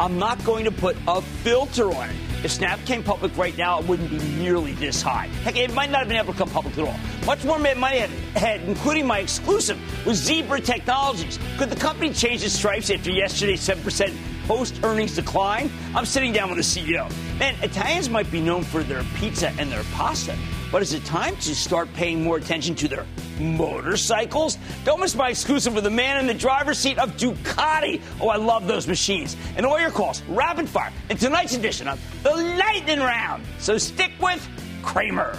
I'm 0.00 0.18
not 0.18 0.42
going 0.42 0.64
to 0.64 0.72
put 0.72 0.96
a 1.06 1.20
filter 1.20 1.92
on 1.92 2.08
it. 2.08 2.31
If 2.44 2.50
Snap 2.50 2.84
came 2.86 3.04
public 3.04 3.36
right 3.36 3.56
now, 3.56 3.78
it 3.78 3.86
wouldn't 3.86 4.10
be 4.10 4.18
nearly 4.18 4.72
this 4.72 5.00
high. 5.00 5.28
Heck, 5.44 5.56
it 5.56 5.72
might 5.72 5.90
not 5.90 6.00
have 6.00 6.08
been 6.08 6.16
able 6.16 6.32
to 6.32 6.38
come 6.38 6.50
public 6.50 6.76
at 6.76 6.88
all. 6.88 6.96
Much 7.24 7.44
more 7.44 7.56
money 7.56 7.98
ahead, 7.98 8.62
including 8.62 9.06
my 9.06 9.20
exclusive 9.20 9.78
with 10.04 10.16
Zebra 10.16 10.60
Technologies. 10.60 11.38
Could 11.56 11.70
the 11.70 11.76
company 11.76 12.12
change 12.12 12.42
its 12.42 12.54
stripes 12.54 12.90
after 12.90 13.12
yesterday's 13.12 13.60
7% 13.60 14.12
post 14.48 14.80
earnings 14.82 15.14
decline? 15.14 15.70
I'm 15.94 16.04
sitting 16.04 16.32
down 16.32 16.50
with 16.50 16.58
the 16.58 16.64
CEO. 16.64 17.08
Man, 17.38 17.54
Italians 17.62 18.10
might 18.10 18.28
be 18.32 18.40
known 18.40 18.64
for 18.64 18.82
their 18.82 19.04
pizza 19.14 19.50
and 19.58 19.70
their 19.70 19.84
pasta. 19.92 20.36
But 20.72 20.80
is 20.80 20.94
it 20.94 21.04
time 21.04 21.36
to 21.36 21.54
start 21.54 21.92
paying 21.92 22.24
more 22.24 22.38
attention 22.38 22.74
to 22.76 22.88
their 22.88 23.06
motorcycles? 23.38 24.56
Don't 24.84 25.00
miss 25.00 25.14
my 25.14 25.28
exclusive 25.28 25.74
with 25.74 25.84
the 25.84 25.90
man 25.90 26.18
in 26.18 26.26
the 26.26 26.32
driver's 26.32 26.78
seat 26.78 26.98
of 26.98 27.14
Ducati. 27.18 28.00
Oh, 28.18 28.28
I 28.28 28.36
love 28.36 28.66
those 28.66 28.88
machines. 28.88 29.36
And 29.56 29.66
all 29.66 29.78
your 29.78 29.90
calls, 29.90 30.22
rapid 30.28 30.66
fire, 30.66 30.90
in 31.10 31.18
tonight's 31.18 31.54
edition 31.54 31.88
of 31.88 32.00
the 32.22 32.34
Lightning 32.34 33.00
Round. 33.00 33.44
So 33.58 33.76
stick 33.76 34.12
with 34.18 34.48
Cramer. 34.82 35.38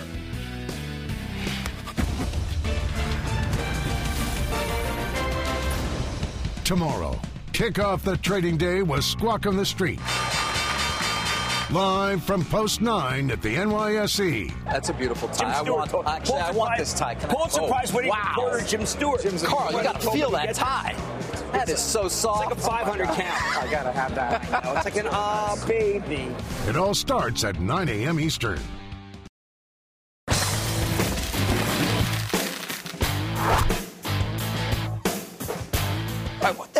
Tomorrow, 6.63 7.19
kick 7.53 7.79
off 7.79 8.03
the 8.03 8.17
trading 8.17 8.55
day 8.57 8.83
with 8.83 9.03
Squawk 9.03 9.47
on 9.47 9.57
the 9.57 9.65
Street. 9.65 9.99
Live 11.73 12.23
from 12.23 12.45
Post 12.45 12.81
9 12.81 13.31
at 13.31 13.41
the 13.41 13.55
NYSE. 13.55 14.53
That's 14.65 14.89
a 14.89 14.93
beautiful 14.93 15.27
tie. 15.29 15.57
I 15.57 15.61
want, 15.63 15.91
actually, 16.05 16.37
I 16.37 16.51
want 16.51 16.77
this 16.77 16.93
tie. 16.93 17.15
Can 17.15 17.29
Pulitzer 17.29 17.61
I, 17.61 17.63
oh, 17.63 17.67
Prize 17.67 17.91
winning 17.91 18.11
wow. 18.11 18.35
reporter 18.37 18.63
Jim 18.63 18.85
Stewart. 18.85 19.23
Jim's 19.23 19.41
Carl, 19.41 19.71
you 19.71 19.81
got 19.81 19.99
to 19.99 20.11
feel 20.11 20.29
that 20.29 20.53
tie. 20.53 20.95
That 21.51 21.67
is 21.69 21.79
so 21.79 22.07
soft. 22.07 22.51
It's 22.51 22.67
like 22.67 22.85
a 22.85 22.85
500 22.85 23.07
count. 23.07 23.57
I 23.57 23.71
got 23.71 23.83
to 23.83 23.91
have 23.91 24.13
that. 24.13 24.43
it's 24.75 24.85
like 24.85 24.97
an 24.97 25.07
ah, 25.09 25.53
uh, 25.59 25.65
baby. 25.67 26.29
It 26.67 26.77
all 26.77 26.93
starts 26.93 27.43
at 27.43 27.59
9 27.59 27.89
a.m. 27.89 28.19
Eastern. 28.19 28.59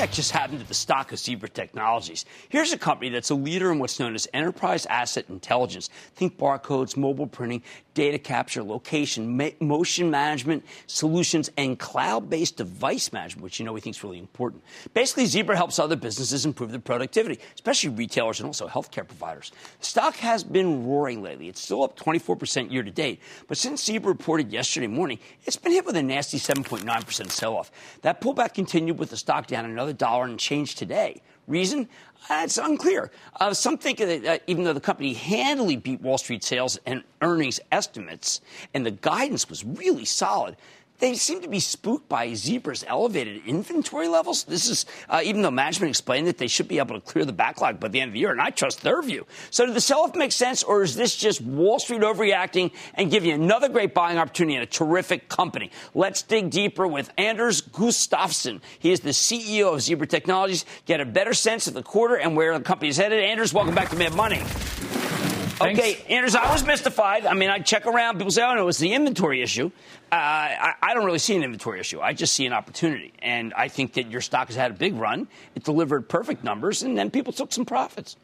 Heck 0.04 0.12
just 0.12 0.32
happened 0.32 0.60
to 0.60 0.68
the 0.68 0.74
stock 0.74 1.14
of 1.14 1.20
Zebra 1.20 1.48
Technologies? 1.48 2.26
Here's 2.50 2.74
a 2.74 2.78
company 2.78 3.10
that's 3.10 3.30
a 3.30 3.36
leader 3.36 3.72
in 3.72 3.80
what's 3.80 4.02
known 4.02 4.16
as 4.16 4.28
enterprise 4.34 4.86
asset 4.88 5.26
intelligence. 5.30 5.90
Think 6.16 6.38
barcodes, 6.38 6.98
mobile 6.98 7.26
printing, 7.26 7.64
data 7.94 8.20
capture, 8.20 8.64
location, 8.64 9.38
ma- 9.38 9.50
motion 9.62 10.12
management 10.12 10.66
solutions, 10.88 11.50
and 11.56 11.80
cloud 11.80 12.30
based 12.30 12.58
device 12.58 13.14
management, 13.14 13.44
which 13.44 13.60
you 13.60 13.66
know 13.66 13.72
we 13.72 13.80
think 13.80 13.96
is 13.96 14.04
really 14.04 14.20
important. 14.20 14.62
Basically, 14.94 15.26
Zebra 15.26 15.56
helps 15.56 15.80
other 15.80 15.96
businesses 15.96 16.46
improve 16.46 16.72
their 16.72 16.82
productivity, 16.82 17.40
especially 17.56 17.92
retailers 17.92 18.42
and 18.42 18.48
also 18.48 18.68
healthcare 18.68 19.08
providers. 19.08 19.54
The 19.80 19.86
stock 19.86 20.18
has 20.18 20.44
been 20.44 20.86
roaring 20.86 21.24
lately. 21.24 21.48
It's 21.48 21.62
still 21.62 21.84
up 21.84 21.98
24% 21.98 22.72
year 22.72 22.84
to 22.84 22.92
date, 22.92 23.22
but 23.48 23.58
since 23.58 23.86
Zebra 23.86 24.12
reported 24.12 24.52
yesterday 24.52 24.88
morning, 24.88 25.20
it's 25.46 25.56
been 25.56 25.72
hit 25.72 25.86
with 25.86 25.96
a 25.96 26.04
nasty 26.04 26.40
7.9% 26.40 27.32
sell 27.32 27.56
off. 27.56 27.72
That 28.02 28.20
pullback 28.20 28.54
continued 28.54 29.00
with 29.00 29.10
the 29.10 29.18
stock 29.18 29.48
down 29.48 29.64
another 29.64 29.93
dollar 29.94 30.26
and 30.26 30.40
change 30.40 30.76
today. 30.76 31.22
Reason? 31.48 31.88
Uh, 32.30 32.42
it's 32.46 32.58
unclear. 32.58 33.12
Uh, 33.40 33.54
some 33.54 33.78
think 33.78 33.98
that 33.98 34.26
uh, 34.26 34.38
even 34.48 34.64
though 34.64 34.74
the 34.74 34.80
company 34.80 35.14
handily 35.14 35.76
beat 35.76 36.02
Wall 36.02 36.18
Street 36.18 36.44
sales 36.44 36.80
and 36.86 37.04
earnings 37.22 37.60
estimates, 37.72 38.40
and 38.74 38.86
the 38.86 38.92
guidance 38.92 39.50
was 39.50 39.66
really 39.66 40.06
solid, 40.06 40.56
they 41.00 41.16
seem 41.16 41.42
to 41.42 41.48
be 41.48 41.60
spooked 41.60 42.08
by 42.08 42.34
Zebra's 42.34 42.84
elevated 42.88 43.46
inventory 43.46 44.08
levels. 44.08 44.44
This 44.44 44.70
is 44.70 44.86
uh, 45.10 45.22
even 45.24 45.42
though 45.42 45.52
management 45.52 45.90
explained 45.90 46.28
that 46.28 46.38
they 46.38 46.48
should 46.48 46.68
be 46.68 46.80
able 46.80 46.96
to 46.96 47.02
clear 47.02 47.26
the 47.26 47.34
backlog 47.34 47.80
by 47.80 47.88
the 47.90 48.00
end 48.00 48.10
of 48.10 48.14
the 48.14 48.20
year, 48.20 48.32
and 48.32 48.42
I 48.42 48.50
trust 48.50 48.82
their 48.82 49.02
view. 49.02 49.26
So, 49.50 49.66
did 49.66 49.76
the 49.76 49.82
sell-off 49.82 50.16
make 50.16 50.32
sense, 50.32 50.64
or 50.64 50.84
is 50.84 50.96
this 50.96 51.16
just 51.16 51.42
Wall 51.42 51.80
Street 51.80 52.02
overreacting 52.02 52.72
and 52.94 53.12
give 53.12 53.26
you 53.26 53.34
another 53.34 53.70
great 53.70 53.94
buying 53.94 54.18
opportunity 54.18 54.56
in 54.56 54.62
a 54.62 54.68
terrific 54.68 55.30
company? 55.30 55.72
Let's 55.94 56.22
dig 56.22 56.50
deeper 56.50 56.88
with 56.88 57.12
Anders 57.18 57.62
Gustafsson. 57.62 58.62
He 58.80 58.92
is 58.92 59.02
the 59.02 59.10
CEO 59.10 59.74
of 59.74 59.82
Zebra 59.82 60.08
Technologies. 60.08 60.66
Get 60.86 61.02
a 61.02 61.06
better 61.06 61.34
sense 61.34 61.68
of 61.68 61.74
the 61.74 61.84
quarter 61.84 62.16
and 62.16 62.36
where 62.36 62.58
the 62.58 62.64
company 62.64 62.90
is 62.90 62.98
headed. 62.98 63.24
Anders, 63.24 63.54
welcome 63.54 63.76
back 63.76 63.90
to 63.90 63.96
Mad 63.96 64.16
Money. 64.16 64.42
Thanks. 65.54 65.80
Okay, 65.80 66.04
Anders, 66.10 66.36
I 66.36 66.52
was 66.52 66.66
mystified. 66.66 67.26
I 67.26 67.34
mean, 67.34 67.50
I 67.50 67.60
check 67.60 67.86
around. 67.86 68.18
People 68.18 68.32
say, 68.32 68.44
oh, 68.44 68.56
no, 68.56 68.68
it's 68.68 68.80
the 68.80 68.94
inventory 68.94 69.42
issue. 69.42 69.72
Uh, 70.12 70.16
I, 70.16 70.74
I, 70.82 70.94
don't 70.94 71.06
really 71.06 71.20
see 71.20 71.36
an 71.36 71.44
inventory 71.44 71.80
issue. 71.80 72.00
I 72.02 72.14
just 72.14 72.34
see 72.34 72.46
an 72.46 72.54
opportunity. 72.54 73.14
And 73.20 73.54
I 73.56 73.68
think 73.68 73.94
that 73.94 74.10
your 74.12 74.22
stock 74.22 74.48
has 74.48 74.56
had 74.56 74.72
a 74.72 74.74
big 74.74 74.96
run. 74.96 75.28
It 75.56 75.64
delivered 75.64 76.10
perfect 76.10 76.44
numbers, 76.44 76.84
and 76.84 76.98
then 76.98 77.10
people 77.12 77.34
took 77.34 77.52
some 77.54 77.66
profits. 77.66 78.16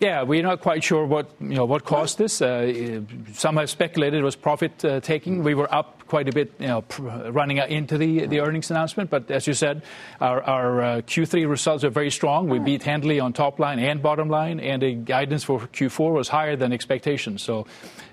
Yeah, 0.00 0.22
we're 0.22 0.42
not 0.42 0.60
quite 0.60 0.84
sure 0.84 1.06
what 1.06 1.30
you 1.40 1.54
know 1.54 1.64
what 1.64 1.84
caused 1.84 2.18
this. 2.18 2.42
Uh, 2.42 3.00
some 3.32 3.56
have 3.56 3.70
speculated 3.70 4.20
it 4.20 4.24
was 4.24 4.36
profit 4.36 4.84
uh, 4.84 5.00
taking. 5.00 5.42
We 5.42 5.54
were 5.54 5.72
up 5.74 5.95
quite 6.06 6.28
a 6.28 6.32
bit, 6.32 6.52
you 6.58 6.66
know, 6.66 6.84
running 7.30 7.58
into 7.58 7.98
the, 7.98 8.26
the 8.26 8.40
earnings 8.40 8.70
announcement. 8.70 9.10
But 9.10 9.30
as 9.30 9.46
you 9.46 9.54
said, 9.54 9.82
our, 10.20 10.42
our 10.42 10.82
uh, 10.82 11.00
Q3 11.02 11.48
results 11.48 11.84
are 11.84 11.90
very 11.90 12.10
strong. 12.10 12.48
We 12.48 12.58
beat 12.58 12.82
handily 12.82 13.20
on 13.20 13.32
top 13.32 13.58
line 13.58 13.78
and 13.78 14.02
bottom 14.02 14.28
line, 14.28 14.60
and 14.60 14.82
the 14.82 14.94
guidance 14.94 15.44
for 15.44 15.60
Q4 15.60 16.12
was 16.12 16.28
higher 16.28 16.56
than 16.56 16.72
expectations. 16.72 17.42
So 17.42 17.66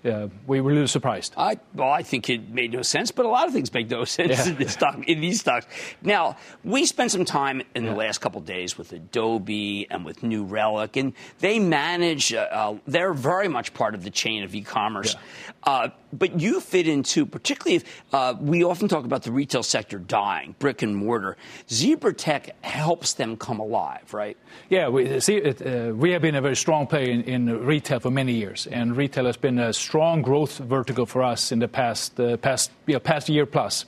uh, 0.05 0.27
we 0.47 0.61
were 0.61 0.71
a 0.71 0.73
little 0.73 0.87
surprised. 0.87 1.33
I, 1.37 1.59
well, 1.73 1.89
I 1.89 2.03
think 2.03 2.29
it 2.29 2.49
made 2.49 2.73
no 2.73 2.81
sense, 2.81 3.11
but 3.11 3.25
a 3.25 3.29
lot 3.29 3.47
of 3.47 3.53
things 3.53 3.73
make 3.73 3.89
no 3.89 4.05
sense 4.05 4.45
yeah. 4.45 4.51
in, 4.51 4.57
this 4.57 4.73
stock, 4.73 4.97
in 5.07 5.21
these 5.21 5.39
stocks. 5.39 5.65
Now, 6.01 6.37
we 6.63 6.85
spent 6.85 7.11
some 7.11 7.25
time 7.25 7.61
in 7.75 7.83
yeah. 7.83 7.91
the 7.91 7.95
last 7.95 8.19
couple 8.19 8.41
days 8.41 8.77
with 8.77 8.91
Adobe 8.91 9.87
and 9.89 10.05
with 10.05 10.23
New 10.23 10.43
Relic, 10.43 10.97
and 10.97 11.13
they 11.39 11.59
manage, 11.59 12.33
uh, 12.33 12.47
uh, 12.51 12.77
they're 12.87 13.13
very 13.13 13.47
much 13.47 13.73
part 13.73 13.95
of 13.95 14.03
the 14.03 14.09
chain 14.09 14.43
of 14.43 14.53
e 14.53 14.61
commerce. 14.61 15.13
Yeah. 15.13 15.19
Uh, 15.63 15.89
but 16.11 16.39
you 16.39 16.59
fit 16.59 16.87
into, 16.87 17.25
particularly 17.25 17.82
uh, 18.11 18.35
we 18.39 18.63
often 18.63 18.87
talk 18.87 19.05
about 19.05 19.23
the 19.23 19.31
retail 19.31 19.63
sector 19.63 19.99
dying, 19.99 20.55
brick 20.59 20.81
and 20.81 20.95
mortar. 20.95 21.37
Zebra 21.69 22.13
Tech 22.13 22.55
helps 22.63 23.13
them 23.13 23.37
come 23.37 23.59
alive, 23.59 24.13
right? 24.13 24.37
Yeah, 24.69 24.89
we, 24.89 25.19
see, 25.19 25.41
uh, 25.41 25.93
we 25.93 26.11
have 26.11 26.21
been 26.21 26.35
a 26.35 26.41
very 26.41 26.55
strong 26.55 26.87
player 26.87 27.09
in, 27.09 27.23
in, 27.23 27.65
retail 27.65 27.99
for 27.99 28.11
many 28.11 28.33
years, 28.33 28.67
and 28.67 28.95
retail 28.95 29.25
has 29.25 29.37
been 29.37 29.59
a 29.59 29.73
strong 29.73 30.21
growth 30.21 30.57
vertical 30.57 31.05
for 31.05 31.23
us 31.23 31.51
in 31.51 31.59
the 31.59 31.67
past, 31.67 32.19
uh, 32.19 32.37
past, 32.37 32.71
you 32.85 32.93
know, 32.93 32.99
past 32.99 33.29
year 33.29 33.45
plus. 33.45 33.85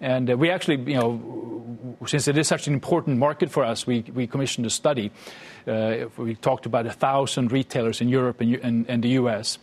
And 0.00 0.30
uh, 0.30 0.36
we 0.36 0.50
actually, 0.50 0.92
you 0.92 0.98
know, 0.98 1.96
since 2.06 2.28
it 2.28 2.38
is 2.38 2.46
such 2.46 2.68
an 2.68 2.74
important 2.74 3.18
market 3.18 3.50
for 3.50 3.64
us, 3.64 3.86
we, 3.86 4.04
we 4.14 4.26
commissioned 4.26 4.66
a 4.66 4.70
study. 4.70 5.10
Uh, 5.66 6.06
we 6.16 6.34
talked 6.36 6.66
about 6.66 6.86
a 6.86 6.92
thousand 6.92 7.50
retailers 7.50 8.00
in 8.00 8.08
Europe 8.08 8.40
and, 8.40 8.54
and, 8.56 8.88
and 8.88 9.02
the 9.02 9.10
U.S 9.10 9.58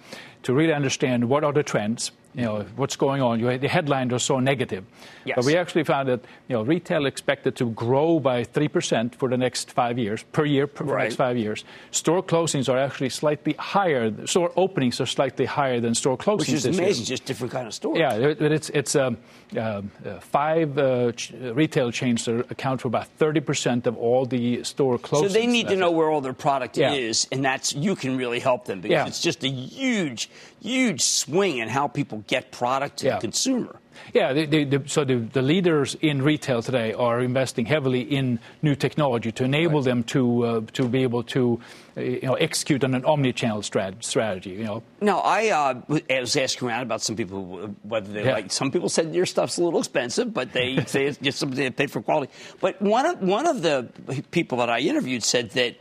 to 0.45 0.53
really 0.53 0.73
understand 0.73 1.27
what 1.27 1.43
are 1.43 1.51
the 1.51 1.63
trends, 1.63 2.11
you 2.35 2.43
know, 2.43 2.65
what's 2.75 2.97
going 2.97 3.21
on. 3.21 3.39
The 3.39 3.67
headlines 3.67 4.11
are 4.11 4.19
so 4.19 4.39
negative. 4.39 4.83
Yes. 5.23 5.37
But 5.37 5.45
we 5.45 5.55
actually 5.55 5.85
found 5.85 6.09
that, 6.09 6.21
you 6.49 6.55
know, 6.55 6.63
retail 6.63 7.05
expected 7.05 7.55
to 7.55 7.69
grow 7.71 8.19
by 8.19 8.43
3% 8.43 9.15
for 9.15 9.29
the 9.29 9.37
next 9.37 9.71
five 9.71 9.97
years, 9.97 10.23
per 10.33 10.43
year, 10.43 10.67
for 10.67 10.83
right. 10.83 10.97
the 10.97 11.03
next 11.05 11.15
five 11.15 11.37
years. 11.37 11.63
Store 11.91 12.21
closings 12.21 12.67
are 12.67 12.77
actually 12.77 13.09
slightly 13.09 13.53
higher. 13.53 14.13
Store 14.27 14.51
openings 14.57 14.99
are 14.99 15.05
slightly 15.05 15.45
higher 15.45 15.79
than 15.79 15.95
store 15.95 16.17
closings 16.17 16.39
Which 16.39 16.49
is 16.49 16.65
amazing, 16.65 17.03
year. 17.03 17.05
just 17.05 17.25
different 17.25 17.53
kind 17.53 17.67
of 17.67 17.73
stores. 17.73 17.97
Yeah, 17.97 18.33
but 18.37 18.51
it's, 18.51 18.69
it's 18.71 18.95
um, 18.95 19.17
uh, 19.55 19.81
uh, 20.05 20.19
five 20.19 20.77
uh, 20.77 21.13
ch- 21.13 21.31
retail 21.31 21.89
chains 21.91 22.25
that 22.25 22.51
account 22.51 22.81
for 22.81 22.89
about 22.89 23.07
30% 23.17 23.87
of 23.87 23.97
all 23.97 24.25
the 24.25 24.61
store 24.63 24.99
closings. 24.99 25.21
So 25.21 25.29
they 25.29 25.47
need 25.47 25.69
to 25.69 25.77
know 25.77 25.91
where 25.91 26.09
all 26.09 26.21
their 26.21 26.33
product 26.33 26.77
yeah. 26.77 26.91
is, 26.91 27.27
and 27.31 27.45
that's, 27.45 27.73
you 27.73 27.95
can 27.95 28.17
really 28.17 28.39
help 28.39 28.65
them 28.65 28.81
because 28.81 28.93
yeah. 28.93 29.07
it's 29.07 29.21
just 29.21 29.43
a 29.45 29.49
huge, 29.49 30.29
huge 30.65 31.01
swing 31.01 31.59
in 31.59 31.69
how 31.69 31.87
people 31.87 32.23
get 32.27 32.51
product 32.51 32.97
to 32.97 33.05
yeah. 33.05 33.15
the 33.15 33.21
consumer. 33.21 33.79
Yeah, 34.13 34.33
the, 34.33 34.45
the, 34.45 34.63
the, 34.65 34.89
so 34.89 35.03
the, 35.03 35.41
leaders 35.41 35.95
in 36.01 36.21
retail 36.21 36.61
today 36.61 36.93
are 36.93 37.21
investing 37.21 37.65
heavily 37.65 38.01
in 38.01 38.39
new 38.61 38.75
technology 38.75 39.31
to 39.33 39.43
enable 39.43 39.79
right. 39.79 39.85
them 39.85 40.03
to 40.03 40.45
uh, 40.45 40.61
to 40.73 40.87
be 40.87 41.03
able 41.03 41.23
to 41.23 41.59
uh, 41.97 42.01
you 42.01 42.21
know 42.21 42.33
execute 42.35 42.83
on 42.83 42.93
an 42.93 43.05
omni-channel 43.05 43.61
strat- 43.61 44.03
strategy. 44.03 44.51
You 44.51 44.63
know. 44.63 44.83
No, 45.01 45.19
I 45.19 45.49
uh, 45.49 45.99
was 46.09 46.35
asking 46.35 46.67
around 46.67 46.83
about 46.83 47.01
some 47.01 47.15
people 47.15 47.73
whether 47.83 48.11
they 48.11 48.25
yeah. 48.25 48.33
like. 48.33 48.51
Some 48.51 48.71
people 48.71 48.89
said 48.89 49.15
your 49.15 49.25
stuff's 49.25 49.57
a 49.57 49.63
little 49.63 49.79
expensive, 49.79 50.33
but 50.33 50.51
they 50.51 50.83
say 50.85 51.05
it's 51.05 51.17
just 51.17 51.39
something 51.39 51.57
they 51.57 51.69
pay 51.69 51.87
for 51.87 52.01
quality. 52.01 52.31
But 52.59 52.81
one 52.81 53.05
of 53.05 53.21
one 53.21 53.47
of 53.47 53.61
the 53.61 53.89
people 54.31 54.57
that 54.59 54.69
I 54.69 54.79
interviewed 54.79 55.23
said 55.23 55.51
that 55.51 55.75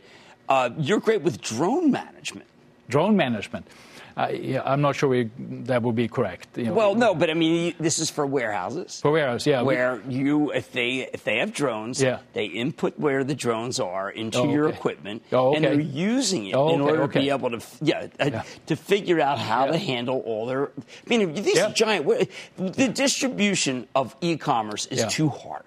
uh, 0.49 0.69
you're 0.77 0.99
great 0.99 1.21
with 1.21 1.41
drone 1.41 1.91
management. 1.91 2.47
Drone 2.89 3.15
management. 3.15 3.67
Uh, 4.17 4.29
yeah, 4.31 4.61
I'm 4.63 4.79
not 4.79 4.95
sure 4.95 5.09
we, 5.09 5.29
that 5.65 5.81
would 5.81 5.95
be 5.95 6.07
correct. 6.07 6.57
You 6.57 6.65
know, 6.65 6.73
well, 6.73 6.95
no, 6.95 7.13
but 7.13 7.29
I 7.29 7.33
mean, 7.33 7.75
this 7.81 7.99
is 7.99 8.09
for 8.09 8.25
warehouses. 8.25 9.01
For 9.01 9.11
warehouses, 9.11 9.45
yeah. 9.45 9.61
Where 9.61 10.01
we, 10.07 10.15
you, 10.15 10.51
if 10.53 10.71
they 10.71 11.09
if 11.11 11.25
they 11.25 11.39
have 11.39 11.51
drones, 11.51 12.01
yeah. 12.01 12.19
they 12.31 12.45
input 12.45 12.97
where 12.97 13.25
the 13.25 13.35
drones 13.35 13.77
are 13.77 14.09
into 14.09 14.39
oh, 14.39 14.49
your 14.49 14.69
equipment, 14.69 15.23
oh, 15.33 15.49
okay. 15.49 15.57
and 15.57 15.65
they're 15.65 15.81
using 15.81 16.47
it 16.47 16.55
oh, 16.55 16.73
in 16.73 16.79
order 16.79 17.03
okay. 17.03 17.19
to 17.19 17.19
be 17.25 17.29
able 17.29 17.49
to, 17.59 17.61
yeah, 17.81 18.07
uh, 18.17 18.29
yeah. 18.31 18.43
to 18.67 18.77
figure 18.77 19.19
out 19.19 19.37
how 19.37 19.65
yeah. 19.65 19.71
to 19.73 19.77
handle 19.77 20.21
all 20.21 20.45
their. 20.45 20.67
I 20.67 21.09
mean, 21.09 21.33
these 21.33 21.61
giant. 21.73 22.07
The 22.55 22.87
distribution 22.87 23.85
of 23.95 24.15
e-commerce 24.21 24.85
is 24.85 25.05
too 25.13 25.27
hard. 25.27 25.65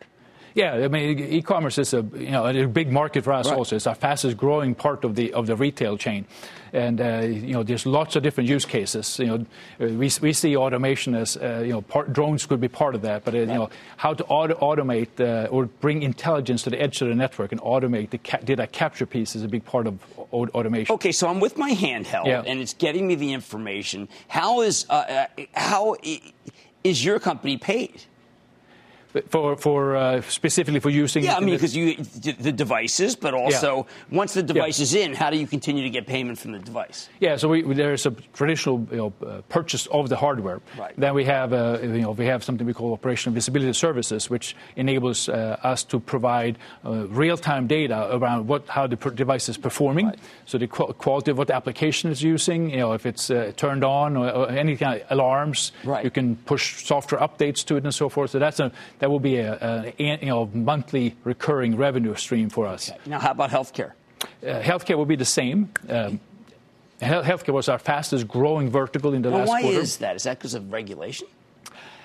Yeah, 0.58 0.74
I 0.74 0.88
mean, 0.88 1.20
e-commerce 1.20 1.78
is 1.78 1.94
a 1.94 2.04
you 2.14 2.32
know 2.32 2.44
a 2.44 2.66
big 2.66 2.90
market 2.90 3.22
for 3.22 3.32
us. 3.32 3.48
Right. 3.48 3.56
Also, 3.56 3.76
it's 3.76 3.86
our 3.86 3.94
fastest 3.94 4.36
growing 4.36 4.74
part 4.74 5.04
of 5.04 5.14
the 5.14 5.32
of 5.32 5.46
the 5.46 5.54
retail 5.54 5.96
chain, 5.96 6.26
and 6.72 7.00
uh, 7.00 7.20
you 7.20 7.52
know 7.52 7.62
there's 7.62 7.86
lots 7.86 8.16
of 8.16 8.24
different 8.24 8.50
use 8.50 8.64
cases. 8.64 9.20
You 9.20 9.26
know, 9.26 9.46
we, 9.78 10.10
we 10.20 10.32
see 10.32 10.56
automation 10.56 11.14
as 11.14 11.36
uh, 11.36 11.62
you 11.64 11.72
know 11.72 11.82
part, 11.82 12.12
drones 12.12 12.44
could 12.44 12.60
be 12.60 12.66
part 12.66 12.96
of 12.96 13.02
that, 13.02 13.24
but 13.24 13.34
uh, 13.34 13.38
you 13.38 13.46
know 13.46 13.70
how 13.98 14.14
to 14.14 14.24
auto- 14.24 14.56
automate 14.56 15.20
uh, 15.20 15.46
or 15.48 15.66
bring 15.66 16.02
intelligence 16.02 16.64
to 16.64 16.70
the 16.70 16.82
edge 16.82 17.00
of 17.02 17.08
the 17.08 17.14
network 17.14 17.52
and 17.52 17.60
automate 17.60 18.10
the 18.10 18.18
ca- 18.18 18.38
data 18.38 18.66
capture 18.66 19.06
piece 19.06 19.36
is 19.36 19.44
a 19.44 19.48
big 19.48 19.64
part 19.64 19.86
of 19.86 20.00
automation. 20.32 20.92
Okay, 20.92 21.12
so 21.12 21.28
I'm 21.28 21.38
with 21.38 21.56
my 21.56 21.70
handheld 21.70 22.26
yeah. 22.26 22.42
and 22.44 22.58
it's 22.58 22.74
getting 22.74 23.06
me 23.06 23.14
the 23.14 23.32
information. 23.32 24.08
How 24.26 24.62
is 24.62 24.86
uh, 24.90 25.26
uh, 25.38 25.44
how 25.54 25.94
is 26.82 27.04
your 27.04 27.20
company 27.20 27.58
paid? 27.58 28.02
For 29.28 29.56
for 29.56 29.96
uh, 29.96 30.20
specifically 30.22 30.80
for 30.80 30.90
using. 30.90 31.24
Yeah, 31.24 31.36
I 31.36 31.40
mean 31.40 31.54
because 31.54 31.76
you 31.76 31.96
the 31.96 32.52
devices, 32.52 33.16
but 33.16 33.34
also 33.34 33.76
yeah. 33.76 34.16
once 34.16 34.34
the 34.34 34.42
device 34.42 34.78
yeah. 34.78 34.82
is 34.82 34.94
in, 34.94 35.14
how 35.14 35.30
do 35.30 35.38
you 35.38 35.46
continue 35.46 35.82
to 35.82 35.90
get 35.90 36.06
payment 36.06 36.38
from 36.38 36.52
the 36.52 36.58
device? 36.58 37.08
Yeah, 37.20 37.36
so 37.36 37.48
we, 37.48 37.62
there's 37.62 38.06
a 38.06 38.10
traditional 38.34 38.86
you 38.90 38.96
know, 38.96 39.12
uh, 39.26 39.40
purchase 39.48 39.86
of 39.86 40.08
the 40.08 40.16
hardware. 40.16 40.60
Right. 40.78 40.94
Then 40.96 41.14
we 41.14 41.24
have 41.24 41.52
uh, 41.52 41.78
you 41.82 42.02
know 42.02 42.10
we 42.12 42.26
have 42.26 42.44
something 42.44 42.66
we 42.66 42.74
call 42.74 42.92
operational 42.92 43.34
visibility 43.34 43.72
services, 43.72 44.28
which 44.28 44.54
enables 44.76 45.28
uh, 45.28 45.58
us 45.62 45.84
to 45.84 46.00
provide 46.00 46.58
uh, 46.84 47.06
real-time 47.08 47.66
data 47.66 48.08
around 48.14 48.46
what 48.46 48.68
how 48.68 48.86
the 48.86 48.96
device 48.96 49.48
is 49.48 49.56
performing. 49.56 50.06
Right. 50.06 50.18
So 50.44 50.58
the 50.58 50.66
qu- 50.66 50.92
quality 50.94 51.30
of 51.30 51.38
what 51.38 51.48
the 51.48 51.54
application 51.54 52.10
is 52.10 52.22
using, 52.22 52.70
you 52.70 52.78
know, 52.78 52.92
if 52.92 53.06
it's 53.06 53.30
uh, 53.30 53.52
turned 53.56 53.84
on 53.84 54.16
or, 54.16 54.30
or, 54.30 54.48
any 54.50 54.76
kind 54.76 55.00
of 55.00 55.06
alarms, 55.10 55.72
right. 55.84 56.04
you 56.04 56.10
can 56.10 56.36
push 56.36 56.84
software 56.84 57.20
updates 57.20 57.64
to 57.66 57.76
it 57.76 57.84
and 57.84 57.94
so 57.94 58.08
forth. 58.08 58.30
So 58.30 58.38
that's 58.38 58.60
a 58.60 58.72
that 58.98 59.11
will 59.11 59.20
be 59.20 59.37
a, 59.37 59.92
a 59.98 60.02
you 60.02 60.26
know 60.26 60.50
monthly 60.52 61.16
recurring 61.24 61.76
revenue 61.76 62.14
stream 62.14 62.48
for 62.50 62.66
us. 62.66 62.90
Okay. 62.90 62.98
Now, 63.06 63.18
how 63.18 63.30
about 63.30 63.50
healthcare? 63.50 63.92
Uh, 64.42 64.61
healthcare 64.61 64.96
will 64.96 65.06
be 65.06 65.16
the 65.16 65.24
same. 65.24 65.70
Um, 65.88 66.20
healthcare 67.00 67.54
was 67.54 67.68
our 67.68 67.78
fastest 67.78 68.26
growing 68.26 68.70
vertical 68.70 69.14
in 69.14 69.22
the 69.22 69.30
well, 69.30 69.40
last 69.40 69.48
why 69.48 69.61
quarter. 69.62 69.76
Why 69.76 69.82
is 69.82 69.96
that? 69.98 70.16
Is 70.16 70.24
that 70.24 70.38
because 70.38 70.54
of 70.54 70.72
regulation? 70.72 71.28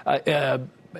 Uh, 0.05 0.09
uh, 0.09 0.57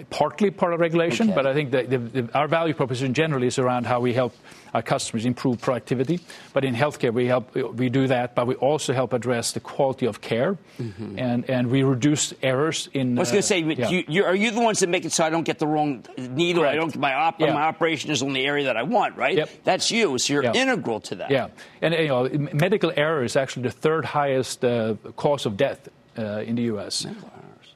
partly 0.10 0.50
part 0.50 0.74
of 0.74 0.80
regulation, 0.80 1.28
okay. 1.28 1.36
but 1.36 1.46
I 1.46 1.54
think 1.54 1.72
that 1.72 1.90
the, 1.90 1.98
the, 1.98 2.30
our 2.34 2.48
value 2.48 2.74
proposition 2.74 3.14
generally 3.14 3.48
is 3.48 3.60
around 3.60 3.86
how 3.86 4.00
we 4.00 4.14
help 4.14 4.36
our 4.74 4.82
customers 4.82 5.26
improve 5.26 5.62
productivity. 5.62 6.20
But 6.52 6.66
in 6.66 6.74
healthcare, 6.74 7.14
we 7.14 7.28
help 7.28 7.54
we 7.54 7.90
do 7.90 8.08
that, 8.08 8.34
but 8.34 8.48
we 8.48 8.56
also 8.56 8.94
help 8.94 9.14
address 9.14 9.52
the 9.52 9.60
quality 9.60 10.08
of 10.08 10.22
care, 10.22 10.58
mm-hmm. 10.80 11.20
and 11.20 11.50
and 11.50 11.70
we 11.70 11.84
reduce 11.84 12.34
errors 12.42 12.90
in. 12.94 13.18
I 13.18 13.22
was 13.22 13.30
going 13.30 13.42
to 13.42 13.48
say, 13.48 13.60
yeah. 13.60 13.90
you, 13.90 14.04
you, 14.08 14.24
are 14.26 14.36
you 14.36 14.52
the 14.52 14.62
ones 14.62 14.80
that 14.80 14.90
make 14.90 15.06
it 15.06 15.12
so 15.12 15.24
I 15.24 15.30
don't 15.30 15.44
get 15.44 15.60
the 15.60 15.68
wrong 15.68 16.04
needle? 16.18 16.64
Correct. 16.64 16.74
I 16.74 16.78
don't 16.78 16.98
my 16.98 17.14
op, 17.14 17.40
yeah. 17.40 17.54
my 17.54 17.64
operation 17.64 18.12
is 18.12 18.24
on 18.24 18.34
the 18.34 18.46
area 18.46 18.66
that 18.66 18.78
I 18.78 18.84
want, 18.84 19.16
right? 19.16 19.38
Yep. 19.38 19.50
That's 19.64 19.92
you. 19.92 20.18
So 20.18 20.34
you're 20.34 20.44
integral 20.44 21.02
to 21.02 21.16
that. 21.16 21.30
Yeah, 21.30 21.50
and 21.82 21.94
you 21.94 22.08
know, 22.08 22.30
medical 22.54 22.92
error 22.96 23.24
is 23.24 23.36
actually 23.36 23.64
the 23.64 23.72
third 23.72 24.06
highest 24.06 24.66
uh, 24.66 24.96
cause 25.16 25.46
of 25.46 25.56
death 25.58 25.90
uh, 26.18 26.42
in 26.46 26.56
the 26.56 26.64
U.S. 26.64 27.06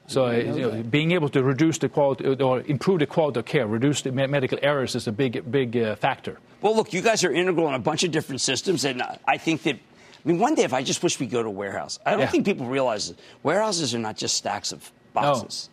So 0.08 0.32
you 0.32 0.62
know, 0.62 0.84
being 0.84 1.12
able 1.12 1.30
to 1.30 1.44
reduce 1.44 1.78
the 1.78 1.90
quality 1.90 2.26
or 2.26 2.62
improve 2.62 3.00
the 3.00 3.06
quality 3.06 3.40
of 3.40 3.46
care, 3.46 3.68
reduce 3.68 4.02
the 4.02 4.12
medical 4.12 4.58
errors 4.62 4.96
is 4.96 5.06
a 5.08 5.12
big, 5.12 5.52
big 5.52 5.76
uh, 5.76 5.96
factor. 5.96 6.40
Well, 6.62 6.76
look, 6.76 6.94
you 6.94 7.02
guys 7.02 7.24
are 7.24 7.32
integral 7.32 7.68
in 7.68 7.74
a 7.74 7.80
bunch 7.80 8.04
of 8.04 8.12
different 8.12 8.42
systems, 8.42 8.86
and 8.86 9.04
I 9.28 9.38
think 9.38 9.64
that. 9.64 9.76
I 9.76 10.30
mean, 10.30 10.40
one 10.40 10.56
day 10.56 10.64
if 10.64 10.74
I 10.74 10.82
just 10.84 11.04
wish 11.04 11.20
we 11.20 11.28
go 11.28 11.42
to 11.42 11.48
a 11.48 11.52
warehouse, 11.52 12.00
I 12.06 12.12
don't 12.12 12.22
yeah. 12.22 12.28
think 12.28 12.46
people 12.46 12.66
realize 12.66 13.10
that 13.10 13.20
warehouses 13.44 13.96
are 13.96 14.00
not 14.00 14.18
just 14.18 14.36
stacks 14.36 14.74
of 14.74 14.92
boxes. 15.14 15.70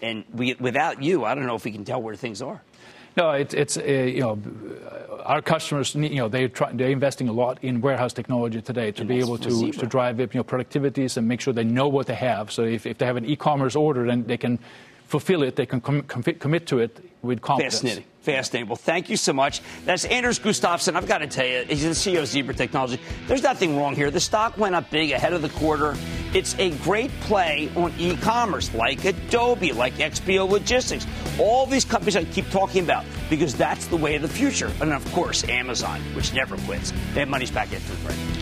And 0.00 0.24
we, 0.32 0.54
without 0.54 1.02
you, 1.02 1.24
I 1.24 1.36
don't 1.36 1.46
know 1.46 1.54
if 1.54 1.64
we 1.64 1.70
can 1.70 1.84
tell 1.84 2.02
where 2.02 2.16
things 2.16 2.42
are. 2.42 2.62
No, 3.16 3.30
it, 3.32 3.54
it's 3.54 3.76
uh, 3.76 3.82
you 3.82 4.20
know 4.20 4.38
our 5.24 5.42
customers 5.42 5.94
you 5.94 6.16
know 6.16 6.28
they 6.28 6.48
try, 6.48 6.72
they're 6.72 6.90
investing 6.90 7.28
a 7.28 7.32
lot 7.32 7.58
in 7.62 7.80
warehouse 7.80 8.12
technology 8.12 8.60
today 8.62 8.90
to 8.92 9.02
And 9.02 9.08
be 9.08 9.18
able 9.18 9.38
to, 9.38 9.72
to 9.72 9.86
drive 9.86 10.18
you 10.18 10.28
know 10.34 10.44
productivities 10.44 11.16
and 11.16 11.28
make 11.28 11.40
sure 11.40 11.52
they 11.52 11.64
know 11.64 11.88
what 11.88 12.06
they 12.06 12.14
have. 12.14 12.50
So 12.50 12.62
if, 12.64 12.86
if 12.86 12.98
they 12.98 13.06
have 13.06 13.16
an 13.16 13.24
e-commerce 13.24 13.76
order, 13.76 14.06
then 14.06 14.24
they 14.24 14.36
can 14.36 14.58
fulfill 15.12 15.42
it. 15.42 15.56
They 15.56 15.66
can 15.66 15.80
com- 15.82 16.02
com- 16.02 16.22
commit 16.22 16.66
to 16.68 16.78
it 16.78 16.98
with 17.20 17.42
confidence. 17.42 17.74
Fascinating. 17.74 18.04
Fascinating. 18.22 18.68
Well, 18.68 18.76
thank 18.76 19.10
you 19.10 19.18
so 19.18 19.32
much. 19.34 19.60
That's 19.84 20.06
Anders 20.06 20.38
Gustafsson. 20.38 20.96
I've 20.96 21.06
got 21.06 21.18
to 21.18 21.26
tell 21.26 21.44
you, 21.44 21.64
he's 21.68 21.82
the 21.82 21.90
CEO 21.90 22.20
of 22.22 22.28
Zebra 22.28 22.54
Technology. 22.54 22.98
There's 23.26 23.42
nothing 23.42 23.76
wrong 23.76 23.94
here. 23.94 24.10
The 24.10 24.20
stock 24.20 24.56
went 24.56 24.74
up 24.74 24.90
big 24.90 25.10
ahead 25.10 25.34
of 25.34 25.42
the 25.42 25.50
quarter. 25.50 25.96
It's 26.32 26.58
a 26.58 26.70
great 26.78 27.10
play 27.28 27.70
on 27.76 27.92
e 27.98 28.16
commerce, 28.16 28.72
like 28.74 29.04
Adobe, 29.04 29.72
like 29.72 29.94
XPO 29.94 30.48
Logistics. 30.48 31.06
All 31.38 31.66
these 31.66 31.84
companies 31.84 32.16
I 32.16 32.24
keep 32.24 32.48
talking 32.48 32.82
about 32.82 33.04
because 33.28 33.54
that's 33.54 33.86
the 33.88 33.98
way 33.98 34.14
of 34.16 34.22
the 34.22 34.28
future. 34.40 34.70
And 34.80 34.92
of 34.94 35.04
course, 35.12 35.44
Amazon, 35.48 36.00
which 36.16 36.32
never 36.32 36.56
quits. 36.58 36.92
Mad 37.14 37.28
Money's 37.28 37.50
back 37.50 37.70
after 37.74 37.92
the 37.94 38.04
break. 38.06 38.41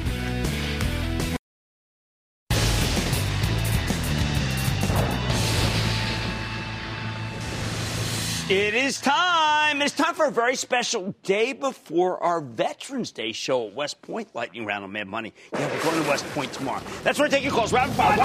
It 8.50 8.74
is 8.74 9.00
time. 9.00 9.80
It's 9.80 9.94
time 9.94 10.16
for 10.16 10.24
a 10.24 10.30
very 10.32 10.56
special 10.56 11.14
day 11.22 11.52
before 11.52 12.20
our 12.20 12.40
Veterans 12.40 13.12
Day 13.12 13.30
show 13.30 13.68
at 13.68 13.74
West 13.74 14.02
Point. 14.02 14.34
Lightning 14.34 14.66
round 14.66 14.82
on 14.82 14.90
Mad 14.90 15.06
Money. 15.06 15.32
Yeah, 15.52 15.72
we're 15.72 15.82
going 15.84 16.02
to 16.02 16.08
West 16.08 16.24
Point 16.30 16.52
tomorrow. 16.52 16.82
That's 17.04 17.16
where 17.20 17.28
we're 17.28 17.30
taking 17.30 17.50
calls. 17.52 17.72
Rapid 17.72 17.94
fire. 17.94 18.16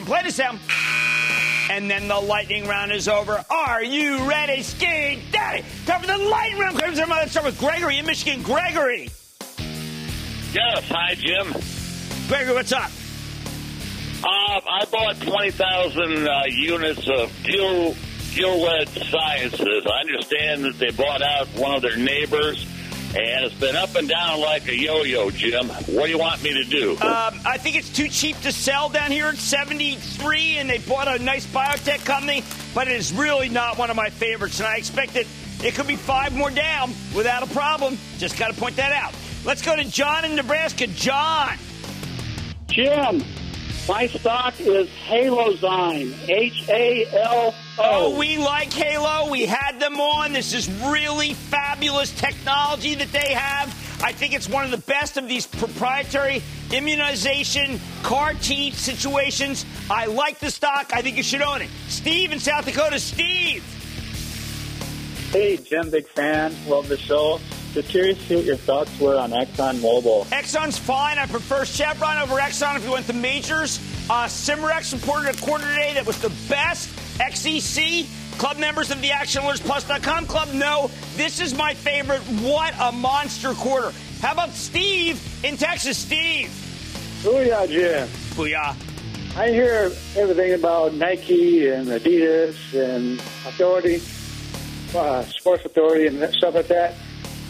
Play 0.00 0.22
the 0.22 0.30
sound. 0.30 0.60
And 1.70 1.90
then 1.90 2.08
the 2.08 2.20
lightning 2.20 2.66
round 2.66 2.90
is 2.90 3.06
over. 3.06 3.44
Are 3.50 3.84
you 3.84 4.26
ready, 4.26 4.62
Ski 4.62 5.22
Daddy? 5.30 5.62
Time 5.84 6.00
for 6.00 6.06
the 6.06 6.16
lightning 6.16 6.58
round. 6.58 6.78
Let's 6.78 7.32
start 7.32 7.44
with 7.44 7.58
Gregory 7.58 7.98
in 7.98 8.06
Michigan. 8.06 8.42
Gregory. 8.42 9.10
Yes, 10.54 10.88
hi, 10.88 11.14
Jim. 11.16 11.52
Gregory, 12.28 12.54
what's 12.54 12.72
up? 12.72 12.90
Uh, 14.26 14.60
I 14.68 14.84
bought 14.90 15.20
20,000 15.20 16.26
uh, 16.26 16.42
units 16.48 17.08
of 17.08 17.32
Gil, 17.44 17.94
Gilead 18.34 18.88
Sciences. 18.88 19.86
I 19.86 20.00
understand 20.00 20.64
that 20.64 20.76
they 20.80 20.90
bought 20.90 21.22
out 21.22 21.46
one 21.50 21.76
of 21.76 21.82
their 21.82 21.96
neighbors, 21.96 22.66
and 23.14 23.44
it's 23.44 23.54
been 23.54 23.76
up 23.76 23.94
and 23.94 24.08
down 24.08 24.40
like 24.40 24.66
a 24.66 24.76
yo-yo, 24.76 25.30
Jim. 25.30 25.68
What 25.68 26.06
do 26.06 26.08
you 26.08 26.18
want 26.18 26.42
me 26.42 26.54
to 26.54 26.64
do? 26.64 26.92
Um, 26.94 27.40
I 27.46 27.56
think 27.56 27.76
it's 27.76 27.88
too 27.88 28.08
cheap 28.08 28.36
to 28.40 28.50
sell 28.50 28.88
down 28.88 29.12
here 29.12 29.26
at 29.26 29.36
73, 29.36 30.56
and 30.58 30.68
they 30.68 30.78
bought 30.78 31.06
a 31.06 31.22
nice 31.22 31.46
biotech 31.46 32.04
company, 32.04 32.42
but 32.74 32.88
it 32.88 32.96
is 32.96 33.12
really 33.12 33.48
not 33.48 33.78
one 33.78 33.90
of 33.90 33.96
my 33.96 34.10
favorites, 34.10 34.58
and 34.58 34.66
I 34.66 34.76
expect 34.76 35.14
that 35.14 35.26
it 35.62 35.74
could 35.74 35.86
be 35.86 35.94
five 35.94 36.34
more 36.34 36.50
down 36.50 36.90
without 37.14 37.44
a 37.44 37.54
problem. 37.54 37.96
Just 38.18 38.36
got 38.40 38.52
to 38.52 38.60
point 38.60 38.74
that 38.74 38.90
out. 38.90 39.14
Let's 39.44 39.62
go 39.62 39.76
to 39.76 39.84
John 39.84 40.24
in 40.24 40.34
Nebraska. 40.34 40.88
John. 40.88 41.56
Jim, 42.66 43.22
my 43.88 44.06
stock 44.08 44.58
is 44.60 44.88
Halozyme. 45.08 46.28
H 46.28 46.68
A 46.68 47.06
L 47.12 47.54
Oh, 47.78 48.18
we 48.18 48.38
like 48.38 48.72
Halo. 48.72 49.30
We 49.30 49.46
had 49.46 49.78
them 49.78 50.00
on. 50.00 50.32
This 50.32 50.54
is 50.54 50.68
really 50.82 51.34
fabulous 51.34 52.10
technology 52.12 52.94
that 52.94 53.12
they 53.12 53.34
have. 53.34 53.68
I 54.02 54.12
think 54.12 54.34
it's 54.34 54.48
one 54.48 54.64
of 54.64 54.70
the 54.70 54.78
best 54.78 55.16
of 55.16 55.28
these 55.28 55.46
proprietary 55.46 56.42
immunization 56.72 57.80
CAR 58.02 58.34
T 58.34 58.70
situations. 58.70 59.64
I 59.90 60.06
like 60.06 60.38
the 60.38 60.50
stock. 60.50 60.92
I 60.92 61.02
think 61.02 61.16
you 61.16 61.22
should 61.22 61.42
own 61.42 61.62
it. 61.62 61.70
Steve 61.88 62.32
in 62.32 62.40
South 62.40 62.64
Dakota. 62.64 62.98
Steve. 62.98 63.64
Hey, 65.30 65.56
Jim, 65.58 65.90
big 65.90 66.08
fan. 66.08 66.54
Love 66.66 66.88
the 66.88 66.96
show. 66.96 67.40
Just 67.76 67.90
curious 67.90 68.16
to 68.16 68.24
see 68.24 68.36
what 68.36 68.44
your 68.46 68.56
thoughts 68.56 68.98
were 68.98 69.18
on 69.18 69.32
Exxon 69.32 69.74
Mobil. 69.80 70.24
Exxon's 70.28 70.78
fine. 70.78 71.18
I 71.18 71.26
prefer 71.26 71.66
Chevron 71.66 72.16
over 72.16 72.36
Exxon 72.36 72.74
if 72.76 72.84
you 72.86 72.92
went 72.92 73.06
to 73.06 73.12
majors. 73.12 73.78
Uh, 74.08 74.24
Cimarex 74.24 74.94
reported 74.94 75.34
a 75.34 75.38
quarter 75.42 75.68
today 75.68 75.92
that 75.92 76.06
was 76.06 76.18
the 76.22 76.32
best. 76.48 76.88
XEC, 77.18 78.06
club 78.38 78.56
members 78.56 78.90
of 78.90 79.02
the 79.02 79.10
ActionAlertsPlus.com 79.10 80.24
club 80.24 80.54
know 80.54 80.90
this 81.16 81.38
is 81.38 81.52
my 81.54 81.74
favorite. 81.74 82.22
What 82.40 82.72
a 82.80 82.92
monster 82.92 83.52
quarter. 83.52 83.92
How 84.22 84.32
about 84.32 84.52
Steve 84.52 85.20
in 85.44 85.58
Texas? 85.58 85.98
Steve. 85.98 86.48
Booyah, 87.20 87.68
Jim. 87.68 88.08
Booyah. 88.38 88.74
I 89.36 89.50
hear 89.50 89.92
everything 90.16 90.54
about 90.54 90.94
Nike 90.94 91.68
and 91.68 91.88
Adidas 91.88 92.56
and 92.72 93.20
Authority, 93.44 94.00
uh, 94.96 95.24
Sports 95.24 95.66
Authority, 95.66 96.06
and 96.06 96.34
stuff 96.34 96.54
like 96.54 96.68
that. 96.68 96.94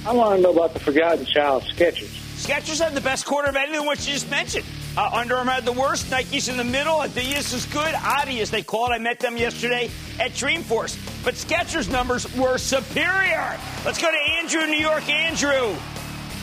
I 0.07 0.13
want 0.13 0.37
to 0.37 0.43
know 0.43 0.53
about 0.53 0.73
the 0.73 0.79
Forgotten 0.79 1.25
Child 1.25 1.65
Skechers. 1.65 2.07
Skechers 2.37 2.81
had 2.81 2.95
the 2.95 3.01
best 3.01 3.27
quarter 3.27 3.49
of 3.49 3.57
anything 3.57 3.87
which 3.89 4.07
you 4.07 4.13
just 4.13 4.31
mentioned. 4.31 4.65
Uh, 4.97 5.11
Under 5.13 5.35
Armour 5.35 5.51
had 5.51 5.65
the 5.65 5.73
worst. 5.73 6.11
Nike's 6.13 6.47
in 6.47 6.57
the 6.57 6.63
middle. 6.65 6.99
Adidas 6.99 7.53
is 7.53 7.67
good. 7.67 7.93
Adi, 7.95 8.41
as 8.41 8.51
they 8.53 8.63
call 8.63 8.87
it. 8.87 8.95
I 8.95 8.99
met 8.99 9.19
them 9.19 9.37
yesterday 9.37 9.91
at 10.21 10.31
Dreamforce. 10.31 10.97
But 11.25 11.35
Skechers 11.35 11.91
numbers 11.91 12.33
were 12.37 12.57
superior. 12.57 13.59
Let's 13.85 14.01
go 14.01 14.09
to 14.11 14.33
Andrew 14.39 14.65
New 14.67 14.79
York. 14.79 15.09
Andrew. 15.09 15.75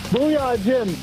Booyah, 0.09 0.61
Jim. 0.63 0.93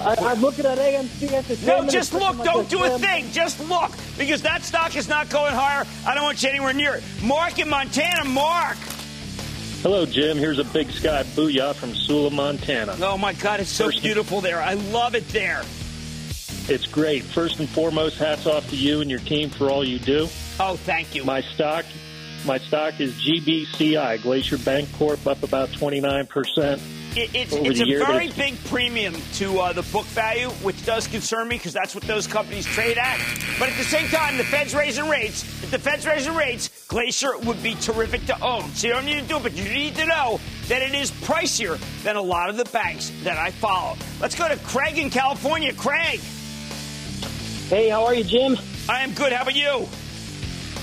I, 0.00 0.14
I'm 0.18 0.40
looking 0.40 0.64
at 0.64 0.78
AMC 0.78 1.32
Entertainment. 1.32 1.84
No, 1.84 1.88
just 1.90 2.14
look. 2.14 2.36
Don't 2.44 2.58
like 2.60 2.68
do 2.68 2.82
a 2.82 2.98
slam- 2.98 3.00
thing. 3.00 3.30
Just 3.32 3.60
look. 3.68 3.90
Because 4.16 4.40
that 4.42 4.62
stock 4.62 4.96
is 4.96 5.06
not 5.08 5.28
going 5.28 5.54
higher. 5.54 5.84
I 6.06 6.14
don't 6.14 6.24
want 6.24 6.42
you 6.42 6.48
anywhere 6.48 6.72
near 6.72 6.94
it. 6.94 7.04
Mark 7.22 7.58
in 7.58 7.68
Montana. 7.68 8.24
Mark. 8.24 8.78
Hello, 9.86 10.04
Jim. 10.04 10.36
Here's 10.36 10.58
a 10.58 10.64
big 10.64 10.90
sky 10.90 11.22
booyah 11.22 11.72
from 11.72 11.94
Sula, 11.94 12.32
Montana. 12.32 12.96
Oh, 13.00 13.16
my 13.16 13.34
God. 13.34 13.60
It's 13.60 13.70
so 13.70 13.88
beautiful 13.88 14.40
there. 14.40 14.60
I 14.60 14.74
love 14.74 15.14
it 15.14 15.28
there. 15.28 15.62
It's 16.68 16.86
great. 16.86 17.22
First 17.22 17.60
and 17.60 17.68
foremost, 17.68 18.18
hats 18.18 18.48
off 18.48 18.68
to 18.70 18.76
you 18.76 19.00
and 19.00 19.08
your 19.08 19.20
team 19.20 19.48
for 19.48 19.70
all 19.70 19.84
you 19.84 20.00
do. 20.00 20.24
Oh, 20.58 20.74
thank 20.74 21.14
you. 21.14 21.22
My 21.22 21.40
stock, 21.40 21.84
my 22.44 22.58
stock 22.58 23.00
is 23.00 23.12
GBCI 23.14 24.22
Glacier 24.22 24.56
Bancorp 24.56 25.24
up 25.30 25.44
about 25.44 25.72
29 25.74 26.26
percent. 26.26 26.82
It, 27.16 27.34
it's 27.34 27.52
over 27.54 27.70
it's 27.70 27.78
the 27.78 27.84
a 27.84 27.88
year. 27.88 28.04
very 28.06 28.26
It's- 28.26 28.36
big 28.36 28.62
premium 28.66 29.14
to 29.34 29.58
uh, 29.58 29.72
the 29.72 29.82
book 29.84 30.04
value, 30.06 30.50
which 30.62 30.84
does 30.84 31.06
concern 31.06 31.48
me 31.48 31.56
because 31.56 31.72
that's 31.72 31.94
what 31.94 32.04
those 32.04 32.26
companies 32.26 32.66
trade 32.66 32.98
at. 32.98 33.18
But 33.58 33.70
at 33.70 33.76
the 33.78 33.84
same 33.84 34.06
time, 34.08 34.36
the 34.36 34.44
Fed's 34.44 34.74
raising 34.74 35.08
rates. 35.08 35.42
If 35.62 35.70
the 35.70 35.78
Fed's 35.78 36.06
raising 36.06 36.34
rates, 36.34 36.68
Glacier 36.88 37.38
would 37.38 37.62
be 37.62 37.74
terrific 37.76 38.26
to 38.26 38.38
own. 38.44 38.68
So 38.74 38.88
you 38.88 38.92
don't 38.92 39.06
need 39.06 39.22
to 39.22 39.26
do 39.26 39.36
it, 39.38 39.42
but 39.42 39.54
you 39.54 39.64
need 39.64 39.94
to 39.96 40.04
know 40.06 40.38
that 40.68 40.82
it 40.82 40.94
is 40.94 41.10
pricier 41.10 41.78
than 42.02 42.16
a 42.16 42.22
lot 42.22 42.50
of 42.50 42.56
the 42.58 42.66
banks 42.66 43.10
that 43.24 43.38
I 43.38 43.50
follow. 43.50 43.96
Let's 44.20 44.34
go 44.34 44.46
to 44.48 44.56
Craig 44.58 44.98
in 44.98 45.08
California. 45.08 45.72
Craig. 45.72 46.20
Hey, 47.68 47.88
how 47.88 48.04
are 48.04 48.14
you, 48.14 48.24
Jim? 48.24 48.56
I 48.88 49.00
am 49.02 49.12
good. 49.14 49.32
How 49.32 49.42
about 49.42 49.54
you? 49.56 49.88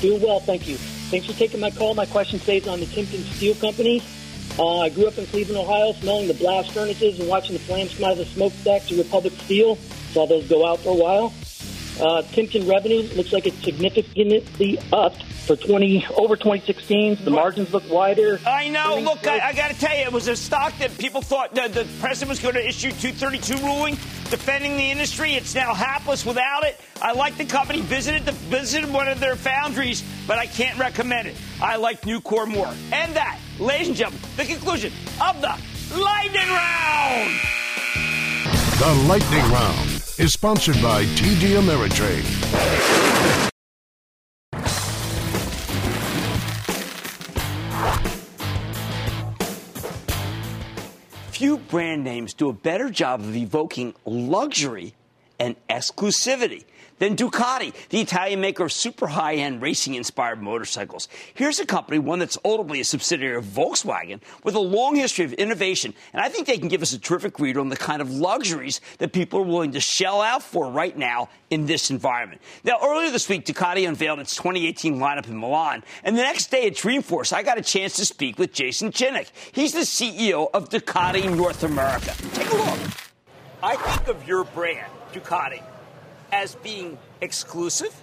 Doing 0.01 0.21
well, 0.21 0.39
thank 0.39 0.67
you. 0.67 0.75
Thanks 0.77 1.27
for 1.27 1.33
taking 1.33 1.59
my 1.59 1.69
call. 1.69 1.93
My 1.93 2.05
question 2.07 2.39
stays 2.39 2.67
on 2.67 2.79
the 2.79 2.85
Timken 2.87 3.23
Steel 3.35 3.55
Company. 3.55 4.01
Uh, 4.59 4.81
I 4.81 4.89
grew 4.89 5.07
up 5.07 5.17
in 5.17 5.25
Cleveland, 5.25 5.57
Ohio, 5.57 5.93
smelling 5.93 6.27
the 6.27 6.35
blast 6.35 6.71
furnaces 6.71 7.19
and 7.19 7.27
watching 7.27 7.53
the 7.53 7.59
flames 7.59 7.95
come 7.95 8.05
out 8.05 8.11
of 8.11 8.17
the 8.19 8.25
smokestacks 8.25 8.91
of 8.91 8.99
Republic 8.99 9.33
Steel. 9.45 9.77
Saw 10.11 10.27
those 10.27 10.47
go 10.47 10.65
out 10.65 10.79
for 10.79 10.89
a 10.89 10.93
while. 10.93 11.33
Uh, 11.99 12.23
Timken 12.23 12.67
revenue 12.67 13.03
looks 13.15 13.31
like 13.31 13.45
it's 13.45 13.63
significantly 13.63 14.79
up 14.91 15.15
for 15.45 15.55
20 15.55 16.07
over 16.17 16.35
2016. 16.35 17.23
The 17.23 17.29
margins 17.29 17.71
look 17.71 17.87
wider. 17.89 18.39
I 18.47 18.69
know. 18.69 18.99
Look, 18.99 19.27
I, 19.27 19.49
I 19.49 19.53
got 19.53 19.69
to 19.69 19.79
tell 19.79 19.95
you, 19.95 20.03
it 20.03 20.11
was 20.11 20.27
a 20.27 20.35
stock 20.35 20.75
that 20.79 20.97
people 20.97 21.21
thought 21.21 21.53
the, 21.53 21.67
the 21.67 21.87
president 21.99 22.29
was 22.29 22.39
going 22.39 22.55
to 22.55 22.67
issue 22.67 22.91
232 22.91 23.63
ruling 23.63 23.95
defending 24.29 24.75
the 24.75 24.89
industry. 24.89 25.33
It's 25.33 25.53
now 25.53 25.73
hapless 25.73 26.25
without 26.25 26.63
it. 26.63 26.79
I 27.01 27.13
like 27.13 27.37
the 27.37 27.45
company. 27.45 27.81
Visited 27.81 28.25
the 28.25 28.31
visited 28.31 28.91
one 28.91 29.07
of 29.07 29.19
their 29.19 29.35
foundries, 29.35 30.03
but 30.25 30.39
I 30.39 30.47
can't 30.47 30.77
recommend 30.79 31.27
it. 31.27 31.35
I 31.61 31.75
like 31.75 32.01
Nucor 32.01 32.47
more. 32.47 32.73
And 32.91 33.15
that, 33.15 33.37
ladies 33.59 33.89
and 33.89 33.97
gentlemen, 33.97 34.21
the 34.37 34.45
conclusion 34.45 34.91
of 35.21 35.41
the 35.41 35.55
lightning 35.99 36.49
round. 36.49 37.39
The 38.79 39.05
Lightning 39.07 39.51
Round 39.51 40.02
is 40.23 40.31
sponsored 40.31 40.81
by 40.81 41.03
TD 41.03 41.57
Ameritrade. 41.59 42.23
Few 51.31 51.57
brand 51.57 52.05
names 52.05 52.33
do 52.33 52.47
a 52.47 52.53
better 52.53 52.89
job 52.89 53.19
of 53.19 53.35
evoking 53.35 53.93
luxury 54.05 54.95
and 55.41 55.57
exclusivity 55.69 56.63
than 56.99 57.15
Ducati, 57.15 57.73
the 57.89 58.01
Italian 58.01 58.41
maker 58.41 58.63
of 58.63 58.71
super 58.71 59.07
high 59.07 59.35
end 59.35 59.61
racing 59.61 59.95
inspired 59.95 60.41
motorcycles. 60.41 61.07
Here's 61.33 61.59
a 61.59 61.65
company, 61.65 61.99
one 61.99 62.19
that's 62.19 62.37
ultimately 62.45 62.79
a 62.79 62.85
subsidiary 62.85 63.37
of 63.37 63.45
Volkswagen, 63.45 64.21
with 64.43 64.55
a 64.55 64.59
long 64.59 64.95
history 64.95 65.25
of 65.25 65.33
innovation. 65.33 65.93
And 66.13 66.21
I 66.21 66.29
think 66.29 66.47
they 66.47 66.57
can 66.57 66.67
give 66.67 66.81
us 66.81 66.93
a 66.93 66.99
terrific 66.99 67.39
read 67.39 67.57
on 67.57 67.69
the 67.69 67.75
kind 67.75 68.01
of 68.01 68.11
luxuries 68.11 68.81
that 68.99 69.11
people 69.11 69.39
are 69.39 69.43
willing 69.43 69.71
to 69.73 69.79
shell 69.79 70.21
out 70.21 70.43
for 70.43 70.69
right 70.69 70.97
now 70.97 71.29
in 71.49 71.65
this 71.65 71.89
environment. 71.91 72.41
Now, 72.63 72.77
earlier 72.81 73.11
this 73.11 73.27
week, 73.29 73.45
Ducati 73.45 73.87
unveiled 73.87 74.19
its 74.19 74.35
2018 74.35 74.97
lineup 74.97 75.27
in 75.27 75.39
Milan. 75.39 75.83
And 76.03 76.17
the 76.17 76.21
next 76.21 76.51
day 76.51 76.67
at 76.67 76.73
Dreamforce, 76.73 77.33
I 77.33 77.43
got 77.43 77.57
a 77.57 77.61
chance 77.61 77.95
to 77.97 78.05
speak 78.05 78.39
with 78.39 78.53
Jason 78.53 78.91
Chinnock. 78.91 79.29
He's 79.51 79.73
the 79.73 79.79
CEO 79.79 80.49
of 80.53 80.69
Ducati 80.69 81.35
North 81.35 81.63
America. 81.63 82.13
Take 82.33 82.51
a 82.51 82.55
look. 82.55 82.79
I 83.61 83.75
think 83.75 84.07
of 84.09 84.27
your 84.27 84.43
brand, 84.43 84.91
Ducati 85.13 85.61
as 86.33 86.55
being 86.55 86.97
exclusive, 87.21 87.95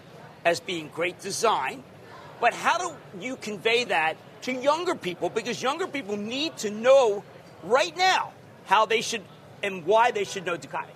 as 0.45 0.61
being 0.61 0.89
great 0.95 1.21
design, 1.21 1.83
but 2.41 2.55
how 2.55 2.79
do 2.79 2.97
you 3.21 3.37
convey 3.37 3.85
that 3.85 4.17
to 4.43 4.53
younger 4.53 4.95
people? 4.95 5.29
Because 5.29 5.61
younger 5.61 5.89
people 5.89 6.17
need 6.17 6.57
to 6.59 6.71
know 6.71 7.25
right 7.65 7.95
now 7.97 8.33
how 8.67 8.87
they 8.87 9.01
should 9.01 9.23
and 9.65 9.85
why 9.85 10.13
they 10.13 10.25
should 10.25 10.47
know 10.47 10.57
Ducati. 10.57 10.95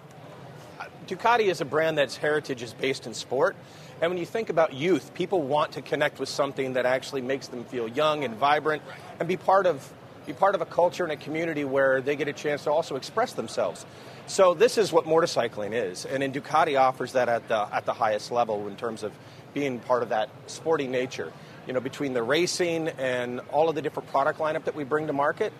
Ducati 1.06 1.50
is 1.50 1.60
a 1.60 1.66
brand 1.66 1.98
that's 1.98 2.16
heritage 2.16 2.62
is 2.62 2.72
based 2.72 3.06
in 3.06 3.12
sport. 3.12 3.56
And 4.00 4.10
when 4.10 4.18
you 4.18 4.24
think 4.24 4.48
about 4.48 4.72
youth, 4.72 5.12
people 5.12 5.42
want 5.42 5.72
to 5.72 5.82
connect 5.82 6.18
with 6.18 6.28
something 6.28 6.74
that 6.74 6.86
actually 6.86 7.20
makes 7.20 7.48
them 7.48 7.64
feel 7.64 7.88
young 7.88 8.24
and 8.24 8.34
vibrant 8.36 8.82
and 9.18 9.28
be 9.28 9.36
part 9.36 9.66
of 9.66 9.92
be 10.26 10.32
part 10.32 10.54
of 10.54 10.60
a 10.60 10.66
culture 10.66 11.04
and 11.04 11.12
a 11.12 11.16
community 11.16 11.64
where 11.64 12.00
they 12.00 12.16
get 12.16 12.28
a 12.28 12.32
chance 12.32 12.64
to 12.64 12.72
also 12.72 12.96
express 12.96 13.32
themselves. 13.32 13.86
So 14.26 14.54
this 14.54 14.78
is 14.78 14.92
what 14.92 15.04
motorcycling 15.04 15.72
is, 15.72 16.06
and 16.06 16.22
in 16.22 16.32
Ducati 16.32 16.80
offers 16.80 17.12
that 17.12 17.28
at 17.28 17.46
the 17.48 17.68
at 17.72 17.84
the 17.84 17.92
highest 17.92 18.30
level 18.30 18.66
in 18.68 18.76
terms 18.76 19.02
of 19.02 19.12
being 19.52 19.78
part 19.80 20.02
of 20.02 20.08
that 20.08 20.30
sporting 20.46 20.90
nature. 20.90 21.32
You 21.66 21.72
know, 21.72 21.80
between 21.80 22.12
the 22.12 22.22
racing 22.22 22.88
and 22.88 23.40
all 23.50 23.68
of 23.68 23.74
the 23.74 23.82
different 23.82 24.08
product 24.10 24.38
lineup 24.38 24.64
that 24.64 24.74
we 24.74 24.84
bring 24.84 25.06
to 25.06 25.12
market, 25.12 25.52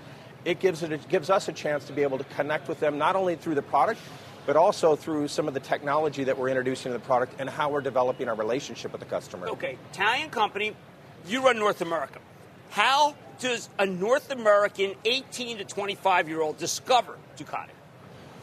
it 0.44 0.60
gives 0.60 0.82
it, 0.82 0.92
it 0.92 1.08
gives 1.08 1.30
us 1.30 1.48
a 1.48 1.52
chance 1.52 1.84
to 1.86 1.92
be 1.92 2.02
able 2.02 2.18
to 2.18 2.24
connect 2.24 2.68
with 2.68 2.80
them 2.80 2.98
not 2.98 3.16
only 3.16 3.36
through 3.36 3.54
the 3.54 3.62
product, 3.62 4.00
but 4.46 4.56
also 4.56 4.96
through 4.96 5.28
some 5.28 5.48
of 5.48 5.54
the 5.54 5.60
technology 5.60 6.24
that 6.24 6.38
we're 6.38 6.48
introducing 6.48 6.92
to 6.92 6.98
the 6.98 7.04
product 7.04 7.34
and 7.38 7.48
how 7.48 7.70
we're 7.70 7.80
developing 7.80 8.28
our 8.28 8.34
relationship 8.34 8.92
with 8.92 9.00
the 9.00 9.06
customer. 9.06 9.48
Okay, 9.48 9.78
Italian 9.92 10.30
company, 10.30 10.74
you 11.26 11.44
run 11.44 11.58
North 11.58 11.80
America. 11.80 12.18
How 12.70 13.14
does 13.39 13.68
a 13.78 13.87
North 13.87 14.30
American 14.30 14.95
18 15.05 15.59
to 15.59 15.64
25 15.64 16.28
year 16.28 16.41
old 16.41 16.59
discover 16.59 17.16
Ducati? 17.37 17.68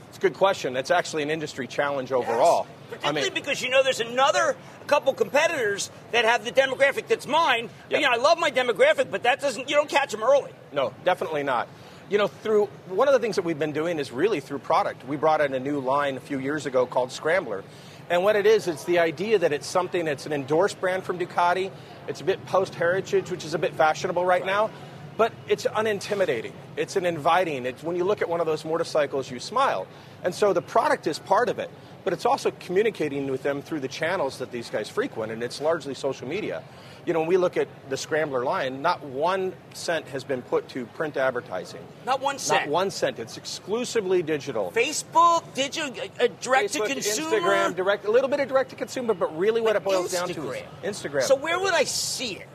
It's 0.09 0.17
a 0.17 0.21
good 0.21 0.33
question. 0.33 0.75
It's 0.75 0.91
actually 0.91 1.23
an 1.23 1.29
industry 1.29 1.67
challenge 1.67 2.11
overall. 2.11 2.67
Yes, 2.67 2.89
particularly 2.89 3.21
I 3.21 3.23
mean, 3.23 3.33
because 3.33 3.61
you 3.61 3.69
know 3.69 3.81
there's 3.81 4.01
another 4.01 4.57
couple 4.87 5.13
competitors 5.13 5.89
that 6.11 6.25
have 6.25 6.43
the 6.43 6.51
demographic 6.51 7.07
that's 7.07 7.25
mine. 7.25 7.69
Yep. 7.89 8.01
You 8.01 8.05
know, 8.05 8.13
I 8.13 8.17
love 8.17 8.37
my 8.37 8.51
demographic, 8.51 9.09
but 9.09 9.23
that 9.23 9.39
doesn't 9.39 9.69
you 9.69 9.75
don't 9.75 9.89
catch 9.89 10.11
them 10.11 10.21
early. 10.21 10.51
No, 10.73 10.93
definitely 11.05 11.43
not. 11.43 11.69
You 12.09 12.17
know, 12.17 12.27
through 12.27 12.65
one 12.87 13.07
of 13.07 13.13
the 13.13 13.19
things 13.19 13.37
that 13.37 13.45
we've 13.45 13.57
been 13.57 13.71
doing 13.71 13.99
is 13.99 14.11
really 14.11 14.41
through 14.41 14.59
product. 14.59 15.07
We 15.07 15.15
brought 15.15 15.39
in 15.39 15.53
a 15.53 15.59
new 15.61 15.79
line 15.79 16.17
a 16.17 16.19
few 16.19 16.39
years 16.39 16.65
ago 16.65 16.85
called 16.85 17.13
Scrambler. 17.13 17.63
And 18.09 18.23
what 18.23 18.35
it 18.35 18.45
is, 18.45 18.67
it's 18.67 18.83
the 18.83 18.99
idea 18.99 19.39
that 19.39 19.53
it's 19.53 19.67
something 19.67 20.05
that's 20.05 20.25
an 20.25 20.33
endorsed 20.33 20.81
brand 20.81 21.03
from 21.03 21.17
Ducati. 21.17 21.71
It's 22.07 22.21
a 22.21 22.23
bit 22.23 22.45
post 22.45 22.75
heritage, 22.75 23.31
which 23.31 23.45
is 23.45 23.53
a 23.53 23.59
bit 23.59 23.73
fashionable 23.73 24.25
right, 24.25 24.41
right. 24.41 24.45
now 24.45 24.69
but 25.17 25.33
it's 25.47 25.65
unintimidating. 25.65 26.53
It's 26.77 26.95
an 26.95 27.05
inviting. 27.05 27.65
It's 27.65 27.83
when 27.83 27.95
you 27.95 28.03
look 28.03 28.21
at 28.23 28.29
one 28.29 28.39
of 28.39 28.45
those 28.45 28.65
motorcycles, 28.65 29.29
you 29.29 29.39
smile. 29.39 29.85
And 30.23 30.33
so 30.33 30.53
the 30.53 30.61
product 30.61 31.05
is 31.05 31.19
part 31.19 31.49
of 31.49 31.59
it, 31.59 31.69
but 32.03 32.13
it's 32.13 32.25
also 32.25 32.51
communicating 32.59 33.29
with 33.29 33.43
them 33.43 33.61
through 33.61 33.81
the 33.81 33.87
channels 33.87 34.39
that 34.39 34.51
these 34.51 34.69
guys 34.69 34.89
frequent, 34.89 35.31
and 35.31 35.43
it's 35.43 35.61
largely 35.61 35.93
social 35.93 36.27
media. 36.27 36.63
You 37.05 37.13
know, 37.13 37.19
when 37.19 37.27
we 37.27 37.37
look 37.37 37.57
at 37.57 37.67
the 37.89 37.97
Scrambler 37.97 38.43
line, 38.43 38.81
not 38.81 39.03
one 39.03 39.53
cent 39.73 40.07
has 40.09 40.23
been 40.23 40.41
put 40.41 40.69
to 40.69 40.85
print 40.85 41.17
advertising. 41.17 41.81
Not 42.05 42.21
one 42.21 42.37
cent. 42.37 42.65
Not 42.65 42.71
one 42.71 42.91
cent. 42.91 43.17
It's 43.17 43.37
exclusively 43.37 44.21
digital. 44.21 44.71
Facebook, 44.71 45.53
digital, 45.53 45.89
uh, 46.19 46.27
direct 46.41 46.73
Facebook, 46.73 46.87
to 46.87 46.93
consumer, 46.93 47.39
Instagram, 47.39 47.75
direct, 47.75 48.05
a 48.05 48.11
little 48.11 48.29
bit 48.29 48.39
of 48.39 48.47
direct 48.47 48.69
to 48.69 48.75
consumer, 48.75 49.13
but 49.13 49.37
really 49.37 49.61
what 49.61 49.75
it 49.75 49.83
boils 49.83 50.13
Instagram. 50.13 50.35
down 50.35 50.45
to 50.45 50.51
is 50.51 50.63
Instagram. 50.83 51.23
So 51.23 51.35
where 51.35 51.59
would 51.59 51.73
I 51.73 51.85
see 51.85 52.33
it? 52.35 52.47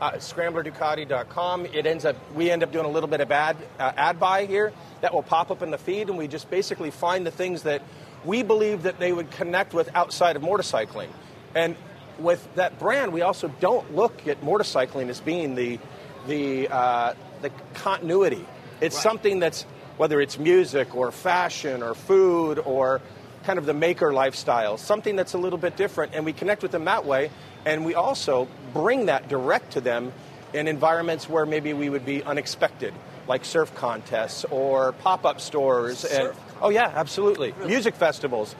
uh, 0.00 0.12
scramblerducati.com. 0.12 1.66
It 1.66 1.86
ends 1.86 2.04
up 2.04 2.16
we 2.34 2.50
end 2.50 2.62
up 2.62 2.72
doing 2.72 2.84
a 2.84 2.90
little 2.90 3.08
bit 3.08 3.20
of 3.20 3.30
ad 3.30 3.56
uh, 3.78 3.92
ad 3.96 4.18
buy 4.20 4.46
here 4.46 4.72
that 5.00 5.14
will 5.14 5.22
pop 5.22 5.50
up 5.50 5.62
in 5.62 5.70
the 5.70 5.78
feed, 5.78 6.08
and 6.08 6.18
we 6.18 6.28
just 6.28 6.50
basically 6.50 6.90
find 6.90 7.26
the 7.26 7.30
things 7.30 7.62
that 7.62 7.82
we 8.24 8.42
believe 8.42 8.82
that 8.82 8.98
they 8.98 9.12
would 9.12 9.30
connect 9.30 9.74
with 9.74 9.88
outside 9.94 10.36
of 10.36 10.42
motorcycling. 10.42 11.08
And 11.54 11.76
with 12.18 12.46
that 12.54 12.78
brand, 12.78 13.12
we 13.12 13.22
also 13.22 13.48
don't 13.60 13.94
look 13.94 14.26
at 14.26 14.40
motorcycling 14.42 15.08
as 15.08 15.20
being 15.20 15.54
the 15.54 15.78
the 16.26 16.68
uh, 16.68 17.14
the 17.42 17.50
continuity. 17.74 18.46
It's 18.80 18.96
right. 18.96 19.02
something 19.02 19.38
that's 19.38 19.64
whether 19.96 20.20
it's 20.20 20.38
music 20.38 20.94
or 20.96 21.12
fashion 21.12 21.82
or 21.82 21.94
food 21.94 22.58
or 22.58 23.00
kind 23.44 23.58
of 23.58 23.66
the 23.66 23.74
maker 23.74 24.12
lifestyle, 24.12 24.76
something 24.76 25.16
that's 25.16 25.34
a 25.34 25.38
little 25.38 25.58
bit 25.58 25.76
different, 25.76 26.14
and 26.14 26.24
we 26.24 26.32
connect 26.32 26.62
with 26.62 26.72
them 26.72 26.86
that 26.86 27.04
way. 27.04 27.30
And 27.64 27.84
we 27.84 27.94
also 27.94 28.48
bring 28.72 29.06
that 29.06 29.28
direct 29.28 29.72
to 29.72 29.80
them 29.80 30.12
in 30.52 30.68
environments 30.68 31.28
where 31.28 31.46
maybe 31.46 31.72
we 31.72 31.88
would 31.88 32.04
be 32.04 32.22
unexpected, 32.22 32.94
like 33.28 33.44
surf 33.44 33.74
contests 33.74 34.44
or 34.50 34.92
pop 34.92 35.24
up 35.24 35.40
stores. 35.40 35.98
Surf. 35.98 36.12
And, 36.12 36.38
oh, 36.62 36.70
yeah, 36.70 36.90
absolutely. 36.94 37.52
Really? 37.52 37.68
Music 37.68 37.94
festivals 37.94 38.54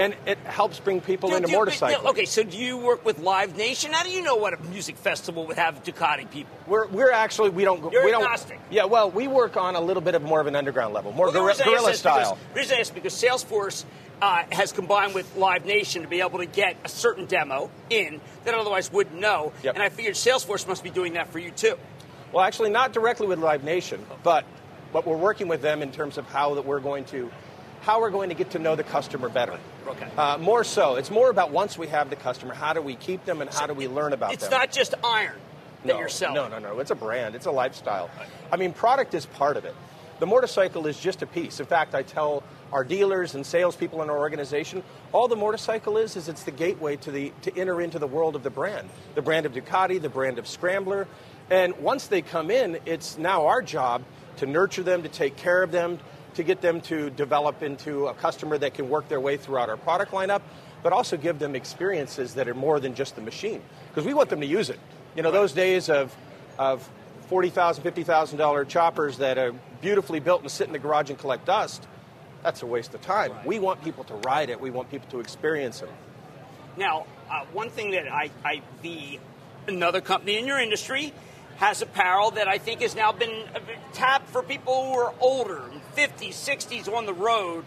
and 0.00 0.16
it 0.26 0.38
helps 0.38 0.80
bring 0.80 1.00
people 1.00 1.30
do, 1.30 1.36
into 1.36 1.48
do, 1.48 1.54
motorcycling. 1.54 2.04
Okay, 2.06 2.24
so 2.24 2.42
do 2.42 2.56
you 2.56 2.78
work 2.78 3.04
with 3.04 3.18
Live 3.18 3.56
Nation? 3.56 3.92
How 3.92 4.02
do 4.02 4.10
you 4.10 4.22
know 4.22 4.36
what 4.36 4.54
a 4.54 4.62
music 4.64 4.96
festival 4.96 5.46
would 5.46 5.56
have 5.56 5.82
Ducati 5.84 6.30
people? 6.30 6.56
We're, 6.66 6.86
we're 6.88 7.12
actually 7.12 7.50
we 7.50 7.64
don't 7.64 7.92
You're 7.92 8.04
we 8.04 8.14
agnostic. 8.14 8.58
don't 8.58 8.72
yeah 8.72 8.84
well 8.84 9.10
we 9.10 9.28
work 9.28 9.56
on 9.56 9.76
a 9.76 9.80
little 9.80 10.00
bit 10.00 10.14
of 10.14 10.22
more 10.22 10.40
of 10.40 10.46
an 10.46 10.56
underground 10.56 10.94
level 10.94 11.12
more 11.12 11.26
well, 11.26 11.34
guerrilla, 11.34 11.64
guerrilla 11.64 11.94
style. 11.94 12.38
Because, 12.54 12.70
reason 12.70 12.94
because 12.94 13.14
Salesforce 13.14 13.84
uh, 14.22 14.44
has 14.52 14.72
combined 14.72 15.14
with 15.14 15.36
Live 15.36 15.64
Nation 15.64 16.02
to 16.02 16.08
be 16.08 16.20
able 16.20 16.38
to 16.38 16.46
get 16.46 16.76
a 16.84 16.88
certain 16.88 17.26
demo 17.26 17.70
in 17.88 18.20
that 18.44 18.54
otherwise 18.54 18.92
wouldn't 18.92 19.18
know. 19.18 19.52
Yep. 19.62 19.74
And 19.74 19.82
I 19.82 19.88
figured 19.88 20.14
Salesforce 20.14 20.68
must 20.68 20.84
be 20.84 20.90
doing 20.90 21.14
that 21.14 21.32
for 21.32 21.38
you 21.38 21.50
too. 21.50 21.76
Well, 22.32 22.44
actually, 22.44 22.70
not 22.70 22.92
directly 22.92 23.26
with 23.26 23.38
Live 23.38 23.64
Nation, 23.64 24.04
but 24.22 24.44
but 24.92 25.06
we're 25.06 25.16
working 25.16 25.48
with 25.48 25.62
them 25.62 25.82
in 25.82 25.92
terms 25.92 26.18
of 26.18 26.26
how 26.26 26.54
that 26.54 26.66
we're 26.66 26.80
going 26.80 27.04
to 27.06 27.30
how 27.80 28.00
we're 28.00 28.10
going 28.10 28.28
to 28.28 28.34
get 28.34 28.50
to 28.50 28.58
know 28.58 28.76
the 28.76 28.84
customer 28.84 29.28
better. 29.28 29.58
Okay. 29.86 30.08
Uh, 30.16 30.38
more 30.38 30.64
so, 30.64 30.96
it's 30.96 31.10
more 31.10 31.30
about 31.30 31.50
once 31.50 31.78
we 31.78 31.88
have 31.88 32.10
the 32.10 32.16
customer, 32.16 32.54
how 32.54 32.72
do 32.72 32.82
we 32.82 32.94
keep 32.94 33.24
them 33.24 33.40
and 33.40 33.50
how 33.50 33.66
do 33.66 33.74
we 33.74 33.88
learn 33.88 34.12
about 34.12 34.32
it's 34.32 34.44
them? 34.44 34.52
It's 34.52 34.60
not 34.60 34.72
just 34.72 34.94
iron 35.02 35.38
that 35.84 35.94
no, 35.94 35.98
you're 35.98 36.08
selling. 36.08 36.34
No, 36.34 36.48
no, 36.48 36.58
no. 36.58 36.78
It's 36.80 36.90
a 36.90 36.94
brand. 36.94 37.34
It's 37.34 37.46
a 37.46 37.50
lifestyle. 37.50 38.10
I 38.52 38.56
mean, 38.56 38.72
product 38.72 39.14
is 39.14 39.26
part 39.26 39.56
of 39.56 39.64
it. 39.64 39.74
The 40.18 40.26
motorcycle 40.26 40.86
is 40.86 41.00
just 41.00 41.22
a 41.22 41.26
piece. 41.26 41.60
In 41.60 41.66
fact, 41.66 41.94
I 41.94 42.02
tell 42.02 42.42
our 42.72 42.84
dealers 42.84 43.34
and 43.34 43.44
salespeople 43.44 44.02
in 44.02 44.10
our 44.10 44.18
organization, 44.18 44.82
all 45.12 45.28
the 45.28 45.36
motorcycle 45.36 45.96
is 45.96 46.14
is 46.14 46.28
it's 46.28 46.44
the 46.44 46.50
gateway 46.50 46.96
to 46.96 47.10
the 47.10 47.32
to 47.42 47.56
enter 47.56 47.80
into 47.80 47.98
the 47.98 48.06
world 48.06 48.36
of 48.36 48.42
the 48.42 48.50
brand, 48.50 48.90
the 49.14 49.22
brand 49.22 49.46
of 49.46 49.52
Ducati, 49.52 50.00
the 50.00 50.10
brand 50.10 50.38
of 50.38 50.46
Scrambler, 50.46 51.08
and 51.48 51.76
once 51.78 52.06
they 52.06 52.22
come 52.22 52.50
in, 52.50 52.78
it's 52.86 53.18
now 53.18 53.46
our 53.46 53.62
job 53.62 54.02
to 54.36 54.46
nurture 54.46 54.82
them, 54.82 55.02
to 55.02 55.08
take 55.08 55.36
care 55.36 55.62
of 55.62 55.72
them, 55.72 55.98
to 56.34 56.42
get 56.42 56.60
them 56.60 56.80
to 56.82 57.10
develop 57.10 57.62
into 57.62 58.06
a 58.06 58.14
customer 58.14 58.58
that 58.58 58.74
can 58.74 58.88
work 58.88 59.08
their 59.08 59.20
way 59.20 59.36
throughout 59.36 59.68
our 59.68 59.76
product 59.76 60.12
lineup, 60.12 60.42
but 60.82 60.92
also 60.92 61.16
give 61.16 61.38
them 61.38 61.54
experiences 61.54 62.34
that 62.34 62.48
are 62.48 62.54
more 62.54 62.80
than 62.80 62.94
just 62.94 63.16
the 63.16 63.20
machine. 63.20 63.62
Because 63.88 64.04
we 64.04 64.14
want 64.14 64.30
them 64.30 64.40
to 64.40 64.46
use 64.46 64.70
it. 64.70 64.78
You 65.16 65.22
know, 65.22 65.30
those 65.30 65.52
days 65.52 65.88
of, 65.88 66.14
of 66.58 66.88
$40,000, 67.30 67.80
$50,000 67.80 68.68
choppers 68.68 69.18
that 69.18 69.38
are 69.38 69.52
beautifully 69.80 70.20
built 70.20 70.42
and 70.42 70.50
sit 70.50 70.66
in 70.66 70.72
the 70.72 70.78
garage 70.78 71.10
and 71.10 71.18
collect 71.18 71.46
dust, 71.46 71.86
that's 72.42 72.62
a 72.62 72.66
waste 72.66 72.94
of 72.94 73.02
time. 73.02 73.32
Right. 73.32 73.46
We 73.46 73.58
want 73.58 73.82
people 73.82 74.04
to 74.04 74.14
ride 74.14 74.50
it, 74.50 74.60
we 74.60 74.70
want 74.70 74.90
people 74.90 75.08
to 75.10 75.20
experience 75.20 75.82
it. 75.82 75.90
Now, 76.76 77.06
uh, 77.30 77.44
one 77.52 77.70
thing 77.70 77.90
that 77.92 78.10
I, 78.10 78.30
I, 78.44 78.62
the 78.82 79.18
another 79.66 80.00
company 80.00 80.38
in 80.38 80.46
your 80.46 80.58
industry 80.58 81.12
has 81.60 81.82
apparel 81.82 82.30
that 82.30 82.48
I 82.48 82.56
think 82.56 82.80
has 82.80 82.96
now 82.96 83.12
been 83.12 83.44
tapped 83.92 84.30
for 84.30 84.42
people 84.42 84.86
who 84.86 84.98
are 84.98 85.14
older, 85.20 85.60
50s, 85.94 86.30
60s 86.30 86.90
on 86.90 87.04
the 87.04 87.12
road. 87.12 87.66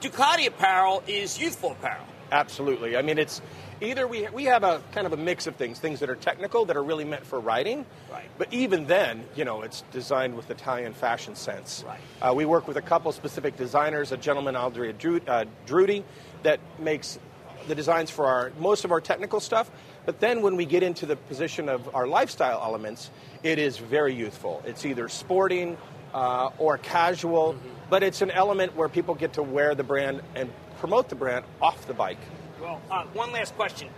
Ducati 0.00 0.48
apparel 0.48 1.04
is 1.06 1.38
youthful 1.38 1.70
apparel. 1.70 2.04
Absolutely. 2.32 2.96
I 2.96 3.02
mean, 3.02 3.18
it's 3.18 3.40
either 3.80 4.08
we, 4.08 4.26
we 4.30 4.44
have 4.46 4.64
a 4.64 4.82
kind 4.90 5.06
of 5.06 5.12
a 5.12 5.16
mix 5.16 5.46
of 5.46 5.54
things, 5.54 5.78
things 5.78 6.00
that 6.00 6.10
are 6.10 6.16
technical 6.16 6.64
that 6.64 6.76
are 6.76 6.82
really 6.82 7.04
meant 7.04 7.24
for 7.24 7.38
riding. 7.38 7.86
Right. 8.10 8.28
But 8.38 8.52
even 8.52 8.86
then, 8.86 9.24
you 9.36 9.44
know, 9.44 9.62
it's 9.62 9.84
designed 9.92 10.34
with 10.34 10.50
Italian 10.50 10.92
fashion 10.92 11.36
sense. 11.36 11.84
Right. 11.86 12.00
Uh, 12.20 12.34
we 12.34 12.44
work 12.44 12.66
with 12.66 12.76
a 12.76 12.82
couple 12.82 13.12
specific 13.12 13.56
designers, 13.56 14.10
a 14.10 14.16
gentleman, 14.16 14.56
Andrea 14.56 14.90
uh, 14.90 15.44
Drudi, 15.68 16.02
that 16.42 16.58
makes 16.80 17.20
the 17.68 17.74
designs 17.74 18.10
for 18.10 18.26
our 18.26 18.52
most 18.58 18.84
of 18.84 18.92
our 18.92 19.00
technical 19.00 19.40
stuff. 19.40 19.70
But 20.04 20.20
then 20.20 20.42
when 20.42 20.56
we 20.56 20.64
get 20.64 20.82
into 20.82 21.06
the 21.06 21.16
position 21.16 21.68
of 21.68 21.94
our 21.94 22.06
lifestyle 22.06 22.60
elements, 22.62 23.10
it 23.42 23.58
is 23.58 23.78
very 23.78 24.14
youthful. 24.14 24.62
It's 24.66 24.84
either 24.84 25.08
sporting 25.08 25.76
uh, 26.14 26.50
or 26.58 26.78
casual, 26.78 27.56
but 27.88 28.02
it's 28.02 28.22
an 28.22 28.30
element 28.30 28.76
where 28.76 28.88
people 28.88 29.14
get 29.14 29.34
to 29.34 29.42
wear 29.42 29.74
the 29.74 29.84
brand 29.84 30.22
and 30.34 30.52
promote 30.78 31.08
the 31.08 31.14
brand 31.14 31.44
off 31.60 31.86
the 31.86 31.94
bike. 31.94 32.18
Well, 32.60 32.80
uh, 32.90 33.04
one 33.12 33.32
last 33.32 33.54
question. 33.54 33.88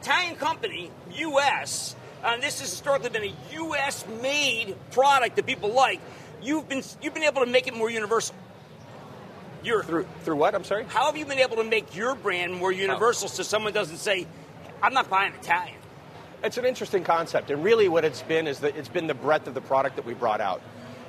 Italian 0.00 0.36
company, 0.36 0.90
U.S., 1.14 1.94
and 2.24 2.42
this 2.42 2.60
has 2.60 2.70
historically 2.70 3.10
been 3.10 3.24
a 3.24 3.34
U.S. 3.54 4.04
made 4.20 4.76
product 4.90 5.36
that 5.36 5.46
people 5.46 5.72
like. 5.72 6.00
You've 6.42 6.68
been 6.68 6.82
you've 7.00 7.14
been 7.14 7.22
able 7.22 7.44
to 7.44 7.50
make 7.50 7.66
it 7.66 7.74
more 7.74 7.90
universal. 7.90 8.34
You're, 9.64 9.82
through 9.84 10.06
through 10.22 10.36
what? 10.36 10.54
I'm 10.54 10.64
sorry. 10.64 10.84
How 10.88 11.06
have 11.06 11.16
you 11.16 11.24
been 11.24 11.38
able 11.38 11.56
to 11.56 11.64
make 11.64 11.94
your 11.94 12.14
brand 12.14 12.54
more 12.54 12.72
universal 12.72 13.28
so 13.28 13.42
someone 13.42 13.72
doesn't 13.72 13.98
say, 13.98 14.26
"I'm 14.82 14.92
not 14.92 15.08
buying 15.08 15.32
Italian"? 15.34 15.76
It's 16.42 16.58
an 16.58 16.64
interesting 16.64 17.04
concept, 17.04 17.50
and 17.50 17.62
really, 17.62 17.88
what 17.88 18.04
it's 18.04 18.22
been 18.22 18.48
is 18.48 18.60
that 18.60 18.76
it's 18.76 18.88
been 18.88 19.06
the 19.06 19.14
breadth 19.14 19.46
of 19.46 19.54
the 19.54 19.60
product 19.60 19.96
that 19.96 20.04
we 20.04 20.14
brought 20.14 20.40
out. 20.40 20.60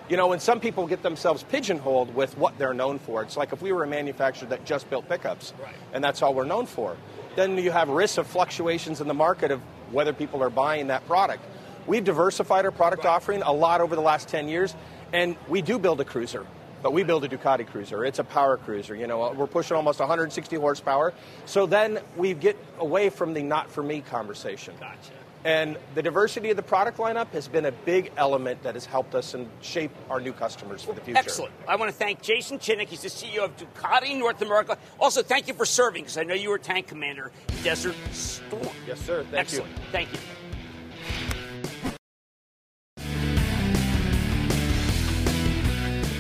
You 0.09 0.17
know, 0.17 0.27
when 0.27 0.39
some 0.39 0.59
people 0.59 0.85
get 0.85 1.01
themselves 1.01 1.43
pigeonholed 1.43 2.13
with 2.13 2.37
what 2.37 2.57
they're 2.59 2.73
known 2.73 2.99
for, 2.99 3.23
it's 3.23 3.37
like 3.37 3.53
if 3.53 3.61
we 3.61 3.71
were 3.71 3.83
a 3.83 3.87
manufacturer 3.87 4.47
that 4.49 4.65
just 4.65 4.89
built 4.89 5.09
pickups, 5.09 5.53
right. 5.63 5.73
and 5.93 6.03
that's 6.03 6.21
all 6.21 6.33
we're 6.33 6.43
known 6.43 6.65
for, 6.65 6.97
then 7.35 7.57
you 7.57 7.71
have 7.71 7.89
risks 7.89 8.17
of 8.17 8.27
fluctuations 8.27 9.01
in 9.01 9.07
the 9.07 9.13
market 9.13 9.49
of 9.49 9.61
whether 9.91 10.13
people 10.13 10.43
are 10.43 10.49
buying 10.49 10.87
that 10.87 11.07
product. 11.07 11.43
We've 11.87 12.03
diversified 12.03 12.65
our 12.65 12.71
product 12.71 13.05
right. 13.05 13.11
offering 13.11 13.41
a 13.41 13.51
lot 13.51 13.81
over 13.81 13.95
the 13.95 14.01
last 14.01 14.27
10 14.27 14.49
years, 14.49 14.75
and 15.13 15.35
we 15.47 15.61
do 15.61 15.79
build 15.79 15.99
a 16.01 16.05
cruiser 16.05 16.45
but 16.84 16.93
we 16.93 17.01
build 17.01 17.23
a 17.23 17.29
Ducati 17.29 17.65
cruiser. 17.65 18.05
It's 18.05 18.19
a 18.19 18.23
power 18.23 18.57
cruiser. 18.57 18.93
You 18.93 19.07
know, 19.07 19.23
uh, 19.23 19.34
we're 19.34 19.47
pushing 19.47 19.75
almost 19.75 19.99
160 19.99 20.57
horsepower. 20.57 21.13
So 21.45 21.65
then 21.65 21.99
we 22.17 22.34
get 22.34 22.57
away 22.77 23.09
from 23.09 23.34
the 23.34 23.41
not 23.41 23.71
for 23.71 23.81
me 23.81 24.01
conversation. 24.01 24.75
Gotcha. 24.79 25.13
And 25.45 25.77
the 25.93 26.01
diversity 26.01 26.51
of 26.51 26.55
the 26.55 26.63
product 26.63 26.97
lineup 26.99 27.27
has 27.31 27.49
been 27.49 27.65
a 27.65 27.71
big 27.71 28.13
element 28.15 28.63
that 28.63 28.75
has 28.75 28.86
helped 28.86 29.13
us 29.13 29.34
and 29.34 29.49
shape 29.61 29.91
our 30.09 30.21
new 30.21 30.31
customers 30.31 30.84
for 30.84 30.93
the 30.93 31.01
future. 31.01 31.19
Excellent. 31.19 31.53
I 31.67 31.75
want 31.75 31.91
to 31.91 31.97
thank 31.97 32.21
Jason 32.21 32.59
Chinnock. 32.59 32.88
He's 32.88 33.01
the 33.01 33.09
CEO 33.09 33.43
of 33.43 33.57
Ducati 33.57 34.17
North 34.17 34.41
America. 34.41 34.77
Also, 34.99 35.21
thank 35.21 35.49
you 35.49 35.53
for 35.53 35.65
serving 35.65 36.03
because 36.03 36.17
I 36.17 36.23
know 36.23 36.34
you 36.34 36.49
were 36.49 36.57
tank 36.57 36.88
commander 36.88 37.31
in 37.49 37.63
Desert 37.63 37.95
Storm. 38.11 38.69
Yes, 38.88 39.01
sir. 39.01 39.23
Thank 39.23 39.36
Excellent. 39.36 39.71
you. 39.71 39.84
Thank 39.91 40.13
you. 40.13 40.19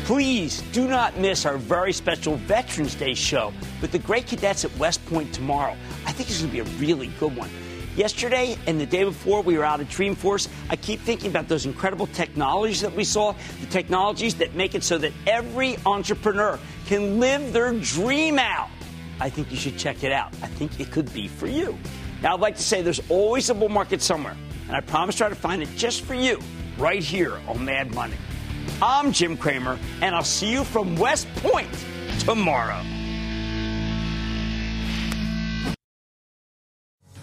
Please 0.05 0.61
do 0.73 0.89
not 0.89 1.17
miss 1.17 1.45
our 1.45 1.57
very 1.57 1.93
special 1.93 2.35
Veterans 2.35 2.93
Day 2.93 3.13
show 3.13 3.53
with 3.81 3.93
the 3.93 3.99
great 3.99 4.27
cadets 4.27 4.65
at 4.65 4.77
West 4.77 5.03
Point 5.05 5.33
tomorrow. 5.33 5.77
I 6.05 6.11
think 6.11 6.29
it's 6.29 6.41
going 6.41 6.51
to 6.51 6.53
be 6.53 6.59
a 6.59 6.77
really 6.77 7.07
good 7.21 7.33
one. 7.37 7.49
Yesterday 7.95 8.57
and 8.67 8.81
the 8.81 8.85
day 8.85 9.05
before, 9.05 9.41
we 9.41 9.57
were 9.57 9.63
out 9.63 9.79
at 9.79 9.87
Dreamforce. 9.87 10.49
I 10.69 10.75
keep 10.75 10.99
thinking 10.99 11.29
about 11.29 11.47
those 11.47 11.65
incredible 11.65 12.07
technologies 12.07 12.81
that 12.81 12.93
we 12.93 13.05
saw, 13.05 13.33
the 13.61 13.67
technologies 13.67 14.35
that 14.35 14.55
make 14.55 14.75
it 14.75 14.83
so 14.83 14.97
that 14.97 15.13
every 15.25 15.77
entrepreneur 15.85 16.59
can 16.85 17.21
live 17.21 17.53
their 17.53 17.71
dream 17.71 18.39
out. 18.39 18.69
I 19.21 19.29
think 19.29 19.51
you 19.51 19.57
should 19.57 19.77
check 19.77 20.03
it 20.03 20.11
out. 20.11 20.33
I 20.41 20.47
think 20.47 20.81
it 20.81 20.91
could 20.91 21.13
be 21.13 21.29
for 21.29 21.47
you. 21.47 21.77
Now, 22.21 22.33
I'd 22.33 22.41
like 22.41 22.57
to 22.57 22.63
say 22.63 22.81
there's 22.81 23.09
always 23.09 23.49
a 23.49 23.53
bull 23.53 23.69
market 23.69 24.01
somewhere, 24.01 24.35
and 24.67 24.75
I 24.75 24.81
promise 24.81 25.15
to 25.15 25.19
try 25.19 25.29
to 25.29 25.35
find 25.35 25.63
it 25.63 25.69
just 25.77 26.01
for 26.01 26.13
you 26.13 26.41
right 26.77 27.01
here 27.01 27.39
on 27.47 27.63
Mad 27.63 27.95
Money. 27.95 28.15
I'm 28.85 29.13
Jim 29.13 29.37
Cramer, 29.37 29.79
and 30.01 30.13
I'll 30.13 30.25
see 30.25 30.51
you 30.51 30.65
from 30.65 30.97
West 30.97 31.25
Point 31.37 31.69
tomorrow. 32.19 32.81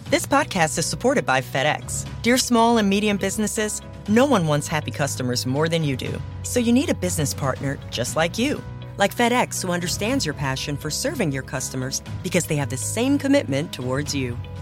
This 0.09 0.25
podcast 0.25 0.79
is 0.79 0.87
supported 0.87 1.23
by 1.23 1.39
FedEx. 1.39 2.07
Dear 2.23 2.39
small 2.39 2.79
and 2.79 2.89
medium 2.89 3.17
businesses, 3.17 3.79
no 4.07 4.25
one 4.25 4.47
wants 4.47 4.67
happy 4.67 4.89
customers 4.89 5.45
more 5.45 5.69
than 5.69 5.83
you 5.83 5.95
do. 5.95 6.19
So 6.41 6.59
you 6.59 6.73
need 6.73 6.89
a 6.89 6.95
business 6.95 7.31
partner 7.31 7.77
just 7.91 8.15
like 8.15 8.39
you. 8.39 8.59
Like 8.97 9.15
FedEx, 9.15 9.61
who 9.61 9.71
understands 9.71 10.25
your 10.25 10.33
passion 10.33 10.75
for 10.75 10.89
serving 10.89 11.31
your 11.31 11.43
customers 11.43 12.01
because 12.23 12.45
they 12.45 12.55
have 12.55 12.71
the 12.71 12.77
same 12.77 13.19
commitment 13.19 13.71
towards 13.71 14.15
you. 14.15 14.35